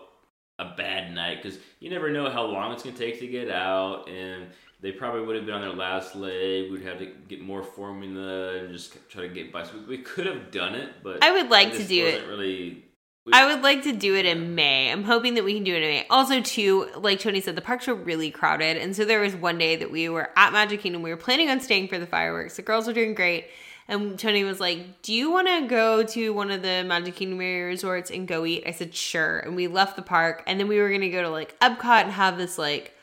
a 0.60 0.74
bad 0.76 1.14
night 1.14 1.42
because 1.42 1.60
you 1.80 1.90
never 1.90 2.10
know 2.10 2.30
how 2.30 2.44
long 2.44 2.72
it's 2.74 2.84
going 2.84 2.96
to 2.96 3.06
take 3.06 3.20
to 3.20 3.28
get 3.28 3.50
out, 3.50 4.08
and 4.08 4.48
they 4.82 4.92
probably 4.92 5.26
would 5.26 5.36
have 5.36 5.46
been 5.46 5.56
on 5.56 5.62
their 5.62 5.74
last 5.74 6.16
leg. 6.16 6.72
We'd 6.72 6.84
have 6.84 7.00
to 7.00 7.12
get 7.28 7.42
more 7.42 7.64
formula 7.64 8.58
and 8.58 8.72
just 8.72 8.96
try 9.10 9.22
to 9.22 9.30
get 9.30 9.52
by. 9.52 9.64
So 9.64 9.72
we, 9.88 9.98
could 10.00 10.26
have 10.26 10.52
done 10.52 10.76
it, 10.76 10.90
but 11.02 11.24
I 11.24 11.32
would 11.32 11.50
like 11.50 11.72
to 11.74 11.84
do 11.84 12.06
it. 12.06 12.14
wasn't 12.14 12.28
Really, 12.28 12.84
I 13.32 13.46
would 13.46 13.64
like 13.64 13.84
to 13.84 13.94
do 13.94 14.16
it 14.16 14.26
in 14.26 14.54
May. 14.54 14.92
I'm 14.92 15.04
hoping 15.04 15.36
that 15.36 15.46
we 15.46 15.54
can 15.54 15.64
do 15.64 15.74
it 15.74 15.82
in 15.82 15.90
May. 15.90 16.06
Also, 16.10 16.42
too, 16.42 16.90
like 16.98 17.22
Tony 17.22 17.40
said, 17.40 17.56
the 17.56 17.62
parks 17.62 17.88
were 17.88 17.96
really 17.96 18.30
crowded. 18.30 18.76
And 18.76 18.94
so 18.96 19.06
there 19.06 19.22
was 19.22 19.34
one 19.34 19.58
day 19.58 19.78
that 19.78 19.92
we 19.92 20.10
were 20.10 20.30
at 20.36 20.52
Magic 20.52 20.82
Kingdom. 20.82 21.04
We 21.04 21.10
were 21.10 21.18
planning 21.18 21.50
on 21.50 21.62
staying 21.62 21.88
for 21.88 21.98
the 21.98 22.06
fireworks. 22.06 22.58
The 22.58 22.64
girls 22.64 22.86
were 22.86 22.94
doing 22.94 23.14
great. 23.14 23.48
And 23.88 24.20
Tony 24.20 24.44
was 24.44 24.60
like, 24.60 25.02
Do 25.02 25.14
you 25.14 25.32
want 25.32 25.48
to 25.48 25.68
go 25.68 26.04
to 26.04 26.34
one 26.34 26.52
of 26.52 26.62
the 26.62 26.84
Magic 26.86 27.16
Kingdom 27.16 27.40
area 27.40 27.66
resorts 27.66 28.12
and 28.12 28.28
go 28.28 28.46
eat? 28.46 28.64
I 28.66 28.72
said, 28.72 28.94
Sure. 28.94 29.40
And 29.40 29.56
we 29.56 29.68
left 29.68 29.96
the 29.96 30.02
park. 30.02 30.44
And 30.46 30.60
then 30.60 30.68
we 30.68 30.80
were 30.80 30.90
going 30.90 31.02
to 31.02 31.10
go 31.10 31.22
to 31.22 31.30
like 31.30 31.58
Epcot 31.60 32.04
and 32.04 32.12
have 32.12 32.38
this 32.38 32.58
like 32.58 32.94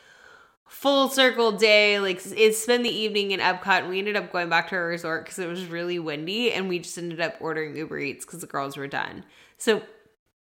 full 0.67 1.09
circle 1.09 1.53
day, 1.53 1.99
like 1.99 2.21
spend 2.21 2.85
the 2.85 2.91
evening 2.91 3.31
in 3.31 3.41
Epcot. 3.41 3.81
And 3.81 3.89
we 3.89 3.99
ended 3.99 4.17
up 4.17 4.33
going 4.33 4.51
back 4.51 4.69
to 4.69 4.77
our 4.77 4.87
resort 4.87 5.25
because 5.25 5.39
it 5.39 5.49
was 5.49 5.65
really 5.65 5.99
windy. 5.99 6.53
And 6.53 6.69
we 6.69 6.79
just 6.79 6.99
ended 6.99 7.21
up 7.23 7.37
ordering 7.41 7.75
Uber 7.75 7.99
Eats 7.99 8.27
because 8.27 8.41
the 8.41 8.47
girls 8.47 8.77
were 8.77 8.87
done. 8.87 9.25
So 9.57 9.83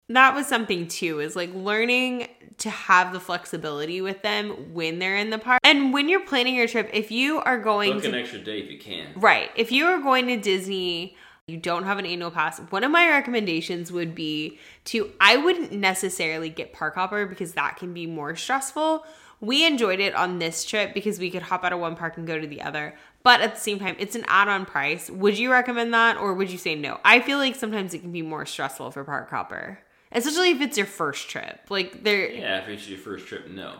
that 0.08 0.34
was 0.34 0.46
something 0.46 0.86
too 0.86 1.20
is 1.20 1.34
like 1.34 1.52
learning 1.54 2.28
to 2.58 2.70
have 2.70 3.12
the 3.12 3.20
flexibility 3.20 4.00
with 4.00 4.22
them 4.22 4.72
when 4.72 4.98
they're 4.98 5.16
in 5.16 5.30
the 5.30 5.38
park 5.38 5.60
and 5.64 5.92
when 5.92 6.08
you're 6.08 6.24
planning 6.24 6.54
your 6.54 6.68
trip 6.68 6.88
if 6.92 7.10
you 7.10 7.38
are 7.40 7.58
going 7.58 7.94
Book 7.94 8.02
to 8.02 8.08
an 8.10 8.14
extra 8.14 8.38
day 8.38 8.60
if 8.60 8.70
you 8.70 8.78
can. 8.78 9.08
Right. 9.16 9.50
If 9.56 9.72
you 9.72 9.86
are 9.86 9.98
going 10.00 10.26
to 10.28 10.36
Disney, 10.36 11.16
you 11.46 11.56
don't 11.56 11.84
have 11.84 11.98
an 11.98 12.06
annual 12.06 12.30
pass. 12.30 12.58
One 12.58 12.84
of 12.84 12.90
my 12.90 13.08
recommendations 13.08 13.90
would 13.92 14.14
be 14.14 14.58
to 14.86 15.10
I 15.20 15.36
wouldn't 15.36 15.72
necessarily 15.72 16.48
get 16.48 16.72
Park 16.72 16.94
Hopper 16.94 17.26
because 17.26 17.52
that 17.52 17.76
can 17.76 17.92
be 17.92 18.06
more 18.06 18.36
stressful. 18.36 19.04
We 19.40 19.66
enjoyed 19.66 20.00
it 20.00 20.14
on 20.14 20.38
this 20.38 20.64
trip 20.64 20.94
because 20.94 21.18
we 21.18 21.30
could 21.30 21.42
hop 21.42 21.64
out 21.64 21.72
of 21.72 21.80
one 21.80 21.96
park 21.96 22.16
and 22.16 22.26
go 22.26 22.40
to 22.40 22.46
the 22.46 22.62
other. 22.62 22.94
But 23.22 23.40
at 23.40 23.54
the 23.54 23.60
same 23.60 23.78
time, 23.78 23.96
it's 23.98 24.14
an 24.14 24.24
add-on 24.28 24.64
price. 24.64 25.10
Would 25.10 25.38
you 25.38 25.50
recommend 25.50 25.92
that 25.92 26.16
or 26.16 26.34
would 26.34 26.50
you 26.50 26.56
say 26.56 26.74
no? 26.74 27.00
I 27.04 27.20
feel 27.20 27.38
like 27.38 27.56
sometimes 27.56 27.92
it 27.92 27.98
can 27.98 28.12
be 28.12 28.22
more 28.22 28.46
stressful 28.46 28.90
for 28.92 29.04
Park 29.04 29.28
Hopper. 29.28 29.80
Especially 30.14 30.50
if 30.50 30.60
it's 30.60 30.76
your 30.76 30.86
first 30.86 31.28
trip. 31.28 31.60
Like 31.68 32.04
there 32.04 32.30
Yeah, 32.30 32.58
if 32.58 32.68
it's 32.68 32.88
your 32.88 32.98
first 32.98 33.26
trip, 33.26 33.48
no. 33.50 33.76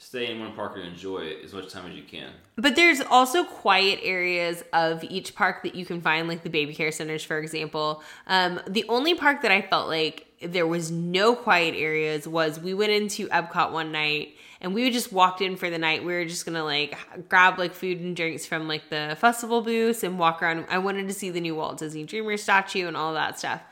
Stay 0.00 0.30
in 0.30 0.38
one 0.38 0.52
park 0.52 0.76
and 0.76 0.84
enjoy 0.84 1.18
it 1.22 1.44
as 1.44 1.52
much 1.52 1.72
time 1.72 1.90
as 1.90 1.96
you 1.96 2.04
can. 2.04 2.30
But 2.54 2.76
there's 2.76 3.00
also 3.00 3.42
quiet 3.42 3.98
areas 4.04 4.62
of 4.72 5.02
each 5.02 5.34
park 5.34 5.64
that 5.64 5.74
you 5.74 5.84
can 5.84 6.00
find, 6.00 6.28
like 6.28 6.44
the 6.44 6.50
baby 6.50 6.72
care 6.72 6.92
centers, 6.92 7.24
for 7.24 7.36
example. 7.38 8.00
Um, 8.28 8.60
the 8.68 8.84
only 8.88 9.16
park 9.16 9.42
that 9.42 9.50
I 9.50 9.60
felt 9.60 9.88
like 9.88 10.28
there 10.40 10.68
was 10.68 10.92
no 10.92 11.34
quiet 11.34 11.74
areas 11.74 12.28
was 12.28 12.60
we 12.60 12.74
went 12.74 12.92
into 12.92 13.26
Epcot 13.28 13.72
one 13.72 13.90
night 13.90 14.36
and 14.60 14.72
we 14.72 14.88
just 14.90 15.12
walked 15.12 15.40
in 15.40 15.56
for 15.56 15.68
the 15.68 15.78
night. 15.78 16.04
We 16.04 16.12
were 16.12 16.24
just 16.24 16.46
gonna 16.46 16.64
like 16.64 16.96
grab 17.28 17.58
like 17.58 17.74
food 17.74 17.98
and 17.98 18.14
drinks 18.14 18.46
from 18.46 18.68
like 18.68 18.90
the 18.90 19.16
festival 19.20 19.62
booths 19.62 20.04
and 20.04 20.16
walk 20.16 20.42
around. 20.42 20.66
I 20.68 20.78
wanted 20.78 21.08
to 21.08 21.14
see 21.14 21.30
the 21.30 21.40
new 21.40 21.56
Walt 21.56 21.78
Disney 21.78 22.04
Dreamer 22.04 22.36
statue 22.36 22.86
and 22.86 22.96
all 22.96 23.14
that 23.14 23.38
stuff. 23.38 23.62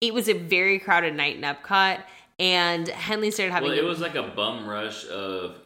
It 0.00 0.14
was 0.14 0.28
a 0.28 0.34
very 0.34 0.78
crowded 0.78 1.14
night 1.14 1.36
in 1.36 1.42
Epcot, 1.42 2.02
and 2.38 2.88
Henley 2.88 3.30
started 3.30 3.52
having. 3.52 3.70
Well, 3.70 3.78
it 3.78 3.84
was 3.84 4.00
like 4.00 4.14
a 4.14 4.22
bum 4.22 4.68
rush 4.68 5.06
of 5.08 5.58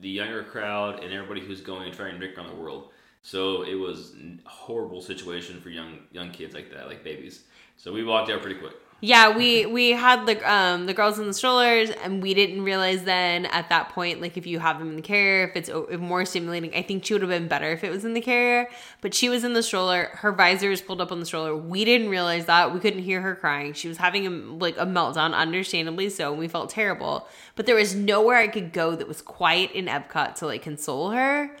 the 0.00 0.08
younger 0.08 0.42
crowd 0.44 1.02
and 1.02 1.12
everybody 1.12 1.40
who's 1.40 1.60
going 1.60 1.88
and 1.88 1.96
trying 1.96 2.14
to 2.14 2.18
make 2.18 2.36
around 2.36 2.48
the 2.48 2.56
world. 2.56 2.90
So 3.22 3.62
it 3.62 3.74
was 3.74 4.14
horrible 4.46 5.00
situation 5.00 5.60
for 5.60 5.70
young 5.70 5.98
young 6.12 6.30
kids 6.30 6.54
like 6.54 6.72
that, 6.72 6.88
like 6.88 7.04
babies. 7.04 7.44
So 7.76 7.92
we 7.92 8.04
walked 8.04 8.30
out 8.30 8.40
pretty 8.42 8.58
quick. 8.58 8.74
Yeah, 9.00 9.36
we 9.36 9.64
we 9.64 9.90
had 9.90 10.26
the 10.26 10.52
um 10.52 10.86
the 10.86 10.94
girls 10.94 11.20
in 11.20 11.28
the 11.28 11.32
strollers, 11.32 11.90
and 11.90 12.20
we 12.20 12.34
didn't 12.34 12.62
realize 12.64 13.04
then 13.04 13.46
at 13.46 13.68
that 13.68 13.90
point, 13.90 14.20
like 14.20 14.36
if 14.36 14.44
you 14.44 14.58
have 14.58 14.80
them 14.80 14.90
in 14.90 14.96
the 14.96 15.02
carrier, 15.02 15.44
if 15.44 15.54
it's 15.54 16.00
more 16.00 16.24
stimulating, 16.24 16.74
I 16.74 16.82
think 16.82 17.04
she 17.04 17.14
would 17.14 17.22
have 17.22 17.30
been 17.30 17.46
better 17.46 17.70
if 17.70 17.84
it 17.84 17.90
was 17.90 18.04
in 18.04 18.14
the 18.14 18.20
carrier. 18.20 18.68
But 19.00 19.14
she 19.14 19.28
was 19.28 19.44
in 19.44 19.52
the 19.52 19.62
stroller. 19.62 20.10
Her 20.14 20.32
visor 20.32 20.72
is 20.72 20.82
pulled 20.82 21.00
up 21.00 21.12
on 21.12 21.20
the 21.20 21.26
stroller. 21.26 21.54
We 21.56 21.84
didn't 21.84 22.08
realize 22.08 22.46
that. 22.46 22.74
We 22.74 22.80
couldn't 22.80 23.04
hear 23.04 23.20
her 23.20 23.36
crying. 23.36 23.72
She 23.72 23.86
was 23.86 23.98
having 23.98 24.26
a 24.26 24.30
like 24.30 24.76
a 24.78 24.86
meltdown, 24.86 25.32
understandably 25.32 26.10
so. 26.10 26.32
And 26.32 26.40
we 26.40 26.48
felt 26.48 26.70
terrible. 26.70 27.28
But 27.54 27.66
there 27.66 27.76
was 27.76 27.94
nowhere 27.94 28.38
I 28.38 28.48
could 28.48 28.72
go 28.72 28.96
that 28.96 29.06
was 29.06 29.22
quiet 29.22 29.70
in 29.70 29.86
Epcot 29.86 30.34
to 30.36 30.46
like 30.46 30.62
console 30.62 31.10
her. 31.10 31.56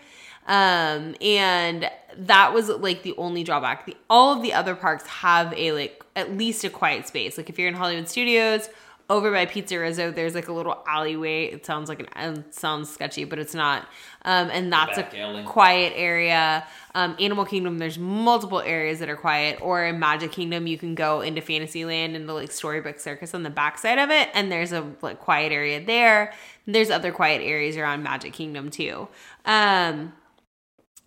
Um, 0.48 1.14
and 1.20 1.88
that 2.16 2.52
was 2.52 2.68
like 2.68 3.02
the 3.02 3.14
only 3.16 3.44
drawback. 3.44 3.86
The, 3.86 3.96
all 4.10 4.34
of 4.34 4.42
the 4.42 4.54
other 4.54 4.74
parks 4.74 5.06
have 5.06 5.52
a 5.54 5.72
like 5.72 6.02
at 6.16 6.36
least 6.36 6.64
a 6.64 6.70
quiet 6.70 7.06
space. 7.06 7.36
Like 7.36 7.48
if 7.48 7.58
you're 7.58 7.68
in 7.68 7.74
Hollywood 7.74 8.08
Studios, 8.08 8.68
over 9.10 9.30
by 9.30 9.46
Pizza 9.46 9.78
Rizzo, 9.78 10.10
there's 10.10 10.34
like 10.34 10.48
a 10.48 10.52
little 10.52 10.82
alleyway. 10.86 11.46
It 11.46 11.64
sounds 11.64 11.88
like 11.88 12.00
an 12.00 12.36
it 12.36 12.54
sounds 12.54 12.90
sketchy, 12.90 13.24
but 13.24 13.38
it's 13.38 13.54
not. 13.54 13.88
Um, 14.22 14.50
and 14.50 14.70
that's 14.70 14.98
a 14.98 15.18
alley. 15.18 15.44
quiet 15.44 15.94
area. 15.96 16.66
Um, 16.94 17.16
Animal 17.18 17.46
Kingdom, 17.46 17.78
there's 17.78 17.98
multiple 17.98 18.60
areas 18.60 18.98
that 18.98 19.08
are 19.08 19.16
quiet. 19.16 19.60
Or 19.62 19.84
in 19.84 19.98
Magic 19.98 20.32
Kingdom, 20.32 20.66
you 20.66 20.76
can 20.76 20.94
go 20.94 21.22
into 21.22 21.40
Fantasyland 21.40 22.16
and 22.16 22.28
the 22.28 22.34
like 22.34 22.50
Storybook 22.50 23.00
Circus 23.00 23.34
on 23.34 23.44
the 23.44 23.50
backside 23.50 23.98
of 23.98 24.10
it, 24.10 24.28
and 24.34 24.52
there's 24.52 24.72
a 24.72 24.86
like 25.00 25.20
quiet 25.20 25.52
area 25.52 25.82
there. 25.82 26.34
There's 26.66 26.90
other 26.90 27.12
quiet 27.12 27.40
areas 27.40 27.78
around 27.78 28.02
Magic 28.02 28.34
Kingdom 28.34 28.70
too. 28.70 29.08
Um, 29.46 30.12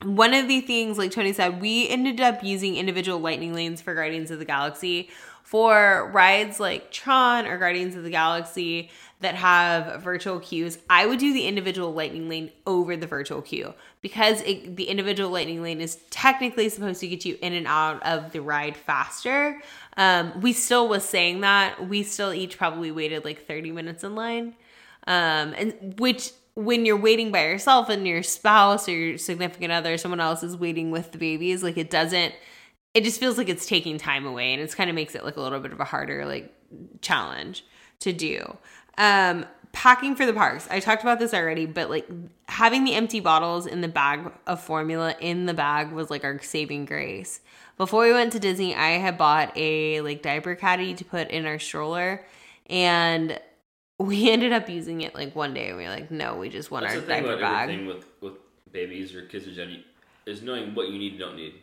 one 0.04 0.34
of 0.34 0.48
the 0.48 0.62
things, 0.62 0.98
like 0.98 1.12
Tony 1.12 1.34
said, 1.34 1.62
we 1.62 1.88
ended 1.88 2.20
up 2.22 2.44
using 2.44 2.76
individual 2.76 3.20
lightning 3.20 3.54
lanes 3.54 3.82
for 3.82 3.94
Guardians 3.94 4.32
of 4.32 4.40
the 4.40 4.46
Galaxy. 4.46 5.10
For 5.44 6.10
rides 6.14 6.62
like 6.62 6.92
Tron 6.92 7.46
or 7.46 7.58
Guardians 7.58 7.96
of 7.96 8.04
the 8.04 8.10
Galaxy 8.10 8.90
that 9.20 9.36
have 9.36 10.02
virtual 10.02 10.40
queues, 10.40 10.78
I 10.90 11.06
would 11.06 11.20
do 11.20 11.34
the 11.34 11.46
individual 11.46 11.94
lightning 11.94 12.30
lane 12.30 12.52
over 12.66 12.96
the 12.96 13.06
virtual 13.06 13.42
queue 13.42 13.74
because 14.02 14.42
it, 14.42 14.78
the 14.78 14.86
individual 14.86 15.30
lightning 15.30 15.62
lane 15.62 15.82
is 15.82 15.98
technically 16.10 16.70
supposed 16.70 17.02
to 17.02 17.08
get 17.08 17.26
you 17.26 17.38
in 17.42 17.52
and 17.54 17.68
out 17.68 18.02
of 18.04 18.32
the 18.32 18.42
ride 18.42 18.78
faster. 18.78 19.62
Um, 19.98 20.40
we 20.40 20.54
still 20.54 20.88
was 20.88 21.04
saying 21.04 21.42
that 21.42 21.90
we 21.90 22.04
still 22.04 22.34
each 22.34 22.58
probably 22.58 22.92
waited 22.92 23.26
like 23.26 23.46
30 23.46 23.72
minutes 23.72 24.04
in 24.04 24.16
line 24.16 24.56
um 25.08 25.56
and 25.58 25.96
which 26.00 26.32
when 26.54 26.86
you're 26.86 26.98
waiting 26.98 27.32
by 27.32 27.44
yourself 27.44 27.90
and 27.90 28.08
your 28.08 28.22
spouse 28.24 28.88
or 28.90 28.92
your 28.92 29.18
significant 29.18 29.72
other 29.72 29.98
someone 29.98 30.20
else 30.20 30.44
is 30.44 30.58
waiting 30.58 30.92
with 30.92 31.12
the 31.12 31.18
babies 31.18 31.64
like 31.64 31.78
it 31.78 31.90
doesn't 31.90 32.34
it 32.94 33.04
just 33.04 33.20
feels 33.20 33.38
like 33.38 33.50
it's 33.50 33.66
taking 33.66 33.98
time 33.98 34.26
away 34.26 34.54
and 34.54 34.62
it's 34.62 34.76
kind 34.76 34.90
of 34.90 34.96
makes 34.96 35.16
it 35.16 35.24
like 35.24 35.38
a 35.38 35.42
little 35.42 35.60
bit 35.60 35.72
of 35.72 35.80
a 35.80 35.86
harder 35.86 36.26
like 36.26 36.54
challenge 37.02 37.66
to 38.00 38.12
do. 38.12 38.58
Um 38.98 39.46
packing 39.74 40.18
for 40.18 40.26
the 40.26 40.34
parks. 40.34 40.68
I 40.70 40.82
talked 40.82 41.02
about 41.02 41.20
this 41.20 41.34
already 41.34 41.66
but 41.66 41.90
like 41.90 42.08
having 42.50 42.84
the 42.84 42.94
empty 42.94 43.22
bottles 43.22 43.66
in 43.66 43.82
the 43.82 43.88
bag 43.88 44.30
of 44.46 44.62
formula 44.62 45.16
in 45.22 45.46
the 45.46 45.54
bag 45.54 45.92
was 45.92 46.10
like 46.10 46.26
our 46.26 46.42
saving 46.42 46.86
grace. 46.86 47.40
Before 47.78 48.04
we 48.04 48.12
went 48.12 48.32
to 48.34 48.40
disney 48.40 48.76
i 48.76 48.92
had 48.92 49.18
bought 49.18 49.52
a 49.56 50.02
like 50.02 50.22
diaper 50.22 50.54
caddy 50.54 50.94
to 50.94 51.06
put 51.06 51.32
in 51.32 51.48
our 51.48 51.58
stroller 51.58 52.24
and 52.68 53.40
we 54.02 54.30
ended 54.36 54.52
up 54.54 54.70
using 54.70 55.02
it 55.02 55.14
like 55.16 55.36
one 55.36 55.54
day 55.54 55.70
and 55.70 55.78
we 55.78 55.84
were 55.84 55.90
like 55.90 56.12
no 56.12 56.36
we 56.38 56.50
just 56.50 56.72
want 56.72 56.84
That's 56.84 56.96
our 56.96 57.02
the 57.02 57.08
thing 57.08 57.24
diaper 57.24 57.34
about 57.38 57.42
bag 57.42 57.70
everything 57.70 57.88
with 57.88 58.06
with 58.22 58.34
babies 58.72 59.14
or 59.16 59.24
kids 59.26 59.48
in 59.48 59.54
general 59.54 59.78
is 60.26 60.42
knowing 60.42 60.74
what 60.76 60.90
you 60.90 60.98
need 61.00 61.12
and 61.14 61.20
don't 61.20 61.36
need. 61.36 61.56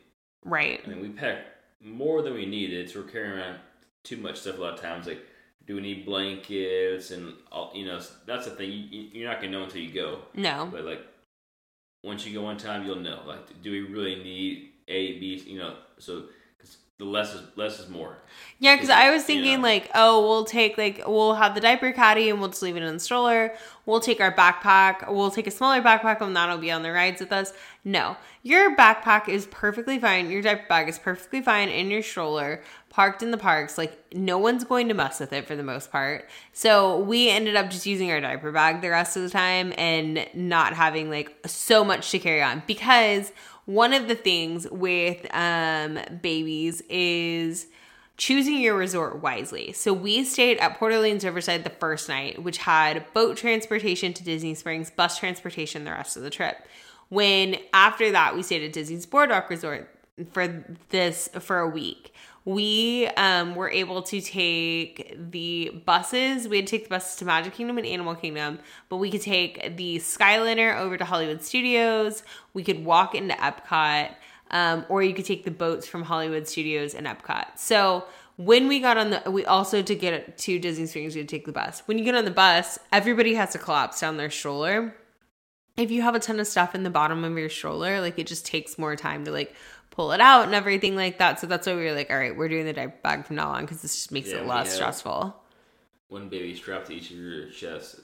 right 0.44 0.80
I 0.84 0.88
mean, 0.88 1.00
we 1.00 1.08
pack 1.10 1.38
more 1.80 2.22
than 2.22 2.34
we 2.34 2.44
needed, 2.44 2.90
so 2.90 3.00
we're 3.00 3.06
carrying 3.06 3.32
around 3.38 3.58
too 4.02 4.16
much 4.16 4.36
stuff 4.40 4.58
a 4.58 4.60
lot 4.60 4.74
of 4.74 4.80
times. 4.80 5.06
Like, 5.06 5.20
do 5.66 5.76
we 5.76 5.80
need 5.80 6.04
blankets 6.04 7.12
and 7.12 7.34
all? 7.52 7.70
You 7.74 7.86
know, 7.86 8.00
that's 8.26 8.46
the 8.46 8.50
thing. 8.50 8.70
You, 8.72 8.78
you- 8.90 9.08
you're 9.12 9.30
not 9.30 9.40
gonna 9.40 9.52
know 9.52 9.62
until 9.64 9.80
you 9.80 9.92
go. 9.92 10.18
no 10.34 10.68
But 10.72 10.84
like, 10.84 11.02
once 12.02 12.26
you 12.26 12.34
go 12.34 12.42
one 12.42 12.56
time, 12.56 12.84
you'll 12.84 12.96
know. 12.96 13.20
Like, 13.26 13.62
do 13.62 13.70
we 13.70 13.80
really 13.82 14.16
need 14.16 14.70
A, 14.88 15.18
B? 15.20 15.42
You 15.46 15.58
know, 15.58 15.76
so 15.98 16.24
the 16.98 17.04
less 17.04 17.32
is 17.34 17.42
less 17.56 17.78
is 17.78 17.88
more. 17.88 18.18
Yeah, 18.58 18.74
because 18.74 18.90
I 18.90 19.10
was 19.10 19.22
You 19.22 19.26
thinking 19.26 19.56
know. 19.58 19.62
like, 19.62 19.88
oh, 19.94 20.20
we'll 20.26 20.44
take 20.44 20.76
like 20.76 21.02
we'll 21.06 21.34
have 21.34 21.54
the 21.54 21.60
diaper 21.60 21.92
caddy 21.92 22.28
and 22.28 22.40
we'll 22.40 22.48
just 22.48 22.62
leave 22.62 22.76
it 22.76 22.82
in 22.82 22.92
the 22.92 22.98
stroller. 23.00 23.54
We'll 23.86 24.00
take 24.00 24.20
our 24.20 24.32
backpack. 24.34 25.10
We'll 25.10 25.30
take 25.30 25.46
a 25.46 25.50
smaller 25.52 25.80
backpack 25.80 26.20
and 26.20 26.34
that'll 26.36 26.58
be 26.58 26.70
on 26.72 26.82
the 26.82 26.90
rides 26.90 27.20
with 27.20 27.32
us. 27.32 27.52
No, 27.84 28.16
your 28.42 28.76
backpack 28.76 29.28
is 29.28 29.46
perfectly 29.46 29.98
fine. 29.98 30.28
Your 30.28 30.42
diaper 30.42 30.66
bag 30.68 30.88
is 30.88 30.98
perfectly 30.98 31.40
fine 31.40 31.68
in 31.68 31.88
your 31.90 32.02
stroller, 32.02 32.62
parked 32.90 33.22
in 33.22 33.30
the 33.30 33.38
parks. 33.38 33.78
Like 33.78 33.96
no 34.12 34.36
one's 34.38 34.64
going 34.64 34.88
to 34.88 34.94
mess 34.94 35.20
with 35.20 35.32
it 35.32 35.46
for 35.46 35.54
the 35.54 35.62
most 35.62 35.92
part. 35.92 36.28
So 36.52 36.98
we 36.98 37.30
ended 37.30 37.54
up 37.54 37.70
just 37.70 37.86
using 37.86 38.10
our 38.10 38.20
diaper 38.20 38.50
bag 38.50 38.80
the 38.82 38.90
rest 38.90 39.16
of 39.16 39.22
the 39.22 39.30
time 39.30 39.72
and 39.78 40.26
not 40.34 40.74
having 40.74 41.10
like 41.10 41.34
so 41.46 41.84
much 41.84 42.10
to 42.10 42.18
carry 42.18 42.42
on 42.42 42.64
because 42.66 43.32
one 43.68 43.92
of 43.92 44.08
the 44.08 44.14
things 44.14 44.66
with 44.70 45.26
um 45.34 45.98
babies 46.22 46.80
is 46.88 47.66
choosing 48.16 48.60
your 48.60 48.74
resort 48.74 49.22
wisely. 49.22 49.72
So 49.72 49.92
we 49.92 50.24
stayed 50.24 50.56
at 50.56 50.78
Port 50.78 50.92
Orleans 50.92 51.22
Riverside 51.22 51.64
the 51.64 51.70
first 51.70 52.08
night, 52.08 52.42
which 52.42 52.56
had 52.56 53.04
boat 53.12 53.36
transportation 53.36 54.14
to 54.14 54.24
Disney 54.24 54.54
Springs, 54.54 54.90
bus 54.90 55.18
transportation 55.18 55.84
the 55.84 55.90
rest 55.90 56.16
of 56.16 56.22
the 56.22 56.30
trip. 56.30 56.56
When 57.10 57.56
after 57.74 58.10
that 58.10 58.34
we 58.34 58.42
stayed 58.42 58.64
at 58.64 58.72
Disney's 58.72 59.04
Boardwalk 59.04 59.50
Resort 59.50 59.94
for 60.32 60.64
this 60.88 61.28
for 61.38 61.58
a 61.58 61.68
week. 61.68 62.14
We 62.48 63.06
um, 63.18 63.56
were 63.56 63.68
able 63.68 64.00
to 64.04 64.22
take 64.22 65.14
the 65.30 65.82
buses. 65.84 66.48
We 66.48 66.56
had 66.56 66.66
to 66.66 66.70
take 66.70 66.84
the 66.84 66.88
buses 66.88 67.16
to 67.16 67.26
Magic 67.26 67.52
Kingdom 67.52 67.76
and 67.76 67.86
Animal 67.86 68.14
Kingdom, 68.14 68.58
but 68.88 68.96
we 68.96 69.10
could 69.10 69.20
take 69.20 69.76
the 69.76 69.96
Skyliner 69.96 70.74
over 70.78 70.96
to 70.96 71.04
Hollywood 71.04 71.42
Studios. 71.42 72.22
We 72.54 72.64
could 72.64 72.86
walk 72.86 73.14
into 73.14 73.34
Epcot 73.34 74.14
um, 74.50 74.86
or 74.88 75.02
you 75.02 75.12
could 75.12 75.26
take 75.26 75.44
the 75.44 75.50
boats 75.50 75.86
from 75.86 76.04
Hollywood 76.04 76.48
Studios 76.48 76.94
and 76.94 77.06
Epcot. 77.06 77.58
So 77.58 78.06
when 78.36 78.66
we 78.66 78.80
got 78.80 78.96
on 78.96 79.10
the, 79.10 79.30
we 79.30 79.44
also 79.44 79.82
to 79.82 79.94
get 79.94 80.38
to 80.38 80.58
Disney 80.58 80.86
Springs, 80.86 81.14
we 81.14 81.20
had 81.20 81.28
to 81.28 81.36
take 81.36 81.44
the 81.44 81.52
bus. 81.52 81.82
When 81.84 81.98
you 81.98 82.04
get 82.04 82.14
on 82.14 82.24
the 82.24 82.30
bus, 82.30 82.78
everybody 82.90 83.34
has 83.34 83.52
to 83.52 83.58
collapse 83.58 84.00
down 84.00 84.16
their 84.16 84.30
stroller. 84.30 84.94
If 85.76 85.90
you 85.90 86.00
have 86.00 86.14
a 86.14 86.18
ton 86.18 86.40
of 86.40 86.46
stuff 86.46 86.74
in 86.74 86.82
the 86.82 86.88
bottom 86.90 87.24
of 87.24 87.36
your 87.36 87.50
stroller, 87.50 88.00
like 88.00 88.18
it 88.18 88.26
just 88.26 88.46
takes 88.46 88.78
more 88.78 88.96
time 88.96 89.26
to 89.26 89.30
like 89.30 89.54
pull 89.98 90.12
it 90.12 90.20
out 90.20 90.44
and 90.44 90.54
everything 90.54 90.94
like 90.94 91.18
that. 91.18 91.40
So 91.40 91.48
that's 91.48 91.66
why 91.66 91.74
we 91.74 91.84
were 91.84 91.92
like, 91.92 92.08
all 92.08 92.16
right, 92.16 92.34
we're 92.36 92.48
doing 92.48 92.64
the 92.64 92.72
diaper 92.72 92.94
bag 93.02 93.26
from 93.26 93.34
now 93.34 93.48
on 93.48 93.62
because 93.62 93.82
this 93.82 93.96
just 93.96 94.12
makes 94.12 94.30
Yeah, 94.30 94.36
it 94.36 94.46
less 94.46 94.72
stressful. 94.72 95.34
One 96.06 96.28
baby 96.28 96.54
strapped 96.54 96.86
to 96.86 96.94
each 96.94 97.10
of 97.10 97.16
your 97.16 97.50
chests. 97.50 98.00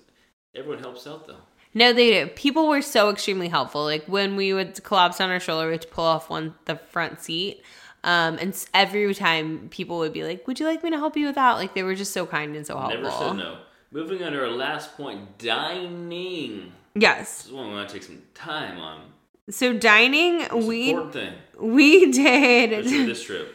Everyone 0.57 0.81
helps 0.81 1.07
out 1.07 1.29
though. 1.29 1.37
No, 1.73 1.93
they 1.93 2.25
do. 2.25 2.31
People 2.33 2.67
were 2.67 2.83
so 2.83 3.11
extremely 3.11 3.47
helpful. 3.47 3.85
Like 3.85 4.07
when 4.07 4.35
we 4.35 4.53
would 4.53 4.83
collapse 4.83 5.21
on 5.21 5.31
our 5.31 5.39
shoulder, 5.39 5.67
we 5.67 5.73
had 5.75 5.83
to 5.83 5.89
pull 5.89 6.05
off 6.05 6.29
one 6.29 6.57
the 6.65 6.75
front 6.75 7.21
seat. 7.21 7.63
Um, 8.03 8.39
and 8.41 8.67
every 8.75 9.15
time 9.15 9.69
people 9.69 9.99
would 9.99 10.13
be 10.13 10.25
like, 10.25 10.49
"Would 10.49 10.59
you 10.59 10.67
like 10.67 10.83
me 10.83 10.91
to 10.91 10.97
help 10.97 11.17
you 11.17 11.27
with 11.27 11.37
that?" 11.37 11.53
Like 11.53 11.75
they 11.75 11.85
were 11.85 11.95
just 11.95 12.13
so 12.13 12.27
kind 12.27 12.57
and 12.57 12.67
so 12.67 12.77
helpful. 12.77 13.03
Never 13.03 13.17
said 13.17 13.37
no. 13.37 13.59
Moving 13.93 14.21
on 14.25 14.33
to 14.33 14.41
our 14.41 14.51
last 14.51 14.97
point, 14.97 15.39
dining. 15.39 16.73
Yes. 16.97 17.37
This 17.39 17.47
is 17.47 17.53
one 17.53 17.69
we 17.69 17.75
want 17.75 17.89
to 17.89 17.95
take 17.95 18.03
some 18.03 18.21
time 18.35 18.79
on. 18.81 19.01
So 19.49 19.73
dining, 19.73 20.67
we 20.67 20.93
thing. 21.13 21.35
We 21.61 22.11
did. 22.13 22.85
This 22.85 23.23
trip. 23.23 23.55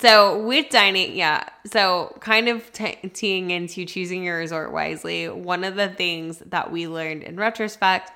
So 0.00 0.44
with 0.44 0.70
dining, 0.70 1.14
yeah. 1.16 1.44
So 1.66 2.16
kind 2.20 2.48
of 2.48 2.72
t- 2.72 2.96
teeing 3.12 3.50
into 3.50 3.84
choosing 3.84 4.24
your 4.24 4.38
resort 4.38 4.72
wisely. 4.72 5.28
One 5.28 5.62
of 5.62 5.76
the 5.76 5.88
things 5.88 6.38
that 6.46 6.72
we 6.72 6.88
learned 6.88 7.22
in 7.22 7.36
retrospect, 7.36 8.10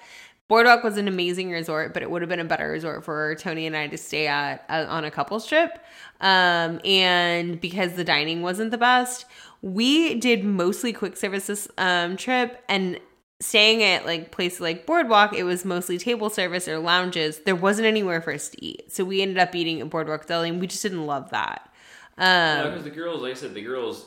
Boardwalk 0.49 0.85
was 0.85 0.97
an 0.97 1.09
amazing 1.09 1.51
resort, 1.51 1.93
but 1.93 2.03
it 2.03 2.11
would 2.11 2.23
have 2.23 2.29
been 2.29 2.41
a 2.41 2.45
better 2.45 2.69
resort 2.69 3.05
for 3.05 3.35
Tony 3.37 3.67
and 3.67 3.77
I 3.77 3.89
to 3.89 3.99
stay 3.99 4.29
at 4.29 4.65
uh, 4.69 4.87
on 4.89 5.05
a 5.05 5.11
couples 5.11 5.47
trip. 5.47 5.79
Um, 6.21 6.81
and 6.85 7.61
because 7.61 7.95
the 7.95 8.05
dining 8.05 8.43
wasn't 8.43 8.71
the 8.71 8.79
best, 8.79 9.27
we 9.63 10.15
did 10.15 10.45
mostly 10.45 10.93
quick 10.93 11.17
services 11.17 11.69
um, 11.79 12.17
trip 12.17 12.63
and 12.69 13.01
staying 13.41 13.83
at 13.83 14.07
like 14.07 14.31
places 14.31 14.61
like 14.61 14.87
Boardwalk, 14.87 15.35
it 15.35 15.45
was 15.45 15.65
mostly 15.65 15.99
table 15.99 16.31
service 16.31 16.69
or 16.69 16.79
lounges. 16.79 17.41
There 17.41 17.57
wasn't 17.57 17.87
anywhere 17.87 18.21
for 18.21 18.33
us 18.33 18.49
to 18.51 18.65
eat. 18.65 18.93
So 18.93 19.05
we 19.05 19.23
ended 19.23 19.39
up 19.39 19.55
eating 19.55 19.81
at 19.81 19.91
Boardwalk 19.91 20.27
Deli 20.27 20.49
and 20.49 20.61
we 20.61 20.67
just 20.67 20.83
didn't 20.83 21.07
love 21.07 21.31
that. 21.31 21.73
Um, 22.19 22.71
because 22.71 22.85
the 22.85 22.91
girls, 22.91 23.21
like 23.21 23.33
I 23.33 23.35
said, 23.35 23.53
the 23.53 23.63
girls' 23.63 24.07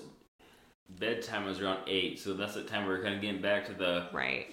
bedtime 0.89 1.45
was 1.45 1.61
around 1.61 1.79
eight, 1.85 2.19
so 2.19 2.33
that's 2.33 2.55
the 2.55 2.63
time 2.63 2.83
we 2.83 2.89
were 2.89 3.03
kind 3.03 3.13
of 3.13 3.21
getting 3.21 3.41
back 3.41 3.67
to 3.67 3.73
the 3.73 4.07
right. 4.11 4.47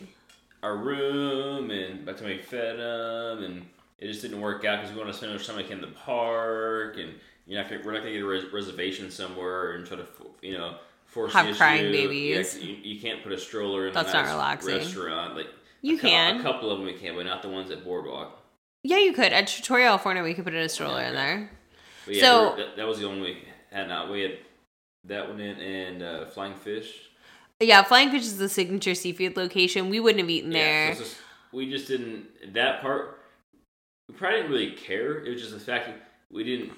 our 0.62 0.76
room 0.76 1.70
and 1.70 2.04
by 2.04 2.12
the 2.12 2.18
time 2.18 2.28
we 2.28 2.38
fed 2.38 2.78
them, 2.78 3.44
and 3.44 3.66
it 3.98 4.08
just 4.08 4.20
didn't 4.20 4.42
work 4.42 4.66
out 4.66 4.80
because 4.80 4.94
we 4.94 5.00
want 5.00 5.10
to 5.10 5.16
spend 5.16 5.32
our 5.32 5.38
time 5.38 5.56
like 5.56 5.70
in 5.70 5.80
the 5.80 5.86
park, 5.86 6.98
and 6.98 7.14
you're 7.46 7.62
not 7.62 7.70
we're 7.82 7.92
not 7.92 8.00
gonna 8.00 8.12
get 8.12 8.22
a 8.22 8.26
res- 8.26 8.52
reservation 8.52 9.10
somewhere 9.10 9.72
and 9.72 9.86
try 9.86 9.96
to 9.96 10.06
you 10.42 10.52
know 10.52 10.76
force 11.06 11.32
Have 11.32 11.46
the 11.46 11.54
crying 11.54 11.86
issue. 11.86 11.92
babies. 12.08 12.58
Yeah, 12.58 12.64
you, 12.68 12.76
you 12.82 13.00
can't 13.00 13.22
put 13.22 13.32
a 13.32 13.38
stroller 13.38 13.88
in 13.88 13.94
That's 13.94 14.10
a 14.10 14.14
not 14.14 14.22
nice 14.24 14.32
relaxing. 14.32 14.76
restaurant. 14.76 15.36
Like 15.36 15.46
You 15.82 15.96
a 15.96 16.00
can. 16.00 16.40
a 16.40 16.42
couple 16.42 16.70
of 16.70 16.78
them 16.78 16.86
we 16.86 16.94
can, 16.94 17.14
but 17.16 17.24
not 17.26 17.42
the 17.42 17.48
ones 17.48 17.70
at 17.70 17.84
Boardwalk. 17.84 18.42
Yeah, 18.82 18.98
you 18.98 19.12
could. 19.12 19.32
At 19.32 19.48
Trattoria 19.48 19.86
al 19.88 19.98
Forno, 19.98 20.22
we 20.22 20.34
could 20.34 20.44
put 20.44 20.54
a 20.54 20.68
stroller 20.68 21.00
in 21.02 21.06
Okay. 21.08 21.14
there. 21.16 21.50
Yeah, 22.08 22.20
So- 22.22 22.42
we 22.42 22.50
were- 22.50 22.56
that, 22.68 22.76
that 22.76 22.86
was 22.86 22.98
the 22.98 23.06
only 23.06 23.20
we 23.22 23.42
had. 23.72 23.88
Not 23.88 24.10
we 24.10 24.20
had 24.22 24.38
that 25.04 25.28
one 25.28 25.40
in 25.40 25.58
and 25.60 26.02
uh, 26.02 26.26
Flying 26.26 26.54
Fish. 26.54 26.92
Yeah, 27.60 27.82
Flying 27.84 28.10
Fish 28.10 28.22
is 28.22 28.36
the 28.38 28.48
signature 28.48 28.94
seafood 28.94 29.36
location. 29.36 29.88
We 29.88 29.98
wouldn't 30.00 30.20
have 30.20 30.28
eaten 30.30 30.52
Yeah, 30.52 30.58
there. 30.58 30.94
so 30.94 31.00
just, 31.04 31.16
we 31.52 31.70
just 31.70 31.88
didn't 31.88 32.52
that 32.54 32.82
part. 32.82 33.20
We 34.08 34.14
probably 34.14 34.38
didn't 34.40 34.52
really 34.52 34.70
care. 34.72 35.24
It 35.24 35.30
was 35.32 35.40
just 35.40 35.54
the 35.54 35.60
fact 35.60 35.86
that 35.86 35.96
we 36.30 36.44
didn't 36.44 36.72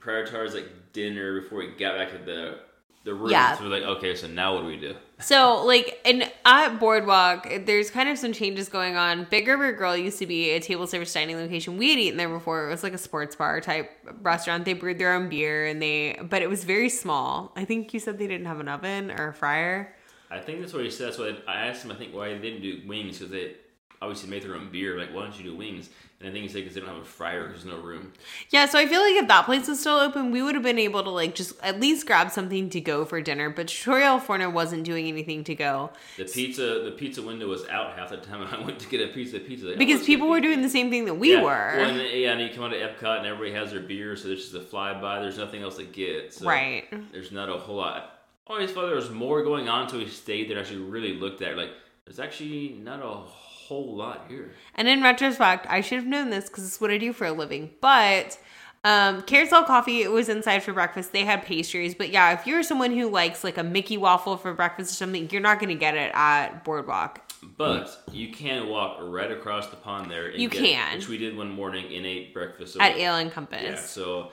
prioritize 0.00 0.54
like 0.54 0.68
dinner 0.92 1.40
before 1.40 1.58
we 1.58 1.68
got 1.72 1.96
back 1.98 2.10
to 2.12 2.18
the 2.18 2.58
the 3.04 3.14
room. 3.14 3.30
Yeah. 3.30 3.56
So 3.56 3.64
we're 3.64 3.70
like, 3.70 3.82
okay, 3.82 4.14
so 4.14 4.26
now 4.26 4.54
what 4.54 4.62
do 4.62 4.66
we 4.66 4.78
do? 4.78 4.96
So, 5.20 5.64
like, 5.64 6.00
and 6.04 6.30
at 6.44 6.78
Boardwalk, 6.78 7.46
there's 7.66 7.90
kind 7.90 8.08
of 8.08 8.18
some 8.18 8.32
changes 8.32 8.68
going 8.68 8.96
on. 8.96 9.26
Big 9.30 9.46
River 9.46 9.72
Grill 9.72 9.96
used 9.96 10.18
to 10.18 10.26
be 10.26 10.50
a 10.50 10.60
table 10.60 10.86
service 10.86 11.12
dining 11.12 11.36
location. 11.36 11.76
We 11.76 11.90
had 11.90 11.98
eaten 11.98 12.16
there 12.16 12.28
before. 12.28 12.66
It 12.66 12.70
was 12.70 12.82
like 12.82 12.94
a 12.94 12.98
sports 12.98 13.36
bar 13.36 13.60
type 13.60 13.90
restaurant. 14.22 14.64
They 14.64 14.72
brewed 14.72 14.98
their 14.98 15.12
own 15.12 15.28
beer, 15.28 15.66
and 15.66 15.80
they, 15.80 16.18
but 16.28 16.42
it 16.42 16.48
was 16.48 16.64
very 16.64 16.88
small. 16.88 17.52
I 17.54 17.64
think 17.64 17.94
you 17.94 18.00
said 18.00 18.18
they 18.18 18.26
didn't 18.26 18.46
have 18.46 18.60
an 18.60 18.68
oven 18.68 19.10
or 19.10 19.28
a 19.28 19.34
fryer. 19.34 19.94
I 20.30 20.40
think 20.40 20.60
that's 20.60 20.72
what 20.72 20.82
he 20.82 20.90
said. 20.90 21.08
That's 21.08 21.18
what 21.18 21.44
I 21.46 21.66
asked 21.66 21.84
him. 21.84 21.92
I 21.92 21.94
think 21.94 22.14
why 22.14 22.30
they 22.30 22.38
didn't 22.38 22.62
do 22.62 22.80
wings 22.86 23.18
because 23.18 23.30
they 23.30 23.54
obviously 24.02 24.30
made 24.30 24.42
their 24.42 24.56
own 24.56 24.70
beer. 24.70 24.98
Like, 24.98 25.14
why 25.14 25.22
don't 25.22 25.38
you 25.38 25.44
do 25.44 25.56
wings? 25.56 25.90
And 26.24 26.30
I 26.30 26.32
think 26.32 26.44
he 26.44 26.48
said 26.48 26.60
because 26.60 26.74
they 26.74 26.80
don't 26.80 26.88
have 26.88 27.02
a 27.02 27.04
fryer. 27.04 27.48
There's 27.48 27.66
no 27.66 27.76
room. 27.76 28.14
Yeah, 28.48 28.64
so 28.64 28.78
I 28.78 28.86
feel 28.86 29.02
like 29.02 29.14
if 29.16 29.28
that 29.28 29.44
place 29.44 29.68
was 29.68 29.78
still 29.78 29.96
open, 29.96 30.30
we 30.30 30.40
would 30.40 30.54
have 30.54 30.64
been 30.64 30.78
able 30.78 31.04
to 31.04 31.10
like 31.10 31.34
just 31.34 31.52
at 31.62 31.80
least 31.80 32.06
grab 32.06 32.30
something 32.30 32.70
to 32.70 32.80
go 32.80 33.04
for 33.04 33.20
dinner. 33.20 33.50
But 33.50 33.68
Trattoria 33.68 34.06
al 34.06 34.20
Forno 34.20 34.48
wasn't 34.48 34.84
doing 34.84 35.06
anything 35.06 35.44
to 35.44 35.54
go 35.54 35.90
The 36.16 36.24
pizza, 36.24 36.80
the 36.82 36.94
pizza 36.96 37.20
window 37.20 37.46
was 37.46 37.66
out 37.68 37.92
half 37.98 38.08
the 38.08 38.16
time, 38.16 38.40
and 38.40 38.54
I 38.54 38.58
went 38.64 38.78
to 38.78 38.88
get 38.88 39.02
a 39.02 39.12
piece 39.12 39.34
of 39.34 39.46
pizza. 39.46 39.66
Like, 39.66 39.76
because 39.78 40.02
people 40.02 40.30
were 40.30 40.40
doing 40.40 40.62
the 40.62 40.70
same 40.70 40.88
thing 40.88 41.04
that 41.04 41.14
we 41.14 41.32
yeah. 41.32 41.42
were. 41.42 41.74
Well, 41.76 41.90
and, 41.90 42.00
then- 42.00 42.18
yeah, 42.18 42.32
and 42.32 42.40
you 42.40 42.48
come 42.48 42.64
out 42.64 42.70
to 42.70 42.78
Epcot 42.78 43.18
and 43.18 43.26
everybody 43.26 43.52
has 43.52 43.72
their 43.72 43.80
beer, 43.80 44.16
so 44.16 44.28
there's 44.28 44.50
just 44.50 44.54
a 44.54 44.60
flyby. 44.60 45.20
There's 45.20 45.36
nothing 45.36 45.62
else 45.62 45.76
to 45.76 45.84
get. 45.84 46.32
So 46.32 46.46
Right. 46.46 46.84
There's 47.12 47.32
not 47.32 47.50
a 47.50 47.58
whole 47.58 47.76
lot. 47.76 48.20
I 48.48 48.52
always 48.54 48.70
thought 48.72 48.86
there 48.86 48.94
was 48.94 49.10
more 49.10 49.42
going 49.42 49.68
on 49.68 49.82
until 49.82 49.98
we 49.98 50.08
stayed 50.08 50.48
there. 50.48 50.58
Actually, 50.58 50.80
really 50.80 51.14
looked 51.14 51.42
at 51.42 51.52
it. 51.52 51.56
like 51.58 51.70
there's 52.06 52.20
actually 52.20 52.78
not 52.82 53.00
a 53.00 53.22
whole 53.66 53.96
lot 53.96 54.26
here. 54.28 54.52
And 54.74 54.88
in 54.88 55.02
retrospect, 55.02 55.66
I 55.68 55.80
should 55.80 55.96
have 55.98 56.06
known 56.06 56.30
this 56.30 56.48
because 56.48 56.64
it's 56.66 56.80
what 56.80 56.90
I 56.90 56.98
do 56.98 57.12
for 57.12 57.26
a 57.26 57.32
living. 57.32 57.70
But 57.80 58.38
um, 58.84 59.22
Carousel 59.22 59.64
Coffee 59.64 60.06
was 60.08 60.28
inside 60.28 60.62
for 60.62 60.72
breakfast. 60.72 61.12
They 61.12 61.24
had 61.24 61.42
pastries. 61.44 61.94
But 61.94 62.10
yeah, 62.10 62.32
if 62.32 62.46
you're 62.46 62.62
someone 62.62 62.90
who 62.92 63.08
likes 63.08 63.42
like 63.42 63.56
a 63.58 63.62
Mickey 63.62 63.96
waffle 63.96 64.36
for 64.36 64.52
breakfast 64.54 64.92
or 64.92 64.94
something, 64.96 65.28
you're 65.30 65.40
not 65.40 65.58
going 65.58 65.70
to 65.70 65.74
get 65.78 65.94
it 65.94 66.10
at 66.14 66.64
Boardwalk. 66.64 67.20
But 67.56 68.04
you 68.10 68.32
can 68.32 68.68
walk 68.68 68.98
right 69.02 69.30
across 69.30 69.68
the 69.68 69.76
pond 69.76 70.10
there. 70.10 70.28
And 70.28 70.40
You 70.40 70.48
get- 70.48 70.62
can. 70.64 70.96
which 70.98 71.08
we 71.08 71.18
did 71.18 71.36
one 71.36 71.50
morning 71.50 71.94
and 71.94 72.06
ate 72.06 72.32
breakfast 72.32 72.76
At 72.80 72.96
Ale 72.96 73.16
and 73.16 73.30
Compass. 73.32 73.62
Yeah, 73.62 73.76
so 73.76 74.30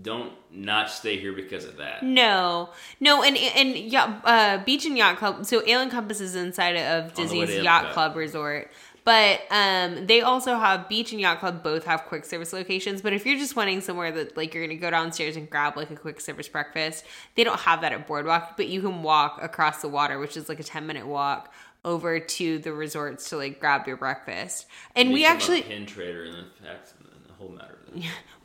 don't 0.00 0.32
not 0.50 0.90
stay 0.90 1.18
here 1.18 1.32
because 1.32 1.64
of 1.64 1.76
that. 1.76 2.02
No, 2.02 2.70
no, 3.00 3.22
and 3.22 3.36
and 3.36 3.76
yeah, 3.76 4.20
uh, 4.24 4.64
Beach 4.64 4.86
and 4.86 4.98
Yacht 4.98 5.18
Club. 5.18 5.46
So 5.46 5.62
Ale 5.66 5.80
and 5.80 5.90
Compass 5.90 6.20
is 6.20 6.34
inside 6.34 6.76
of 6.76 7.14
Disney's 7.14 7.54
Yacht. 7.62 7.92
Club 7.92 8.16
Resort, 8.16 8.70
but 9.04 9.42
um, 9.50 10.06
they 10.06 10.20
also 10.20 10.56
have 10.56 10.88
Beach 10.88 11.12
and 11.12 11.20
Yacht 11.20 11.38
Club. 11.38 11.62
Both 11.62 11.84
have 11.84 12.06
quick 12.06 12.24
service 12.24 12.52
locations. 12.52 13.02
But 13.02 13.12
if 13.12 13.24
you're 13.24 13.38
just 13.38 13.54
wanting 13.54 13.80
somewhere 13.82 14.10
that 14.10 14.36
like 14.36 14.52
you're 14.52 14.66
gonna 14.66 14.78
go 14.78 14.90
downstairs 14.90 15.36
and 15.36 15.48
grab 15.48 15.76
like 15.76 15.90
a 15.90 15.96
quick 15.96 16.20
service 16.20 16.48
breakfast, 16.48 17.04
they 17.36 17.44
don't 17.44 17.60
have 17.60 17.82
that 17.82 17.92
at 17.92 18.06
Boardwalk. 18.06 18.56
But 18.56 18.66
you 18.68 18.80
can 18.80 19.02
walk 19.02 19.38
across 19.42 19.80
the 19.80 19.88
water, 19.88 20.18
which 20.18 20.36
is 20.36 20.48
like 20.48 20.58
a 20.58 20.64
ten 20.64 20.86
minute 20.86 21.06
walk 21.06 21.52
over 21.84 22.18
to 22.18 22.58
the 22.58 22.72
resorts 22.72 23.28
to 23.28 23.36
like 23.36 23.60
grab 23.60 23.86
your 23.86 23.96
breakfast. 23.96 24.66
And 24.96 25.12
we 25.12 25.24
actually 25.24 25.62
pin 25.62 25.86
trader 25.86 26.24
and 26.24 26.34
the 26.34 26.66
facts 26.66 26.94
and 26.98 27.08
the 27.28 27.34
whole 27.34 27.50
matter. 27.50 27.78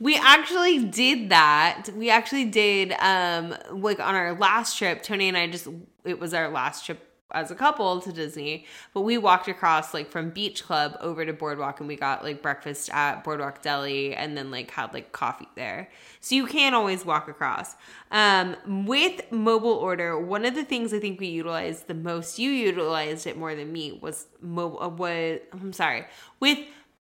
We 0.00 0.16
actually 0.16 0.84
did 0.86 1.30
that. 1.30 1.86
We 1.94 2.10
actually 2.10 2.46
did 2.46 2.92
um 3.00 3.54
like 3.70 4.00
on 4.00 4.14
our 4.14 4.34
last 4.34 4.78
trip, 4.78 5.02
Tony 5.02 5.28
and 5.28 5.36
I 5.36 5.46
just 5.46 5.68
it 6.04 6.18
was 6.18 6.34
our 6.34 6.48
last 6.48 6.86
trip 6.86 7.06
as 7.32 7.50
a 7.50 7.54
couple 7.54 8.00
to 8.00 8.12
Disney, 8.12 8.66
but 8.92 9.02
we 9.02 9.16
walked 9.16 9.46
across 9.48 9.94
like 9.94 10.10
from 10.10 10.30
Beach 10.30 10.64
Club 10.64 10.96
over 11.00 11.24
to 11.24 11.32
Boardwalk 11.32 11.78
and 11.78 11.88
we 11.88 11.96
got 11.96 12.24
like 12.24 12.42
breakfast 12.42 12.90
at 12.92 13.22
Boardwalk 13.22 13.62
Deli 13.62 14.14
and 14.14 14.36
then 14.36 14.50
like 14.50 14.70
had 14.70 14.92
like 14.92 15.12
coffee 15.12 15.48
there. 15.54 15.88
So 16.20 16.34
you 16.34 16.46
can 16.46 16.74
always 16.74 17.04
walk 17.04 17.28
across. 17.28 17.76
Um 18.10 18.56
with 18.86 19.30
mobile 19.30 19.70
order, 19.70 20.18
one 20.18 20.44
of 20.44 20.54
the 20.54 20.64
things 20.64 20.92
I 20.92 20.98
think 20.98 21.20
we 21.20 21.28
utilized 21.28 21.86
the 21.86 21.94
most, 21.94 22.38
you 22.38 22.50
utilized 22.50 23.26
it 23.26 23.36
more 23.36 23.54
than 23.54 23.72
me 23.72 23.92
was 23.92 24.26
mobile 24.40 24.82
uh, 24.82 24.88
was 24.88 25.40
I'm 25.52 25.72
sorry, 25.72 26.06
with 26.40 26.58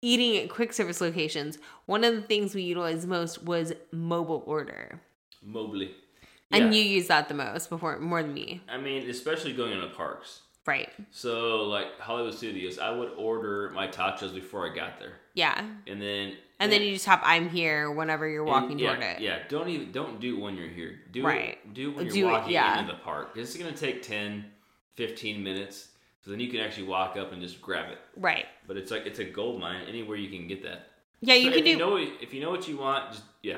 eating 0.01 0.37
at 0.37 0.49
quick 0.49 0.73
service 0.73 1.01
locations, 1.01 1.57
one 1.85 2.03
of 2.03 2.15
the 2.15 2.21
things 2.21 2.55
we 2.55 2.61
utilized 2.63 3.07
most 3.07 3.43
was 3.43 3.73
mobile 3.91 4.43
order. 4.45 5.01
Mobley. 5.41 5.91
And 6.51 6.73
you 6.73 6.81
use 6.81 7.07
that 7.07 7.27
the 7.27 7.35
most 7.35 7.69
before 7.69 7.99
more 7.99 8.23
than 8.23 8.33
me. 8.33 8.61
I 8.67 8.77
mean, 8.77 9.09
especially 9.09 9.53
going 9.53 9.73
into 9.73 9.87
parks. 9.89 10.41
Right. 10.65 10.89
So, 11.11 11.63
like 11.63 11.99
Hollywood 11.99 12.33
Studios, 12.35 12.79
I 12.79 12.91
would 12.91 13.11
order 13.17 13.71
my 13.73 13.87
tachos 13.87 14.33
before 14.33 14.69
I 14.69 14.75
got 14.75 14.99
there, 14.99 15.13
Yeah. 15.33 15.63
and 15.87 16.01
then 16.01 16.37
And 16.59 16.71
then 16.71 16.81
you 16.81 16.93
just 16.93 17.05
tap 17.05 17.21
I'm 17.23 17.49
here 17.49 17.89
whenever 17.89 18.27
you're 18.27 18.43
walking 18.43 18.71
and, 18.71 18.79
yeah, 18.79 18.87
toward 18.95 19.03
it. 19.03 19.21
Yeah, 19.21 19.39
don't 19.47 19.69
even 19.69 19.91
don't 19.91 20.19
do 20.19 20.37
it 20.37 20.41
when 20.41 20.57
you're 20.57 20.67
here. 20.67 20.99
Do 21.11 21.23
Right. 21.25 21.57
it, 21.63 21.73
do 21.73 21.89
it 21.91 21.95
when 21.95 22.05
you're 22.07 22.13
Do 22.13 22.27
it, 22.27 22.31
walking 22.31 22.53
yeah. 22.53 22.79
into 22.81 22.91
the 22.93 22.99
park. 22.99 23.31
It's 23.35 23.55
gonna 23.55 23.71
take 23.71 24.01
10, 24.03 24.45
15 24.95 25.41
minutes, 25.43 25.89
so 26.23 26.29
then 26.31 26.39
you 26.39 26.49
can 26.49 26.59
actually 26.59 26.87
walk 26.87 27.15
up 27.17 27.31
and 27.31 27.41
just 27.41 27.61
grab 27.61 27.89
it. 27.91 27.97
Right. 28.17 28.45
But 28.69 28.77
it's 28.77 28.91
like 28.91 29.07
it's 29.07 29.17
a 29.17 29.25
gold 29.25 29.59
mine 29.59 29.85
anywhere 29.89 30.15
you 30.15 30.29
can 30.29 30.47
get 30.47 30.61
that. 30.61 30.89
Yeah, 31.21 31.33
you 31.33 31.45
So 31.45 31.49
can 31.49 31.59
if 31.59 31.65
do 31.65 31.71
You 31.71 31.77
know, 31.77 31.97
if 31.97 32.33
you 32.35 32.39
know 32.39 32.51
what 32.51 32.67
you 32.67 32.77
want, 32.77 33.13
just 33.13 33.23
yeah. 33.41 33.57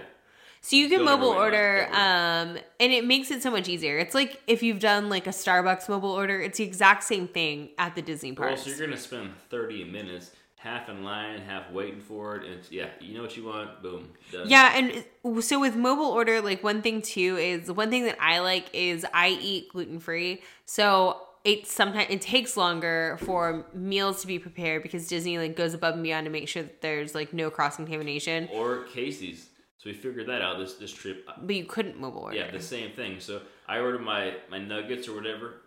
So 0.61 0.77
you 0.77 0.87
can 0.87 1.03
mobile 1.03 1.27
order, 1.27 1.89
um, 1.91 2.57
and 2.79 2.93
it 2.93 3.03
makes 3.03 3.29
it 3.29 3.43
so 3.43 3.51
much 3.51 3.67
easier. 3.67 3.97
It's 3.97 4.15
like 4.15 4.41
if 4.47 4.63
you've 4.63 4.79
done 4.79 5.09
like 5.09 5.27
a 5.27 5.31
Starbucks 5.31 5.89
mobile 5.89 6.11
order, 6.11 6.39
it's 6.39 6.59
the 6.59 6.63
exact 6.63 7.03
same 7.03 7.27
thing 7.27 7.71
at 7.77 7.93
the 7.95 8.01
Disney 8.01 8.31
Well, 8.31 8.47
parks. 8.47 8.61
so 8.61 8.69
you're 8.69 8.79
gonna 8.79 8.95
spend 8.95 9.31
thirty 9.49 9.83
minutes, 9.83 10.31
half 10.55 10.87
in 10.87 11.03
line, 11.03 11.41
half 11.41 11.69
waiting 11.71 11.99
for 11.99 12.37
it, 12.37 12.45
and 12.45 12.53
it's, 12.53 12.71
yeah, 12.71 12.87
you 13.01 13.13
know 13.13 13.23
what 13.23 13.35
you 13.35 13.43
want, 13.43 13.83
boom, 13.83 14.07
done. 14.31 14.47
Yeah, 14.47 14.77
and 14.77 15.43
so 15.43 15.59
with 15.59 15.75
mobile 15.75 16.05
order, 16.05 16.39
like 16.39 16.63
one 16.63 16.81
thing 16.81 17.01
too 17.01 17.35
is 17.35 17.69
one 17.69 17.89
thing 17.89 18.05
that 18.05 18.17
I 18.21 18.39
like 18.39 18.69
is 18.71 19.05
I 19.13 19.29
eat 19.41 19.69
gluten 19.73 19.99
free. 19.99 20.41
So 20.65 21.17
it 21.43 21.67
sometimes 21.67 22.07
it 22.09 22.21
takes 22.21 22.55
longer 22.55 23.17
for 23.21 23.65
meals 23.73 24.21
to 24.21 24.27
be 24.27 24.37
prepared 24.37 24.83
because 24.83 25.07
Disney 25.07 25.37
like 25.37 25.55
goes 25.55 25.73
above 25.73 25.95
and 25.95 26.03
beyond 26.03 26.25
to 26.25 26.31
make 26.31 26.47
sure 26.47 26.63
that 26.63 26.81
there's 26.81 27.15
like 27.15 27.33
no 27.33 27.49
cross 27.49 27.75
contamination. 27.75 28.47
Or 28.53 28.83
Casey's. 28.85 29.49
So 29.77 29.89
we 29.89 29.95
figured 29.95 30.27
that 30.27 30.41
out 30.41 30.59
this 30.59 30.75
this 30.75 30.93
trip. 30.93 31.27
But 31.41 31.55
you 31.55 31.65
couldn't 31.65 31.99
mobile 31.99 32.21
order. 32.21 32.37
Yeah, 32.37 32.51
the 32.51 32.61
same 32.61 32.91
thing. 32.91 33.19
So 33.19 33.41
I 33.67 33.79
ordered 33.79 34.01
my 34.01 34.35
my 34.49 34.59
nuggets 34.59 35.07
or 35.07 35.15
whatever. 35.15 35.61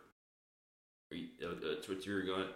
Are 1.11 1.16
you, 1.16 1.29
uh, 1.45 1.55
that's 1.75 1.89
what 1.89 2.07
you 2.07 2.14
were 2.14 2.22
going. 2.22 2.47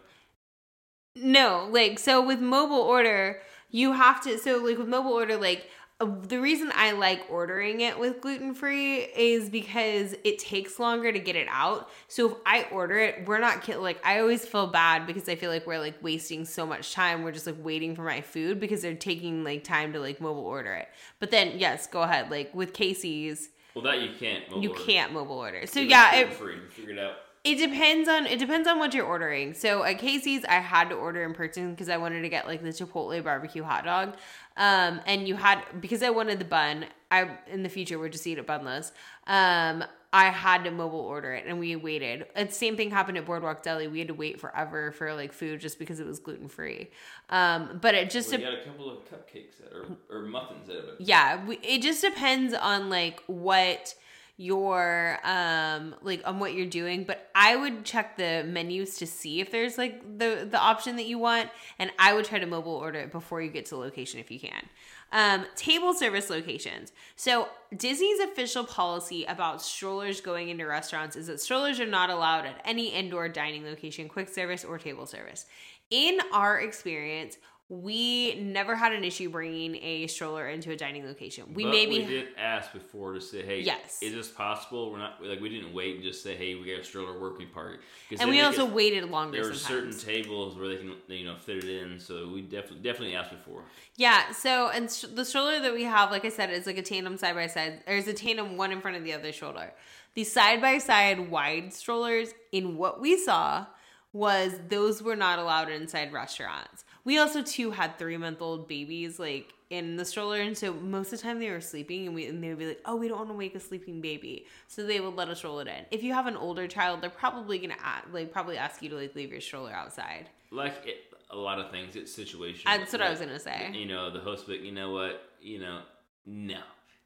No, 1.16 1.69
like 1.71 1.99
so 1.99 2.25
with 2.25 2.39
mobile 2.39 2.77
order, 2.77 3.41
you 3.71 3.93
have 3.93 4.23
to 4.23 4.39
so 4.39 4.59
like 4.59 4.79
with 4.79 4.89
mobile 4.89 5.12
order, 5.12 5.37
like 5.37 5.62
uh, 5.62 5.62
the 6.01 6.39
reason 6.41 6.71
I 6.77 6.93
like 6.93 7.25
ordering 7.29 7.81
it 7.81 7.99
with 7.99 8.21
gluten 8.21 8.55
free 8.55 8.99
is 8.99 9.51
because 9.51 10.15
it 10.23 10.39
takes 10.39 10.79
longer 10.79 11.11
to 11.11 11.19
get 11.19 11.35
it 11.35 11.49
out. 11.51 11.91
So 12.07 12.31
if 12.31 12.37
I 12.47 12.67
order 12.71 12.99
it, 12.99 13.27
we're 13.27 13.41
not 13.41 13.67
like 13.81 13.99
I 14.07 14.21
always 14.21 14.47
feel 14.47 14.69
bad 14.69 15.09
because 15.09 15.29
I 15.29 15.35
feel 15.35 15.51
like 15.51 15.67
we're 15.67 15.81
like 15.81 16.01
wasting 16.01 16.45
so 16.45 16.65
much 16.65 16.93
time. 16.93 17.25
We're 17.25 17.33
just 17.33 17.47
like 17.49 17.57
waiting 17.65 17.97
for 17.97 18.03
my 18.03 18.21
food 18.21 18.61
because 18.61 18.81
they're 18.83 18.95
taking 18.95 19.43
like 19.43 19.65
time 19.65 19.93
to 19.95 19.99
like 19.99 20.21
mobile 20.21 20.45
order 20.47 20.73
it. 20.75 20.89
But 21.19 21.33
then 21.33 21.59
yes, 21.59 21.89
go 21.89 22.03
ahead. 22.03 22.31
Like 22.31 22.55
with 22.55 22.75
Casey's, 22.75 23.49
Well, 23.75 23.83
that 23.83 24.01
you 24.01 24.11
can't. 24.17 24.49
mobile 24.51 24.63
you 24.63 24.71
order. 24.71 24.83
can't 24.85 25.13
mobile 25.13 25.39
order. 25.39 25.67
So 25.67 25.81
yeah, 25.81 26.15
it, 26.15 26.33
free. 26.33 26.61
Figure 26.71 26.93
it 26.93 26.99
out. 27.01 27.15
It 27.49 27.59
depends 27.59 28.09
on 28.09 28.27
it 28.27 28.39
depends 28.39 28.69
on 28.69 28.79
what 28.79 28.95
you're 28.95 29.07
ordering. 29.07 29.55
So 29.55 29.83
at 29.85 29.99
Casey's, 29.99 30.45
I 30.45 30.55
had 30.55 30.89
to 30.91 30.95
order 30.95 31.25
in 31.25 31.35
person 31.35 31.71
because 31.71 31.89
I 31.89 31.97
wanted 31.97 32.23
to 32.23 32.29
get 32.29 32.47
like 32.47 32.63
the 32.63 32.71
Chipotle 32.71 33.23
barbecue 33.23 33.63
hot 33.63 33.85
dog, 33.85 34.17
um, 34.57 35.01
and 35.07 35.27
you 35.27 35.37
had 35.37 35.63
because 35.81 36.03
I 36.03 36.11
wanted 36.11 36.39
the 36.39 36.45
bun. 36.45 36.87
I 37.11 37.39
in 37.51 37.63
the 37.63 37.69
future 37.69 37.99
would 37.99 38.13
just 38.13 38.27
eat 38.27 38.39
it 38.39 38.47
bunless. 38.47 38.93
Um, 39.27 39.85
I 40.11 40.27
had 40.27 40.65
to 40.65 40.71
mobile 40.71 41.01
order 41.01 41.35
it, 41.35 41.45
and 41.47 41.59
we 41.59 41.77
waited. 41.77 42.27
The 42.35 42.51
same 42.51 42.77
thing 42.77 42.91
happened 42.91 43.19
at 43.19 43.27
Boardwalk 43.27 43.63
Deli. 43.63 43.89
We 43.89 43.99
had 43.99 44.09
to 44.09 44.15
wait 44.15 44.41
forever 44.41 44.91
for 44.93 45.13
like 45.15 45.33
food 45.33 45.61
just 45.61 45.79
because 45.79 46.01
it 46.01 46.07
was 46.07 46.19
gluten 46.19 46.49
free. 46.49 46.91
Um, 47.29 47.79
but 47.83 47.95
it 47.95 48.09
just 48.11 48.31
Well, 48.31 48.41
you 48.41 48.47
got 48.47 48.59
a 48.59 48.65
couple 48.65 48.91
of 48.91 48.99
cupcakes 49.05 49.59
that 49.61 49.73
or, 49.73 49.97
or 50.11 50.23
muffins 50.23 50.71
out 50.71 50.77
of 50.77 50.85
it. 50.85 50.95
yeah 51.01 51.45
we, 51.45 51.59
it 51.59 51.83
just 51.83 52.01
depends 52.03 52.55
on 52.55 52.89
like 52.89 53.23
what 53.27 53.95
your 54.41 55.18
um 55.24 55.97
like 56.03 56.22
on 56.24 56.39
what 56.39 56.55
you're 56.55 56.64
doing 56.64 57.03
but 57.03 57.28
i 57.34 57.57
would 57.57 57.84
check 57.84 58.16
the 58.16 58.45
menus 58.47 58.97
to 58.97 59.05
see 59.05 59.41
if 59.41 59.51
there's 59.51 59.76
like 59.76 60.01
the 60.18 60.47
the 60.49 60.59
option 60.59 60.95
that 60.95 61.07
you 61.07 61.18
want 61.18 61.51
and 61.80 61.91
i 61.99 62.14
would 62.14 62.24
try 62.24 62.39
to 62.39 62.47
mobile 62.47 62.72
order 62.72 63.01
it 63.01 63.11
before 63.11 63.43
you 63.43 63.51
get 63.51 63.66
to 63.66 63.70
the 63.70 63.80
location 63.80 64.20
if 64.20 64.30
you 64.30 64.39
can. 64.39 64.68
Um 65.11 65.47
table 65.57 65.95
service 65.95 66.30
locations. 66.30 66.93
So 67.16 67.49
disney's 67.76 68.20
official 68.20 68.62
policy 68.64 69.24
about 69.24 69.61
strollers 69.61 70.20
going 70.20 70.51
into 70.51 70.66
restaurants 70.66 71.16
is 71.16 71.26
that 71.26 71.41
strollers 71.41 71.80
are 71.80 71.86
not 71.86 72.11
allowed 72.11 72.47
at 72.47 72.61
any 72.64 72.89
indoor 72.89 73.28
dining 73.28 73.64
location 73.64 74.09
quick 74.09 74.28
service 74.28 74.64
or 74.64 74.78
table 74.78 75.07
service. 75.07 75.47
In 75.91 76.20
our 76.32 76.61
experience 76.61 77.39
we 77.71 78.35
never 78.41 78.75
had 78.75 78.93
an 78.93 79.05
issue 79.05 79.29
bringing 79.29 79.77
a 79.83 80.07
stroller 80.07 80.49
into 80.49 80.71
a 80.71 80.77
dining 80.77 81.05
location. 81.05 81.53
We 81.53 81.64
but 81.64 81.71
maybe 81.71 81.99
we 81.99 82.05
did 82.07 82.29
ask 82.39 82.73
before 82.73 83.12
to 83.12 83.21
say, 83.21 83.45
hey, 83.45 83.61
Yes. 83.61 83.99
is 84.01 84.14
this 84.14 84.29
possible? 84.29 84.91
We're 84.91 84.99
not 84.99 85.23
like 85.23 85.39
we 85.41 85.51
didn't 85.51 85.75
wait 85.75 85.97
and 85.97 86.03
just 86.03 86.23
say, 86.23 86.35
hey, 86.35 86.55
we 86.55 86.64
got 86.64 86.81
a 86.81 86.85
stroller 86.85 87.21
working 87.21 87.49
party. 87.49 87.79
and 88.19 88.31
we 88.31 88.41
also 88.41 88.64
could- 88.64 88.75
waited 88.75 89.05
longer 89.11 89.39
there 89.43 89.51
were 89.51 89.55
certain 89.55 89.97
tables 89.97 90.57
where 90.57 90.69
they 90.69 90.77
can 90.77 90.95
you 91.09 91.27
know 91.27 91.37
fit 91.37 91.62
it 91.62 91.69
in, 91.83 92.01
so 92.01 92.29
we 92.33 92.41
definitely 92.41 92.79
definitely 92.81 93.14
asked 93.14 93.31
before. 93.33 93.62
yeah, 93.97 94.33
so 94.33 94.71
and 94.71 94.91
sh- 94.91 95.05
the 95.14 95.25
stroller 95.25 95.61
that 95.61 95.75
we 95.75 95.85
have, 95.85 96.11
like 96.11 96.25
I 96.25 96.31
said, 96.31 96.51
is 96.51 96.64
like 96.66 96.79
a 96.79 96.83
tandem 96.83 97.19
side 97.19 97.35
by 97.35 97.49
side. 97.49 97.83
There's 97.87 98.09
a 98.09 98.14
tandem 98.14 98.57
one 98.57 98.73
in 98.73 98.81
front 98.81 98.97
of 98.97 99.05
the 99.05 99.12
other 99.12 99.31
shoulder. 99.31 99.75
The 100.14 100.25
side 100.25 100.62
by 100.62 100.79
side 100.79 101.31
wide 101.31 101.75
strollers, 101.75 102.33
in 102.51 102.79
what 102.79 102.99
we 102.99 103.19
saw, 103.19 103.66
was 104.14 104.59
those 104.69 105.03
were 105.03 105.16
not 105.16 105.39
allowed 105.39 105.69
inside 105.69 106.14
restaurants. 106.14 106.85
We 107.05 107.19
also 107.19 107.43
too 107.43 107.71
had 107.71 107.99
three 107.99 108.17
month 108.17 108.43
old 108.43 108.69
babies 108.69 109.19
like 109.19 109.55
in 109.71 109.97
the 109.97 110.05
stroller, 110.05 110.41
and 110.41 110.57
so 110.57 110.73
most 110.73 111.13
of 111.13 111.19
the 111.19 111.23
time 111.23 111.39
they 111.39 111.51
were 111.51 111.61
sleeping, 111.61 112.07
and 112.07 112.15
we 112.15 112.27
and 112.27 112.43
they 112.43 112.49
would 112.49 112.59
be 112.59 112.67
like, 112.67 112.81
"Oh, 112.85 112.97
we 112.97 113.09
don't 113.09 113.19
want 113.19 113.31
to 113.31 113.35
wake 113.35 113.55
a 113.55 113.61
sleeping 113.61 114.01
baby," 114.01 114.47
so 114.67 114.85
they 114.85 115.01
would 115.01 115.15
let 115.15 115.29
us 115.29 115.45
roll 115.45 115.61
it 115.61 115.69
in. 115.69 115.85
If 115.91 116.03
you 116.03 116.15
have 116.15 116.27
an 116.27 116.37
older 116.37 116.67
child, 116.67 117.01
they're 117.01 117.11
probably 117.11 117.59
gonna 117.59 117.75
a 117.75 118.13
like 118.13 118.33
probably 118.33 118.57
ask 118.57 118.83
you 118.83 118.89
to 118.91 118.97
like 118.97 119.15
leave 119.15 119.31
your 119.31 119.41
stroller 119.41 119.73
outside. 119.73 120.29
Like 120.51 120.87
it, 120.87 121.15
a 121.31 121.37
lot 121.37 121.59
of 121.59 121.71
things, 121.71 121.97
it's 121.97 122.17
situational. 122.17 122.65
That's 122.65 122.93
what 122.93 123.03
I 123.03 123.11
was 123.11 123.21
gonna 123.21 123.39
say. 123.39 123.71
You 123.75 123.87
know, 123.87 124.11
the 124.11 124.21
host, 124.21 124.47
but 124.47 124.61
you 124.61 124.73
know 124.73 124.91
what? 124.93 125.23
You 125.41 125.61
know, 125.61 125.83
no. 126.27 126.61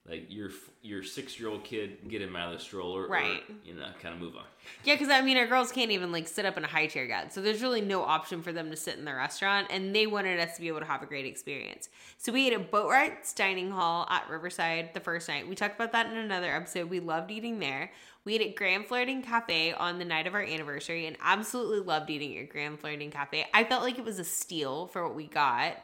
Like 0.08 0.26
your 0.28 0.50
your 0.82 1.04
six 1.04 1.38
year 1.38 1.48
old 1.48 1.62
kid, 1.62 2.08
get 2.08 2.20
him 2.20 2.34
out 2.34 2.52
of 2.52 2.58
the 2.58 2.64
stroller, 2.64 3.06
Right. 3.06 3.40
Or, 3.48 3.54
you 3.64 3.74
know, 3.74 3.86
kind 4.02 4.12
of 4.12 4.20
move 4.20 4.34
on. 4.34 4.42
Yeah, 4.82 4.94
because 4.94 5.08
I 5.10 5.20
mean, 5.20 5.36
our 5.36 5.46
girls 5.46 5.70
can't 5.70 5.92
even 5.92 6.10
like 6.10 6.26
sit 6.26 6.44
up 6.44 6.58
in 6.58 6.64
a 6.64 6.68
high 6.68 6.88
chair 6.88 7.04
yet. 7.04 7.32
So 7.32 7.40
there's 7.40 7.62
really 7.62 7.80
no 7.80 8.02
option 8.02 8.42
for 8.42 8.52
them 8.52 8.68
to 8.70 8.76
sit 8.76 8.98
in 8.98 9.04
the 9.04 9.14
restaurant. 9.14 9.68
And 9.70 9.94
they 9.94 10.08
wanted 10.08 10.40
us 10.40 10.56
to 10.56 10.60
be 10.60 10.66
able 10.66 10.80
to 10.80 10.86
have 10.86 11.04
a 11.04 11.06
great 11.06 11.24
experience. 11.24 11.88
So 12.18 12.32
we 12.32 12.48
ate 12.48 12.52
at 12.52 12.68
Boatwright's 12.72 13.32
Dining 13.32 13.70
Hall 13.70 14.08
at 14.10 14.28
Riverside 14.28 14.90
the 14.92 14.98
first 14.98 15.28
night. 15.28 15.48
We 15.48 15.54
talked 15.54 15.76
about 15.76 15.92
that 15.92 16.06
in 16.06 16.16
another 16.16 16.52
episode. 16.52 16.90
We 16.90 16.98
loved 16.98 17.30
eating 17.30 17.60
there. 17.60 17.92
We 18.24 18.34
ate 18.34 18.42
at 18.42 18.56
Grand 18.56 18.86
Floridian 18.86 19.22
Cafe 19.22 19.72
on 19.72 20.00
the 20.00 20.04
night 20.04 20.26
of 20.26 20.34
our 20.34 20.42
anniversary 20.42 21.06
and 21.06 21.16
absolutely 21.22 21.78
loved 21.78 22.10
eating 22.10 22.36
at 22.38 22.48
Grand 22.48 22.80
Floridian 22.80 23.12
Cafe. 23.12 23.46
I 23.54 23.62
felt 23.62 23.82
like 23.84 23.98
it 23.98 24.04
was 24.04 24.18
a 24.18 24.24
steal 24.24 24.88
for 24.88 25.04
what 25.06 25.14
we 25.14 25.28
got 25.28 25.76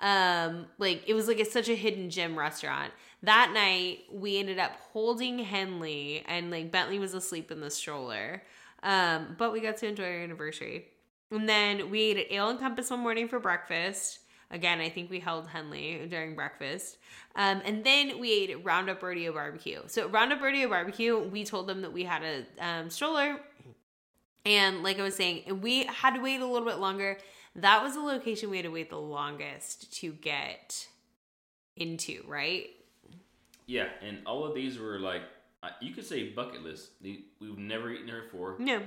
um 0.00 0.66
like 0.78 1.02
it 1.08 1.14
was 1.14 1.26
like 1.26 1.40
it's 1.40 1.52
such 1.52 1.68
a 1.68 1.74
hidden 1.74 2.08
gem 2.08 2.38
restaurant 2.38 2.92
that 3.22 3.52
night 3.52 4.00
we 4.12 4.38
ended 4.38 4.58
up 4.58 4.72
holding 4.92 5.38
henley 5.38 6.24
and 6.26 6.50
like 6.50 6.70
bentley 6.70 6.98
was 6.98 7.14
asleep 7.14 7.50
in 7.50 7.60
the 7.60 7.70
stroller. 7.70 8.42
Um 8.82 9.34
but 9.38 9.52
we 9.52 9.60
got 9.60 9.76
to 9.78 9.86
enjoy 9.86 10.04
our 10.04 10.22
anniversary. 10.22 10.86
And 11.30 11.48
then 11.48 11.90
we 11.90 12.00
ate 12.02 12.16
at 12.16 12.32
ale 12.32 12.48
and 12.48 12.58
compass 12.58 12.90
one 12.90 13.00
morning 13.00 13.28
for 13.28 13.40
breakfast. 13.40 14.20
Again 14.50 14.80
i 14.80 14.88
think 14.88 15.10
we 15.10 15.20
held 15.20 15.48
henley 15.48 16.06
during 16.08 16.34
breakfast. 16.34 16.98
Um, 17.36 17.62
and 17.64 17.84
then 17.84 18.18
we 18.18 18.32
ate 18.32 18.50
at 18.50 18.64
roundup 18.64 19.02
rodeo 19.02 19.32
barbecue. 19.32 19.82
So 19.86 20.02
at 20.02 20.12
roundup 20.12 20.40
rodeo 20.40 20.68
barbecue 20.68 21.18
we 21.18 21.44
told 21.44 21.66
them 21.66 21.82
that 21.82 21.92
we 21.92 22.04
had 22.04 22.22
a 22.22 22.64
um, 22.64 22.90
stroller. 22.90 23.38
And 24.48 24.82
like 24.82 24.98
I 24.98 25.02
was 25.02 25.14
saying, 25.14 25.60
we 25.60 25.84
had 25.84 26.14
to 26.14 26.20
wait 26.20 26.40
a 26.40 26.46
little 26.46 26.66
bit 26.66 26.78
longer. 26.78 27.18
That 27.54 27.82
was 27.82 27.94
the 27.94 28.00
location 28.00 28.48
we 28.50 28.56
had 28.56 28.64
to 28.64 28.70
wait 28.70 28.88
the 28.88 28.96
longest 28.96 29.92
to 30.00 30.12
get 30.12 30.86
into, 31.76 32.24
right? 32.26 32.68
Yeah, 33.68 33.86
and 34.02 34.18
all 34.26 34.44
of 34.44 34.54
these 34.54 34.78
were 34.78 34.98
like 34.98 35.22
uh, 35.62 35.68
you 35.80 35.92
could 35.94 36.04
say 36.06 36.30
bucket 36.30 36.64
list. 36.64 36.90
We've 37.02 37.58
never 37.58 37.90
eaten 37.92 38.06
there 38.06 38.22
before, 38.22 38.56
No. 38.58 38.80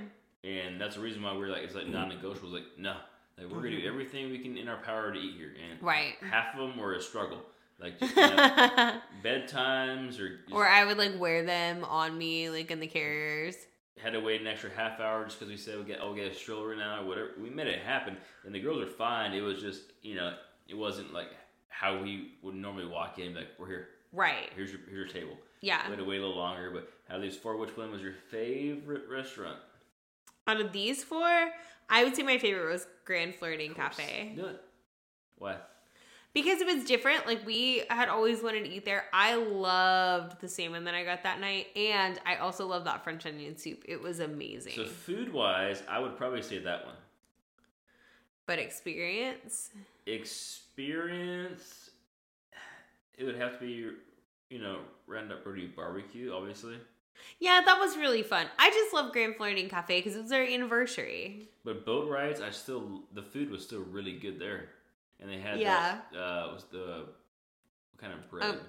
and 0.44 0.78
that's 0.80 0.96
the 0.96 1.00
reason 1.02 1.22
why 1.22 1.34
we're 1.36 1.48
like 1.48 1.62
it's 1.62 1.74
like 1.74 1.86
non-negotiable. 1.86 2.54
It's 2.54 2.64
like 2.64 2.78
no, 2.78 2.96
like 3.38 3.46
we're 3.48 3.62
gonna 3.62 3.80
do 3.80 3.86
everything 3.86 4.30
we 4.30 4.38
can 4.40 4.56
in 4.58 4.68
our 4.68 4.78
power 4.82 5.12
to 5.12 5.18
eat 5.18 5.36
here, 5.38 5.54
and 5.70 5.80
Right. 5.82 6.14
half 6.20 6.54
of 6.54 6.68
them 6.68 6.76
were 6.78 6.94
a 6.94 7.00
struggle. 7.00 7.38
Like 7.78 7.98
just, 7.98 8.14
you 8.16 8.22
know, 8.22 9.00
bedtimes 9.24 10.18
or 10.20 10.36
just 10.38 10.52
or 10.52 10.66
I 10.66 10.84
would 10.84 10.98
like 10.98 11.18
wear 11.18 11.44
them 11.44 11.84
on 11.84 12.16
me, 12.18 12.50
like 12.50 12.70
in 12.70 12.80
the 12.80 12.86
carriers. 12.86 13.56
had 14.02 14.12
to 14.14 14.20
wait 14.20 14.40
an 14.40 14.46
extra 14.46 14.70
half 14.70 14.98
hour 15.00 15.24
just 15.24 15.38
because 15.38 15.50
we 15.50 15.56
said 15.56 15.78
we 15.78 15.84
get 15.84 15.98
oh 16.02 16.12
we 16.12 16.20
get 16.20 16.30
a 16.32 16.34
stroller 16.34 16.74
now 16.76 17.02
or 17.02 17.06
whatever. 17.06 17.30
We 17.40 17.50
made 17.50 17.66
it 17.68 17.82
happen, 17.82 18.16
and 18.44 18.54
the 18.54 18.60
girls 18.60 18.82
are 18.82 18.86
fine. 18.86 19.32
It 19.32 19.42
was 19.42 19.60
just 19.60 19.82
you 20.02 20.14
know 20.16 20.34
it 20.68 20.74
wasn't 20.76 21.12
like 21.12 21.28
how 21.68 22.00
we 22.02 22.32
would 22.42 22.54
normally 22.54 22.86
walk 22.86 23.18
in 23.18 23.34
like 23.34 23.48
we're 23.58 23.68
here. 23.68 23.88
Right. 24.12 24.50
Here's 24.54 24.70
your 24.70 24.80
here's 24.88 25.12
your 25.12 25.22
table. 25.22 25.36
Yeah. 25.60 25.82
We 25.86 25.90
had 25.90 25.98
to 25.98 26.04
wait 26.04 26.18
a 26.18 26.26
little 26.26 26.36
longer, 26.36 26.70
but 26.70 26.90
out 27.08 27.16
of 27.16 27.22
these 27.22 27.36
four, 27.36 27.56
which 27.56 27.76
one 27.76 27.90
was 27.90 28.02
your 28.02 28.14
favorite 28.30 29.04
restaurant? 29.10 29.58
Out 30.46 30.60
of 30.60 30.72
these 30.72 31.04
four, 31.04 31.50
I 31.88 32.02
would 32.04 32.16
say 32.16 32.22
my 32.22 32.38
favorite 32.38 32.70
was 32.70 32.86
Grand 33.04 33.34
Floridian 33.36 33.74
Cafe. 33.74 34.32
Do 34.36 34.46
it. 34.46 34.60
Why? 35.38 35.56
Because 36.34 36.60
it 36.60 36.66
was 36.66 36.84
different. 36.84 37.26
Like 37.26 37.46
we 37.46 37.82
had 37.90 38.08
always 38.08 38.42
wanted 38.42 38.64
to 38.64 38.70
eat 38.70 38.84
there. 38.84 39.04
I 39.12 39.34
loved 39.36 40.40
the 40.40 40.48
salmon 40.48 40.84
that 40.84 40.94
I 40.94 41.04
got 41.04 41.22
that 41.24 41.40
night. 41.40 41.68
And 41.76 42.18
I 42.26 42.36
also 42.36 42.66
loved 42.66 42.86
that 42.86 43.04
French 43.04 43.24
onion 43.26 43.56
soup. 43.56 43.84
It 43.86 44.00
was 44.00 44.18
amazing. 44.20 44.74
So 44.74 44.86
food 44.86 45.32
wise, 45.32 45.82
I 45.88 45.98
would 46.00 46.16
probably 46.16 46.42
say 46.42 46.58
that 46.58 46.86
one. 46.86 46.94
but 48.46 48.58
experience. 48.58 49.70
Experience, 50.06 51.81
it 53.18 53.24
would 53.24 53.36
have 53.36 53.54
to 53.54 53.58
be 53.60 53.90
you 54.50 54.58
know 54.60 54.78
round 55.06 55.30
Roundup 55.30 55.46
Rodeo 55.46 55.68
Barbecue, 55.74 56.32
obviously. 56.32 56.76
Yeah, 57.38 57.60
that 57.64 57.78
was 57.78 57.96
really 57.96 58.22
fun. 58.22 58.46
I 58.58 58.70
just 58.70 58.92
love 58.94 59.12
Grand 59.12 59.36
Floridian 59.36 59.68
Cafe 59.68 59.98
because 59.98 60.16
it 60.16 60.22
was 60.22 60.32
our 60.32 60.42
anniversary. 60.42 61.48
But 61.64 61.84
Boatwright's, 61.84 62.40
I 62.40 62.50
still 62.50 63.02
the 63.12 63.22
food 63.22 63.50
was 63.50 63.62
still 63.64 63.82
really 63.82 64.18
good 64.18 64.38
there, 64.38 64.68
and 65.20 65.30
they 65.30 65.38
had 65.38 65.60
Yeah. 65.60 65.98
that, 66.12 66.18
uh, 66.18 66.50
was 66.52 66.64
the 66.72 67.06
what 67.92 68.00
kind 68.00 68.12
of 68.12 68.28
bread? 68.30 68.44
Um, 68.50 68.60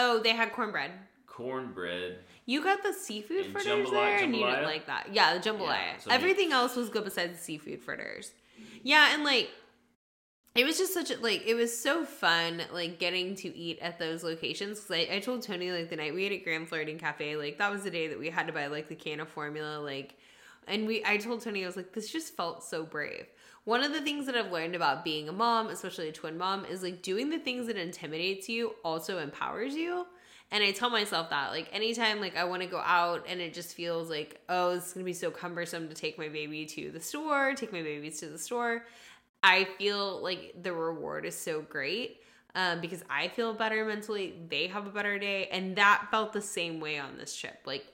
Oh, 0.00 0.20
they 0.20 0.30
had 0.30 0.52
cornbread. 0.52 0.92
Cornbread. 1.26 2.18
You 2.46 2.62
got 2.62 2.82
the 2.82 2.92
seafood 2.92 3.46
And 3.46 3.52
fritters 3.52 3.88
jambalaya- 3.88 3.90
there, 3.90 4.18
and 4.24 4.34
you 4.36 4.44
didn't 4.46 4.64
like 4.64 4.86
that. 4.86 5.12
Yeah, 5.12 5.36
the 5.36 5.40
jambalaya. 5.40 5.68
Yeah, 5.68 5.96
so 5.98 6.10
Everything 6.10 6.52
else 6.52 6.76
was 6.76 6.88
good 6.88 7.04
besides 7.04 7.32
the 7.38 7.42
seafood 7.44 7.82
fritters. 7.82 8.32
Yeah, 8.82 9.12
and 9.14 9.24
like 9.24 9.50
it 10.54 10.64
was 10.64 10.78
just 10.78 10.92
such 10.92 11.10
a 11.10 11.16
like 11.18 11.46
it 11.46 11.54
was 11.54 11.76
so 11.78 12.04
fun 12.04 12.62
like 12.72 12.98
getting 12.98 13.34
to 13.36 13.56
eat 13.56 13.78
at 13.80 13.98
those 13.98 14.24
locations 14.24 14.80
because 14.80 15.08
I, 15.08 15.16
I 15.16 15.18
told 15.20 15.42
tony 15.42 15.70
like 15.70 15.90
the 15.90 15.96
night 15.96 16.14
we 16.14 16.24
ate 16.24 16.32
at 16.32 16.44
grand 16.44 16.68
floridian 16.68 16.98
cafe 16.98 17.36
like 17.36 17.58
that 17.58 17.70
was 17.70 17.84
the 17.84 17.90
day 17.90 18.08
that 18.08 18.18
we 18.18 18.30
had 18.30 18.46
to 18.46 18.52
buy 18.52 18.66
like 18.66 18.88
the 18.88 18.94
can 18.94 19.20
of 19.20 19.28
formula 19.28 19.78
like 19.78 20.14
and 20.66 20.86
we 20.86 21.04
i 21.04 21.16
told 21.16 21.42
tony 21.42 21.62
i 21.62 21.66
was 21.66 21.76
like 21.76 21.92
this 21.92 22.10
just 22.10 22.36
felt 22.36 22.62
so 22.62 22.84
brave. 22.84 23.26
One 23.64 23.84
of 23.84 23.92
the 23.92 24.00
things 24.00 24.24
that 24.26 24.34
i've 24.34 24.50
learned 24.50 24.74
about 24.74 25.04
being 25.04 25.28
a 25.28 25.32
mom 25.32 25.68
especially 25.68 26.08
a 26.08 26.12
twin 26.12 26.38
mom 26.38 26.64
is 26.64 26.82
like 26.82 27.02
doing 27.02 27.28
the 27.28 27.38
things 27.38 27.66
that 27.66 27.76
intimidates 27.76 28.48
you 28.48 28.74
also 28.82 29.18
empowers 29.18 29.74
you 29.74 30.06
and 30.50 30.64
i 30.64 30.70
tell 30.70 30.88
myself 30.88 31.28
that 31.28 31.50
like 31.50 31.68
anytime 31.72 32.18
like 32.20 32.34
i 32.34 32.44
want 32.44 32.62
to 32.62 32.68
go 32.68 32.78
out 32.78 33.24
and 33.28 33.40
it 33.40 33.52
just 33.52 33.74
feels 33.74 34.08
like 34.08 34.40
oh 34.48 34.70
it's 34.70 34.94
gonna 34.94 35.04
be 35.04 35.12
so 35.12 35.30
cumbersome 35.30 35.86
to 35.88 35.94
take 35.94 36.18
my 36.18 36.28
baby 36.28 36.64
to 36.64 36.90
the 36.90 37.00
store 37.00 37.54
take 37.54 37.72
my 37.72 37.82
babies 37.82 38.20
to 38.20 38.26
the 38.26 38.38
store 38.38 38.84
I 39.42 39.64
feel 39.78 40.22
like 40.22 40.54
the 40.62 40.72
reward 40.72 41.24
is 41.24 41.36
so 41.36 41.62
great. 41.62 42.20
um, 42.54 42.80
because 42.80 43.04
I 43.08 43.28
feel 43.28 43.52
better 43.54 43.84
mentally. 43.84 44.34
They 44.48 44.66
have 44.68 44.86
a 44.86 44.90
better 44.90 45.18
day. 45.18 45.48
And 45.52 45.76
that 45.76 46.08
felt 46.10 46.32
the 46.32 46.40
same 46.40 46.80
way 46.80 46.98
on 46.98 47.16
this 47.16 47.36
trip. 47.36 47.60
Like, 47.66 47.86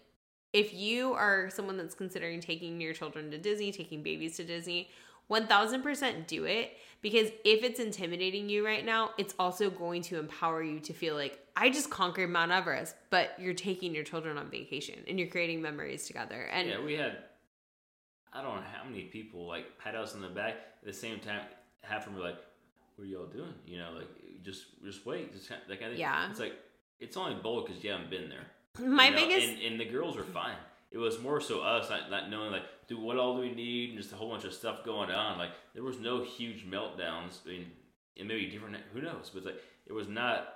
if 0.52 0.72
you 0.72 1.12
are 1.12 1.50
someone 1.50 1.76
that's 1.76 1.94
considering 1.94 2.40
taking 2.40 2.80
your 2.80 2.94
children 2.94 3.30
to 3.32 3.38
Disney, 3.38 3.72
taking 3.72 4.02
babies 4.02 4.36
to 4.36 4.44
Disney, 4.44 4.88
1000% 5.30 6.26
do 6.26 6.44
it 6.44 6.76
because 7.02 7.28
if 7.44 7.64
it's 7.64 7.80
intimidating 7.80 8.48
you 8.48 8.64
right 8.64 8.84
now, 8.84 9.10
it's 9.18 9.34
also 9.38 9.68
going 9.68 10.02
to 10.02 10.18
empower 10.18 10.62
you 10.62 10.80
to 10.80 10.92
feel 10.92 11.14
like 11.16 11.40
I 11.56 11.70
just 11.70 11.90
conquered 11.90 12.30
Mount 12.30 12.52
Everest, 12.52 12.94
but 13.10 13.34
you're 13.38 13.54
taking 13.54 13.94
your 13.94 14.04
children 14.04 14.38
on 14.38 14.48
vacation 14.50 15.00
and 15.08 15.18
you're 15.18 15.28
creating 15.28 15.60
memories 15.60 16.06
together. 16.06 16.42
And 16.52 16.68
Yeah, 16.68 16.84
we 16.84 16.94
had 16.94 17.18
I 18.34 18.42
don't 18.42 18.56
know 18.56 18.62
how 18.72 18.84
many 18.84 19.04
people 19.04 19.46
like 19.46 19.78
pat 19.78 19.94
us 19.94 20.14
in 20.14 20.20
the 20.20 20.28
back 20.28 20.54
at 20.80 20.84
the 20.84 20.92
same 20.92 21.20
time. 21.20 21.42
Half 21.82 22.06
of 22.06 22.12
them 22.12 22.16
were 22.16 22.28
like, 22.28 22.38
"What 22.96 23.04
are 23.04 23.06
y'all 23.06 23.26
doing?" 23.26 23.54
You 23.66 23.78
know, 23.78 23.92
like 23.96 24.08
just 24.42 24.64
just 24.84 25.06
wait, 25.06 25.32
just 25.32 25.48
kind 25.48 25.62
of, 25.62 25.68
that 25.68 25.80
kind 25.80 25.92
of. 25.92 25.98
Yeah. 25.98 26.28
It's 26.30 26.40
like 26.40 26.54
it's 26.98 27.16
only 27.16 27.34
bold 27.40 27.66
because 27.66 27.82
you 27.82 27.90
haven't 27.90 28.10
been 28.10 28.28
there. 28.28 28.46
my 28.86 29.06
You 29.06 29.10
know, 29.12 29.16
biggest 29.16 29.48
and, 29.48 29.62
and 29.62 29.80
the 29.80 29.84
girls 29.84 30.16
were 30.16 30.24
fine. 30.24 30.56
It 30.90 30.98
was 30.98 31.20
more 31.20 31.40
so 31.40 31.60
us 31.60 31.90
not, 31.90 32.10
not 32.10 32.30
knowing 32.30 32.52
like, 32.52 32.62
dude, 32.86 33.00
what 33.00 33.16
all 33.16 33.34
do 33.34 33.40
we 33.40 33.52
need, 33.52 33.90
and 33.90 33.98
just 33.98 34.12
a 34.12 34.16
whole 34.16 34.30
bunch 34.30 34.44
of 34.44 34.52
stuff 34.52 34.84
going 34.84 35.10
on. 35.10 35.38
Like 35.38 35.50
there 35.74 35.82
was 35.82 35.98
no 35.98 36.22
huge 36.22 36.66
meltdowns. 36.68 37.38
I 37.46 37.50
mean, 37.50 37.66
it 38.16 38.26
may 38.26 38.36
be 38.36 38.46
different. 38.46 38.76
Who 38.92 39.00
knows? 39.00 39.30
But 39.32 39.44
like 39.44 39.60
it 39.86 39.92
was 39.92 40.08
not. 40.08 40.48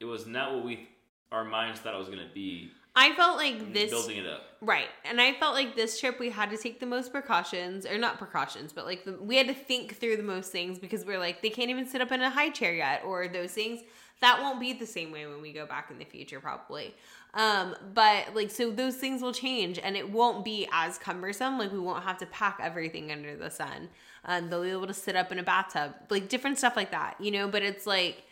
It 0.00 0.06
was 0.06 0.26
not 0.26 0.54
what 0.54 0.64
we 0.64 0.88
our 1.32 1.44
minds 1.44 1.80
thought 1.80 1.94
it 1.94 1.98
was 1.98 2.08
going 2.08 2.26
to 2.26 2.34
be. 2.34 2.70
I 2.96 3.14
felt 3.14 3.36
like 3.36 3.72
this 3.72 3.90
building 3.90 4.18
it 4.18 4.26
up. 4.26 4.42
Right. 4.60 4.88
And 5.04 5.20
I 5.20 5.34
felt 5.34 5.54
like 5.54 5.74
this 5.74 5.98
trip 5.98 6.18
we 6.18 6.30
had 6.30 6.50
to 6.50 6.56
take 6.56 6.80
the 6.80 6.86
most 6.86 7.12
precautions, 7.12 7.84
or 7.86 7.98
not 7.98 8.18
precautions, 8.18 8.72
but 8.72 8.86
like 8.86 9.04
the, 9.04 9.12
we 9.20 9.36
had 9.36 9.48
to 9.48 9.54
think 9.54 9.96
through 9.96 10.16
the 10.16 10.22
most 10.22 10.52
things 10.52 10.78
because 10.78 11.04
we're 11.04 11.18
like, 11.18 11.42
they 11.42 11.50
can't 11.50 11.70
even 11.70 11.86
sit 11.86 12.00
up 12.00 12.12
in 12.12 12.22
a 12.22 12.30
high 12.30 12.50
chair 12.50 12.72
yet, 12.72 13.02
or 13.04 13.28
those 13.28 13.52
things. 13.52 13.80
That 14.20 14.40
won't 14.40 14.60
be 14.60 14.72
the 14.72 14.86
same 14.86 15.10
way 15.10 15.26
when 15.26 15.42
we 15.42 15.52
go 15.52 15.66
back 15.66 15.90
in 15.90 15.98
the 15.98 16.04
future, 16.04 16.38
probably. 16.38 16.94
Um, 17.34 17.74
but 17.92 18.34
like, 18.34 18.50
so 18.50 18.70
those 18.70 18.94
things 18.94 19.20
will 19.20 19.34
change 19.34 19.78
and 19.78 19.96
it 19.96 20.08
won't 20.08 20.44
be 20.44 20.68
as 20.72 20.96
cumbersome. 20.98 21.58
Like, 21.58 21.72
we 21.72 21.80
won't 21.80 22.04
have 22.04 22.18
to 22.18 22.26
pack 22.26 22.58
everything 22.62 23.10
under 23.10 23.36
the 23.36 23.50
sun. 23.50 23.88
Um, 24.24 24.48
they'll 24.48 24.62
be 24.62 24.70
able 24.70 24.86
to 24.86 24.94
sit 24.94 25.16
up 25.16 25.32
in 25.32 25.40
a 25.40 25.42
bathtub, 25.42 25.94
like 26.10 26.28
different 26.28 26.58
stuff 26.58 26.76
like 26.76 26.92
that, 26.92 27.16
you 27.20 27.32
know? 27.32 27.48
But 27.48 27.64
it's 27.64 27.86
like, 27.86 28.24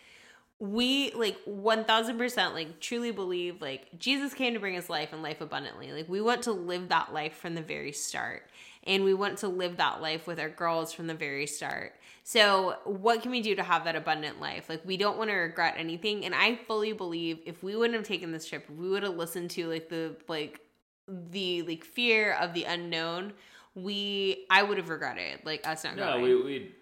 we 0.63 1.11
like 1.15 1.37
1000% 1.45 2.53
like 2.53 2.79
truly 2.79 3.11
believe 3.11 3.61
like 3.61 3.99
Jesus 3.99 4.33
came 4.33 4.55
to 4.55 4.61
bring 4.61 4.77
us 4.77 4.89
life 4.89 5.13
and 5.13 5.21
life 5.21 5.41
abundantly. 5.41 5.91
Like 5.91 6.09
we 6.09 6.21
want 6.21 6.43
to 6.43 6.53
live 6.53 6.89
that 6.91 7.13
life 7.13 7.35
from 7.37 7.57
the 7.57 7.63
very 7.63 7.91
start. 7.91 8.49
And 8.85 9.03
we 9.03 9.13
want 9.13 9.39
to 9.39 9.49
live 9.49 9.79
that 9.79 10.01
life 10.01 10.29
with 10.29 10.39
our 10.39 10.49
girls 10.49 10.93
from 10.93 11.09
the 11.09 11.15
very 11.15 11.49
start. 11.49 11.95
So, 12.25 12.77
what 12.85 13.23
can 13.23 13.31
we 13.33 13.41
do 13.41 13.55
to 13.57 13.63
have 13.63 13.85
that 13.85 13.97
abundant 13.97 14.41
life? 14.41 14.69
Like 14.69 14.83
we 14.85 14.97
don't 14.97 15.19
want 15.19 15.31
to 15.31 15.37
regret 15.37 15.75
anything. 15.79 16.25
And 16.25 16.35
I 16.35 16.55
fully 16.55 16.93
believe 16.93 17.41
if 17.45 17.65
we 17.65 17.75
wouldn't 17.75 17.97
have 17.97 18.07
taken 18.07 18.31
this 18.31 18.49
trip, 18.49 18.69
we 18.71 18.89
would 18.89 19.03
have 19.03 19.17
listened 19.17 19.51
to 19.53 19.69
like 19.69 19.89
the 19.89 20.15
like 20.29 20.61
the 21.09 21.63
like 21.63 21.85
fear 21.85 22.35
of 22.35 22.55
the 22.55 22.65
unknown, 22.65 23.33
we 23.75 24.47
I 24.49 24.63
would 24.63 24.79
have 24.79 24.89
regretted 24.89 25.41
like 25.45 25.67
us 25.67 25.83
not 25.83 25.97
No, 25.97 26.13
going. 26.13 26.23
we 26.23 26.43
we 26.43 26.75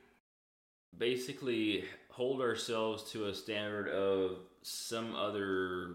basically 0.96 1.84
hold 2.20 2.42
ourselves 2.42 3.10
to 3.12 3.28
a 3.28 3.34
standard 3.34 3.88
of 3.88 4.36
some 4.60 5.16
other, 5.16 5.92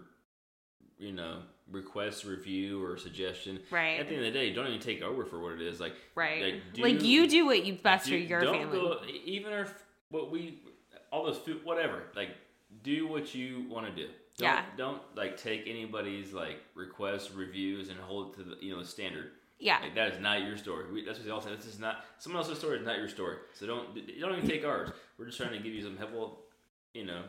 you 0.98 1.12
know, 1.12 1.38
request, 1.70 2.24
review, 2.24 2.84
or 2.84 2.96
suggestion. 2.96 3.60
Right. 3.70 4.00
At 4.00 4.08
the 4.08 4.16
end 4.16 4.26
of 4.26 4.32
the 4.32 4.36
day, 4.40 4.52
don't 4.52 4.66
even 4.66 4.80
take 4.80 5.02
over 5.02 5.24
for 5.24 5.40
what 5.40 5.52
it 5.52 5.60
is. 5.60 5.78
Like, 5.78 5.92
right. 6.16 6.42
Like, 6.42 6.54
do- 6.74 6.82
like 6.82 7.02
you 7.04 7.28
do 7.28 7.46
what 7.46 7.64
you 7.64 7.74
best 7.74 8.06
for 8.06 8.10
do- 8.10 8.16
your 8.16 8.40
don't 8.40 8.58
family. 8.58 8.76
Go, 8.76 9.00
even 9.24 9.52
if 9.52 9.72
what 10.10 10.32
we, 10.32 10.58
all 11.12 11.24
those 11.24 11.38
food, 11.38 11.64
whatever. 11.64 12.02
Like, 12.16 12.30
do 12.82 13.06
what 13.06 13.32
you 13.32 13.64
want 13.70 13.86
to 13.86 13.92
do. 13.92 14.08
Don't, 14.36 14.48
Yeah. 14.48 14.64
Don't 14.76 15.02
like 15.14 15.40
take 15.40 15.68
anybody's 15.68 16.32
like 16.32 16.56
requests, 16.74 17.30
reviews, 17.30 17.88
and 17.88 18.00
hold 18.00 18.32
it 18.34 18.38
to 18.38 18.50
the 18.50 18.56
you 18.66 18.76
know 18.76 18.82
standard. 18.82 19.30
Yeah. 19.58 19.78
Like, 19.80 19.94
that 19.94 20.12
is 20.14 20.20
not 20.20 20.42
your 20.42 20.56
story. 20.56 20.84
We, 20.92 21.04
that's 21.04 21.18
what 21.18 21.24
they 21.24 21.30
all 21.32 21.40
say. 21.40 21.54
This 21.56 21.66
is 21.66 21.78
not 21.78 22.04
someone 22.18 22.42
else's 22.42 22.58
story. 22.58 22.78
Is 22.78 22.86
not 22.86 22.98
your 22.98 23.08
story. 23.08 23.36
So 23.54 23.66
don't 23.66 23.94
don't 24.20 24.36
even 24.36 24.48
take 24.48 24.64
ours. 24.64 24.90
We're 25.18 25.26
just 25.26 25.38
trying 25.38 25.52
to 25.52 25.58
give 25.58 25.72
you 25.72 25.82
some 25.82 25.96
helpful, 25.96 26.40
you 26.94 27.04
know, 27.06 27.22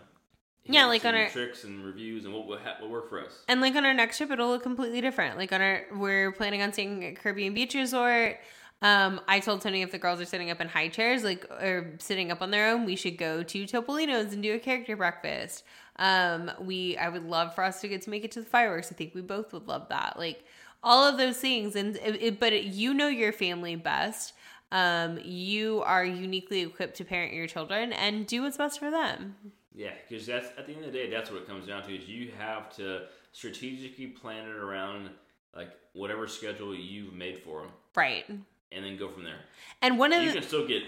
Yeah, 0.65 0.85
like 0.85 1.05
on 1.05 1.15
our- 1.15 1.29
tricks 1.29 1.63
and 1.63 1.85
reviews 1.85 2.25
and 2.25 2.33
what 2.33 2.45
will 2.47 2.57
ha- 2.57 2.77
what 2.81 2.89
work 2.89 3.09
for 3.09 3.21
us. 3.23 3.43
And 3.47 3.61
like 3.61 3.75
on 3.75 3.85
our 3.85 3.93
next 3.93 4.17
trip, 4.17 4.31
it'll 4.31 4.49
look 4.49 4.63
completely 4.63 4.99
different. 5.01 5.37
Like 5.37 5.53
on 5.53 5.61
our, 5.61 5.85
we're 5.95 6.31
planning 6.33 6.61
on 6.61 6.73
staying 6.73 7.05
at 7.05 7.15
Caribbean 7.17 7.53
Beach 7.53 7.73
Resort. 7.73 8.37
Um, 8.81 9.21
I 9.27 9.39
told 9.39 9.61
Tony 9.61 9.81
if 9.81 9.91
the 9.91 9.97
girls 9.97 10.21
are 10.21 10.25
sitting 10.25 10.51
up 10.51 10.61
in 10.61 10.67
high 10.67 10.89
chairs, 10.89 11.23
like 11.23 11.45
or 11.49 11.95
sitting 11.99 12.29
up 12.31 12.41
on 12.43 12.51
their 12.51 12.69
own, 12.69 12.85
we 12.85 12.95
should 12.95 13.17
go 13.17 13.41
to 13.41 13.63
Topolino's 13.65 14.33
and 14.33 14.43
do 14.43 14.53
a 14.53 14.59
character 14.59 14.95
breakfast. 14.95 15.63
Um, 15.95 16.51
we, 16.61 16.95
I 16.95 17.09
would 17.09 17.23
love 17.23 17.55
for 17.55 17.63
us 17.63 17.81
to 17.81 17.87
get 17.87 18.03
to 18.03 18.11
make 18.11 18.23
it 18.23 18.31
to 18.33 18.41
the 18.41 18.45
fireworks. 18.45 18.91
I 18.91 18.95
think 18.95 19.15
we 19.15 19.21
both 19.21 19.51
would 19.53 19.67
love 19.67 19.87
that. 19.89 20.19
Like 20.19 20.45
all 20.87 21.03
of 21.07 21.17
those 21.17 21.37
things, 21.37 21.75
and 21.75 21.95
it, 21.97 22.21
it- 22.21 22.39
but 22.39 22.53
it, 22.53 22.63
you 22.65 22.93
know 22.93 23.07
your 23.09 23.31
family 23.33 23.75
best. 23.75 24.33
Um, 24.71 25.19
you 25.23 25.81
are 25.83 26.03
uniquely 26.03 26.61
equipped 26.61 26.97
to 26.97 27.05
parent 27.05 27.33
your 27.33 27.47
children 27.47 27.93
and 27.93 28.27
do 28.27 28.41
what's 28.43 28.57
best 28.57 28.79
for 28.79 28.91
them. 28.91 29.35
Yeah, 29.73 29.91
because 30.09 30.25
that's 30.25 30.47
at 30.57 30.65
the 30.67 30.73
end 30.73 30.83
of 30.85 30.91
the 30.91 30.97
day, 30.97 31.09
that's 31.09 31.29
what 31.31 31.41
it 31.41 31.47
comes 31.47 31.67
down 31.67 31.83
to. 31.83 31.95
Is 31.95 32.07
you 32.09 32.31
have 32.37 32.75
to 32.77 33.03
strategically 33.31 34.07
plan 34.07 34.45
it 34.47 34.55
around 34.55 35.09
like 35.55 35.69
whatever 35.93 36.27
schedule 36.27 36.75
you've 36.75 37.13
made 37.13 37.37
for 37.39 37.61
them, 37.61 37.71
Right. 37.95 38.25
and 38.29 38.83
then 38.85 38.97
go 38.97 39.07
from 39.09 39.23
there. 39.23 39.39
And 39.81 39.97
one 39.97 40.11
of 40.13 40.21
You 40.21 40.29
the, 40.31 40.39
can 40.39 40.47
still 40.47 40.67
get 40.67 40.83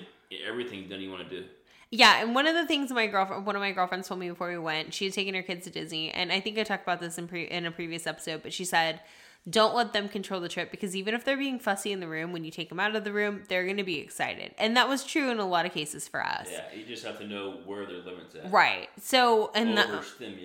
everything 0.47 0.89
done 0.89 0.99
you 1.01 1.09
want 1.11 1.29
to 1.29 1.41
do. 1.41 1.45
Yeah, 1.91 2.21
and 2.21 2.35
one 2.35 2.45
of 2.47 2.53
the 2.55 2.65
things 2.67 2.91
my 2.91 3.07
girlfriend, 3.07 3.45
one 3.45 3.55
of 3.55 3.61
my 3.61 3.71
girlfriends 3.71 4.07
told 4.07 4.19
me 4.19 4.29
before 4.29 4.49
we 4.49 4.57
went, 4.59 4.93
she 4.93 5.05
had 5.05 5.13
taken 5.13 5.33
her 5.35 5.41
kids 5.41 5.63
to 5.65 5.71
Disney, 5.71 6.11
and 6.11 6.31
I 6.31 6.39
think 6.39 6.57
I 6.59 6.63
talked 6.63 6.83
about 6.83 6.99
this 6.99 7.17
in 7.17 7.27
pre- 7.27 7.47
in 7.47 7.65
a 7.65 7.71
previous 7.71 8.05
episode, 8.05 8.43
but 8.43 8.51
she 8.53 8.65
said, 8.65 8.99
"Don't 9.47 9.75
let 9.75 9.93
them 9.93 10.09
control 10.09 10.41
the 10.41 10.49
trip 10.49 10.71
because 10.71 10.95
even 10.95 11.13
if 11.13 11.23
they're 11.23 11.37
being 11.37 11.59
fussy 11.59 11.91
in 11.91 11.99
the 11.99 12.07
room, 12.07 12.31
when 12.31 12.43
you 12.43 12.51
take 12.51 12.69
them 12.69 12.79
out 12.79 12.95
of 12.95 13.03
the 13.03 13.13
room, 13.13 13.43
they're 13.47 13.65
going 13.65 13.77
to 13.77 13.83
be 13.83 13.99
excited." 13.99 14.55
And 14.57 14.75
that 14.77 14.89
was 14.89 15.03
true 15.03 15.29
in 15.29 15.39
a 15.39 15.47
lot 15.47 15.65
of 15.65 15.71
cases 15.71 16.07
for 16.07 16.25
us. 16.25 16.47
Yeah, 16.51 16.63
you 16.75 16.85
just 16.85 17.05
have 17.05 17.19
to 17.19 17.27
know 17.27 17.59
where 17.65 17.85
their 17.85 17.97
limits 17.97 18.35
at. 18.35 18.51
Right. 18.51 18.89
So, 18.99 19.51
and 19.53 19.77
that, 19.77 19.87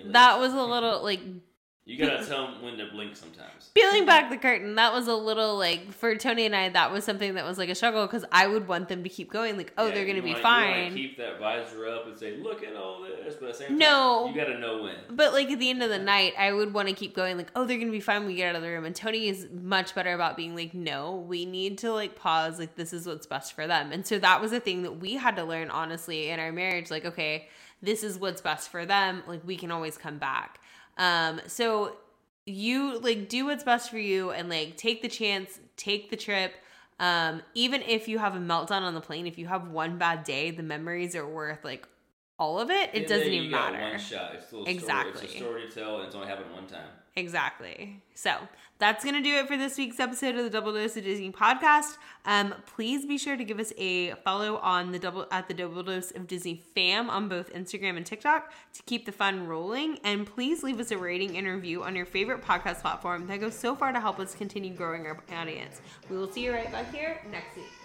that 0.07 0.39
was 0.39 0.53
a 0.53 0.63
little 0.63 1.03
like 1.03 1.21
You 1.87 1.99
gotta 2.03 2.25
tell 2.25 2.47
them 2.47 2.63
when 2.63 2.77
to 2.77 2.87
blink 2.91 3.15
sometimes. 3.15 3.69
peeling 3.75 4.07
back 4.07 4.31
the 4.31 4.37
curtain. 4.37 4.73
That 4.73 4.91
was 4.91 5.07
a 5.07 5.13
little 5.13 5.55
like 5.55 5.93
for 5.93 6.15
Tony 6.15 6.47
and 6.47 6.55
I, 6.55 6.69
that 6.69 6.91
was 6.91 7.03
something 7.03 7.35
that 7.35 7.45
was 7.45 7.59
like 7.59 7.69
a 7.69 7.75
struggle 7.75 8.07
because 8.07 8.25
I 8.31 8.47
would 8.47 8.67
want 8.67 8.89
them 8.89 9.03
to 9.03 9.09
keep 9.09 9.31
going, 9.31 9.55
like, 9.55 9.71
"Oh, 9.77 9.85
Yeah, 9.89 9.93
they're 9.93 10.07
you 10.07 10.19
be 10.23 10.31
wanna- 10.31 10.41
fine." 10.41 10.93
keep 10.95 11.15
that 11.17 11.37
visor 11.39 11.87
up 11.87 12.07
and 12.07 12.17
say, 12.17 12.37
"Look 12.37 12.63
at 12.63 12.75
all 12.75 13.03
this," 13.03 13.35
but 13.35 13.49
at 13.49 13.53
the 13.53 13.57
same 13.59 13.67
time, 13.69 13.77
No. 13.77 14.27
you 14.29 14.33
gotta 14.33 14.57
know 14.57 14.81
when. 14.81 14.95
But 15.11 15.33
like 15.33 15.51
at 15.51 15.59
the 15.59 15.69
end 15.69 15.83
of 15.83 15.89
the 15.89 15.99
night, 15.99 16.33
I 16.39 16.53
would 16.53 16.73
want 16.73 16.87
to 16.87 16.95
keep 16.95 17.15
going, 17.15 17.37
like, 17.37 17.51
oh, 17.55 17.65
they're 17.65 17.77
gonna 17.77 17.91
be 17.91 17.99
fine 17.99 18.21
when 18.21 18.27
we 18.29 18.35
get 18.35 18.49
out 18.49 18.55
of 18.55 18.63
the 18.63 18.69
room. 18.69 18.85
And 18.85 18.95
Tony 18.95 19.27
is 19.27 19.47
much 19.53 19.93
better 19.93 20.13
about 20.15 20.35
being 20.35 20.55
like, 20.55 20.73
no, 20.73 21.15
we 21.15 21.45
need 21.45 21.77
to 21.79 21.93
like 21.93 22.15
pause, 22.15 22.57
like, 22.57 22.73
this 22.75 22.93
is 22.93 23.05
what's 23.05 23.27
best 23.27 23.53
for 23.53 23.67
them. 23.67 23.91
And 23.91 24.07
so 24.07 24.17
that 24.17 24.41
was 24.41 24.51
a 24.53 24.59
thing 24.59 24.81
that 24.81 24.93
we 24.99 25.13
had 25.17 25.35
to 25.35 25.43
learn, 25.43 25.69
honestly, 25.69 26.29
in 26.31 26.39
our 26.39 26.51
marriage. 26.51 26.89
Like, 26.89 27.05
okay, 27.05 27.47
this 27.83 28.03
is 28.03 28.17
what's 28.17 28.41
best 28.41 28.69
for 28.71 28.87
them. 28.87 29.21
Like, 29.27 29.41
we 29.45 29.55
can 29.55 29.69
always 29.69 29.99
come 29.99 30.17
back. 30.17 30.59
Um, 30.97 31.41
so 31.47 31.95
you 32.45 32.99
like 32.99 33.27
do 33.29 33.45
what's 33.45 33.63
best 33.63 33.89
for 33.89 33.97
you 33.97 34.31
and 34.31 34.49
like 34.49 34.77
take 34.77 35.01
the 35.01 35.07
chance, 35.07 35.59
take 35.77 36.09
the 36.09 36.17
trip. 36.17 36.53
Um, 36.99 37.41
even 37.53 37.81
if 37.81 38.07
you 38.07 38.19
have 38.19 38.35
a 38.35 38.39
meltdown 38.39 38.81
on 38.81 38.93
the 38.93 39.01
plane, 39.01 39.27
if 39.27 39.37
you 39.37 39.47
have 39.47 39.69
one 39.69 39.97
bad 39.97 40.23
day, 40.23 40.51
the 40.51 40.63
memories 40.63 41.15
are 41.15 41.27
worth 41.27 41.63
like 41.63 41.87
all 42.39 42.59
of 42.59 42.69
it. 42.69 42.91
It 42.93 43.03
Yeah, 43.03 43.07
doesn't 43.07 43.33
even 43.33 43.51
matter. 43.51 43.81
One 43.81 43.99
shot. 43.99 44.35
It's 44.35 44.47
still 44.47 44.61
a 44.61 44.63
story. 44.63 44.75
Exactly. 44.75 45.23
It's 45.25 45.33
a 45.33 45.37
story 45.37 45.61
to 45.67 45.71
tell, 45.71 45.97
and 45.97 46.05
it's 46.05 46.15
only 46.15 46.27
happened 46.27 46.53
one 46.53 46.67
time. 46.67 46.87
Exactly. 47.17 48.01
So 48.13 48.35
that's 48.77 49.05
gonna 49.05 49.21
do 49.21 49.35
it 49.35 49.47
for 49.47 49.55
this 49.55 49.77
week's 49.77 50.01
episode 50.01 50.35
of 50.35 50.43
the 50.43 50.49
Double 50.49 50.73
Dose 50.73 50.97
of 50.97 51.05
Disney 51.05 51.31
podcast. 51.31 51.97
Um, 52.25 52.53
please 52.65 53.05
be 53.05 53.17
sure 53.17 53.37
to 53.37 53.43
give 53.45 53.57
us 53.57 53.71
a 53.77 54.11
follow 54.15 54.57
on 54.57 54.91
the 54.91 54.99
double 54.99 55.25
at 55.31 55.47
the 55.47 55.53
Double 55.53 55.81
Dose 55.81 56.11
of 56.11 56.27
Disney 56.27 56.61
fam 56.73 57.09
on 57.09 57.29
both 57.29 57.53
Instagram 57.53 57.95
and 57.95 58.05
TikTok 58.05 58.51
to 58.73 58.83
keep 58.83 59.05
the 59.05 59.13
fun 59.13 59.47
rolling. 59.47 59.99
And 60.03 60.25
please 60.25 60.61
leave 60.61 60.79
us 60.81 60.91
a 60.91 60.97
rating 60.97 61.37
and 61.37 61.47
review 61.47 61.83
on 61.83 61.95
your 61.95 62.05
favorite 62.05 62.43
podcast 62.43 62.81
platform. 62.81 63.27
That 63.27 63.39
goes 63.39 63.55
so 63.55 63.75
far 63.77 63.93
to 63.93 63.99
help 64.01 64.19
us 64.19 64.35
continue 64.35 64.73
growing 64.73 65.05
our 65.07 65.17
audience. 65.33 65.79
We 66.09 66.17
will 66.17 66.31
see 66.31 66.43
you 66.43 66.51
right 66.51 66.71
back 66.71 66.93
here 66.93 67.21
next 67.31 67.55
week. 67.55 67.84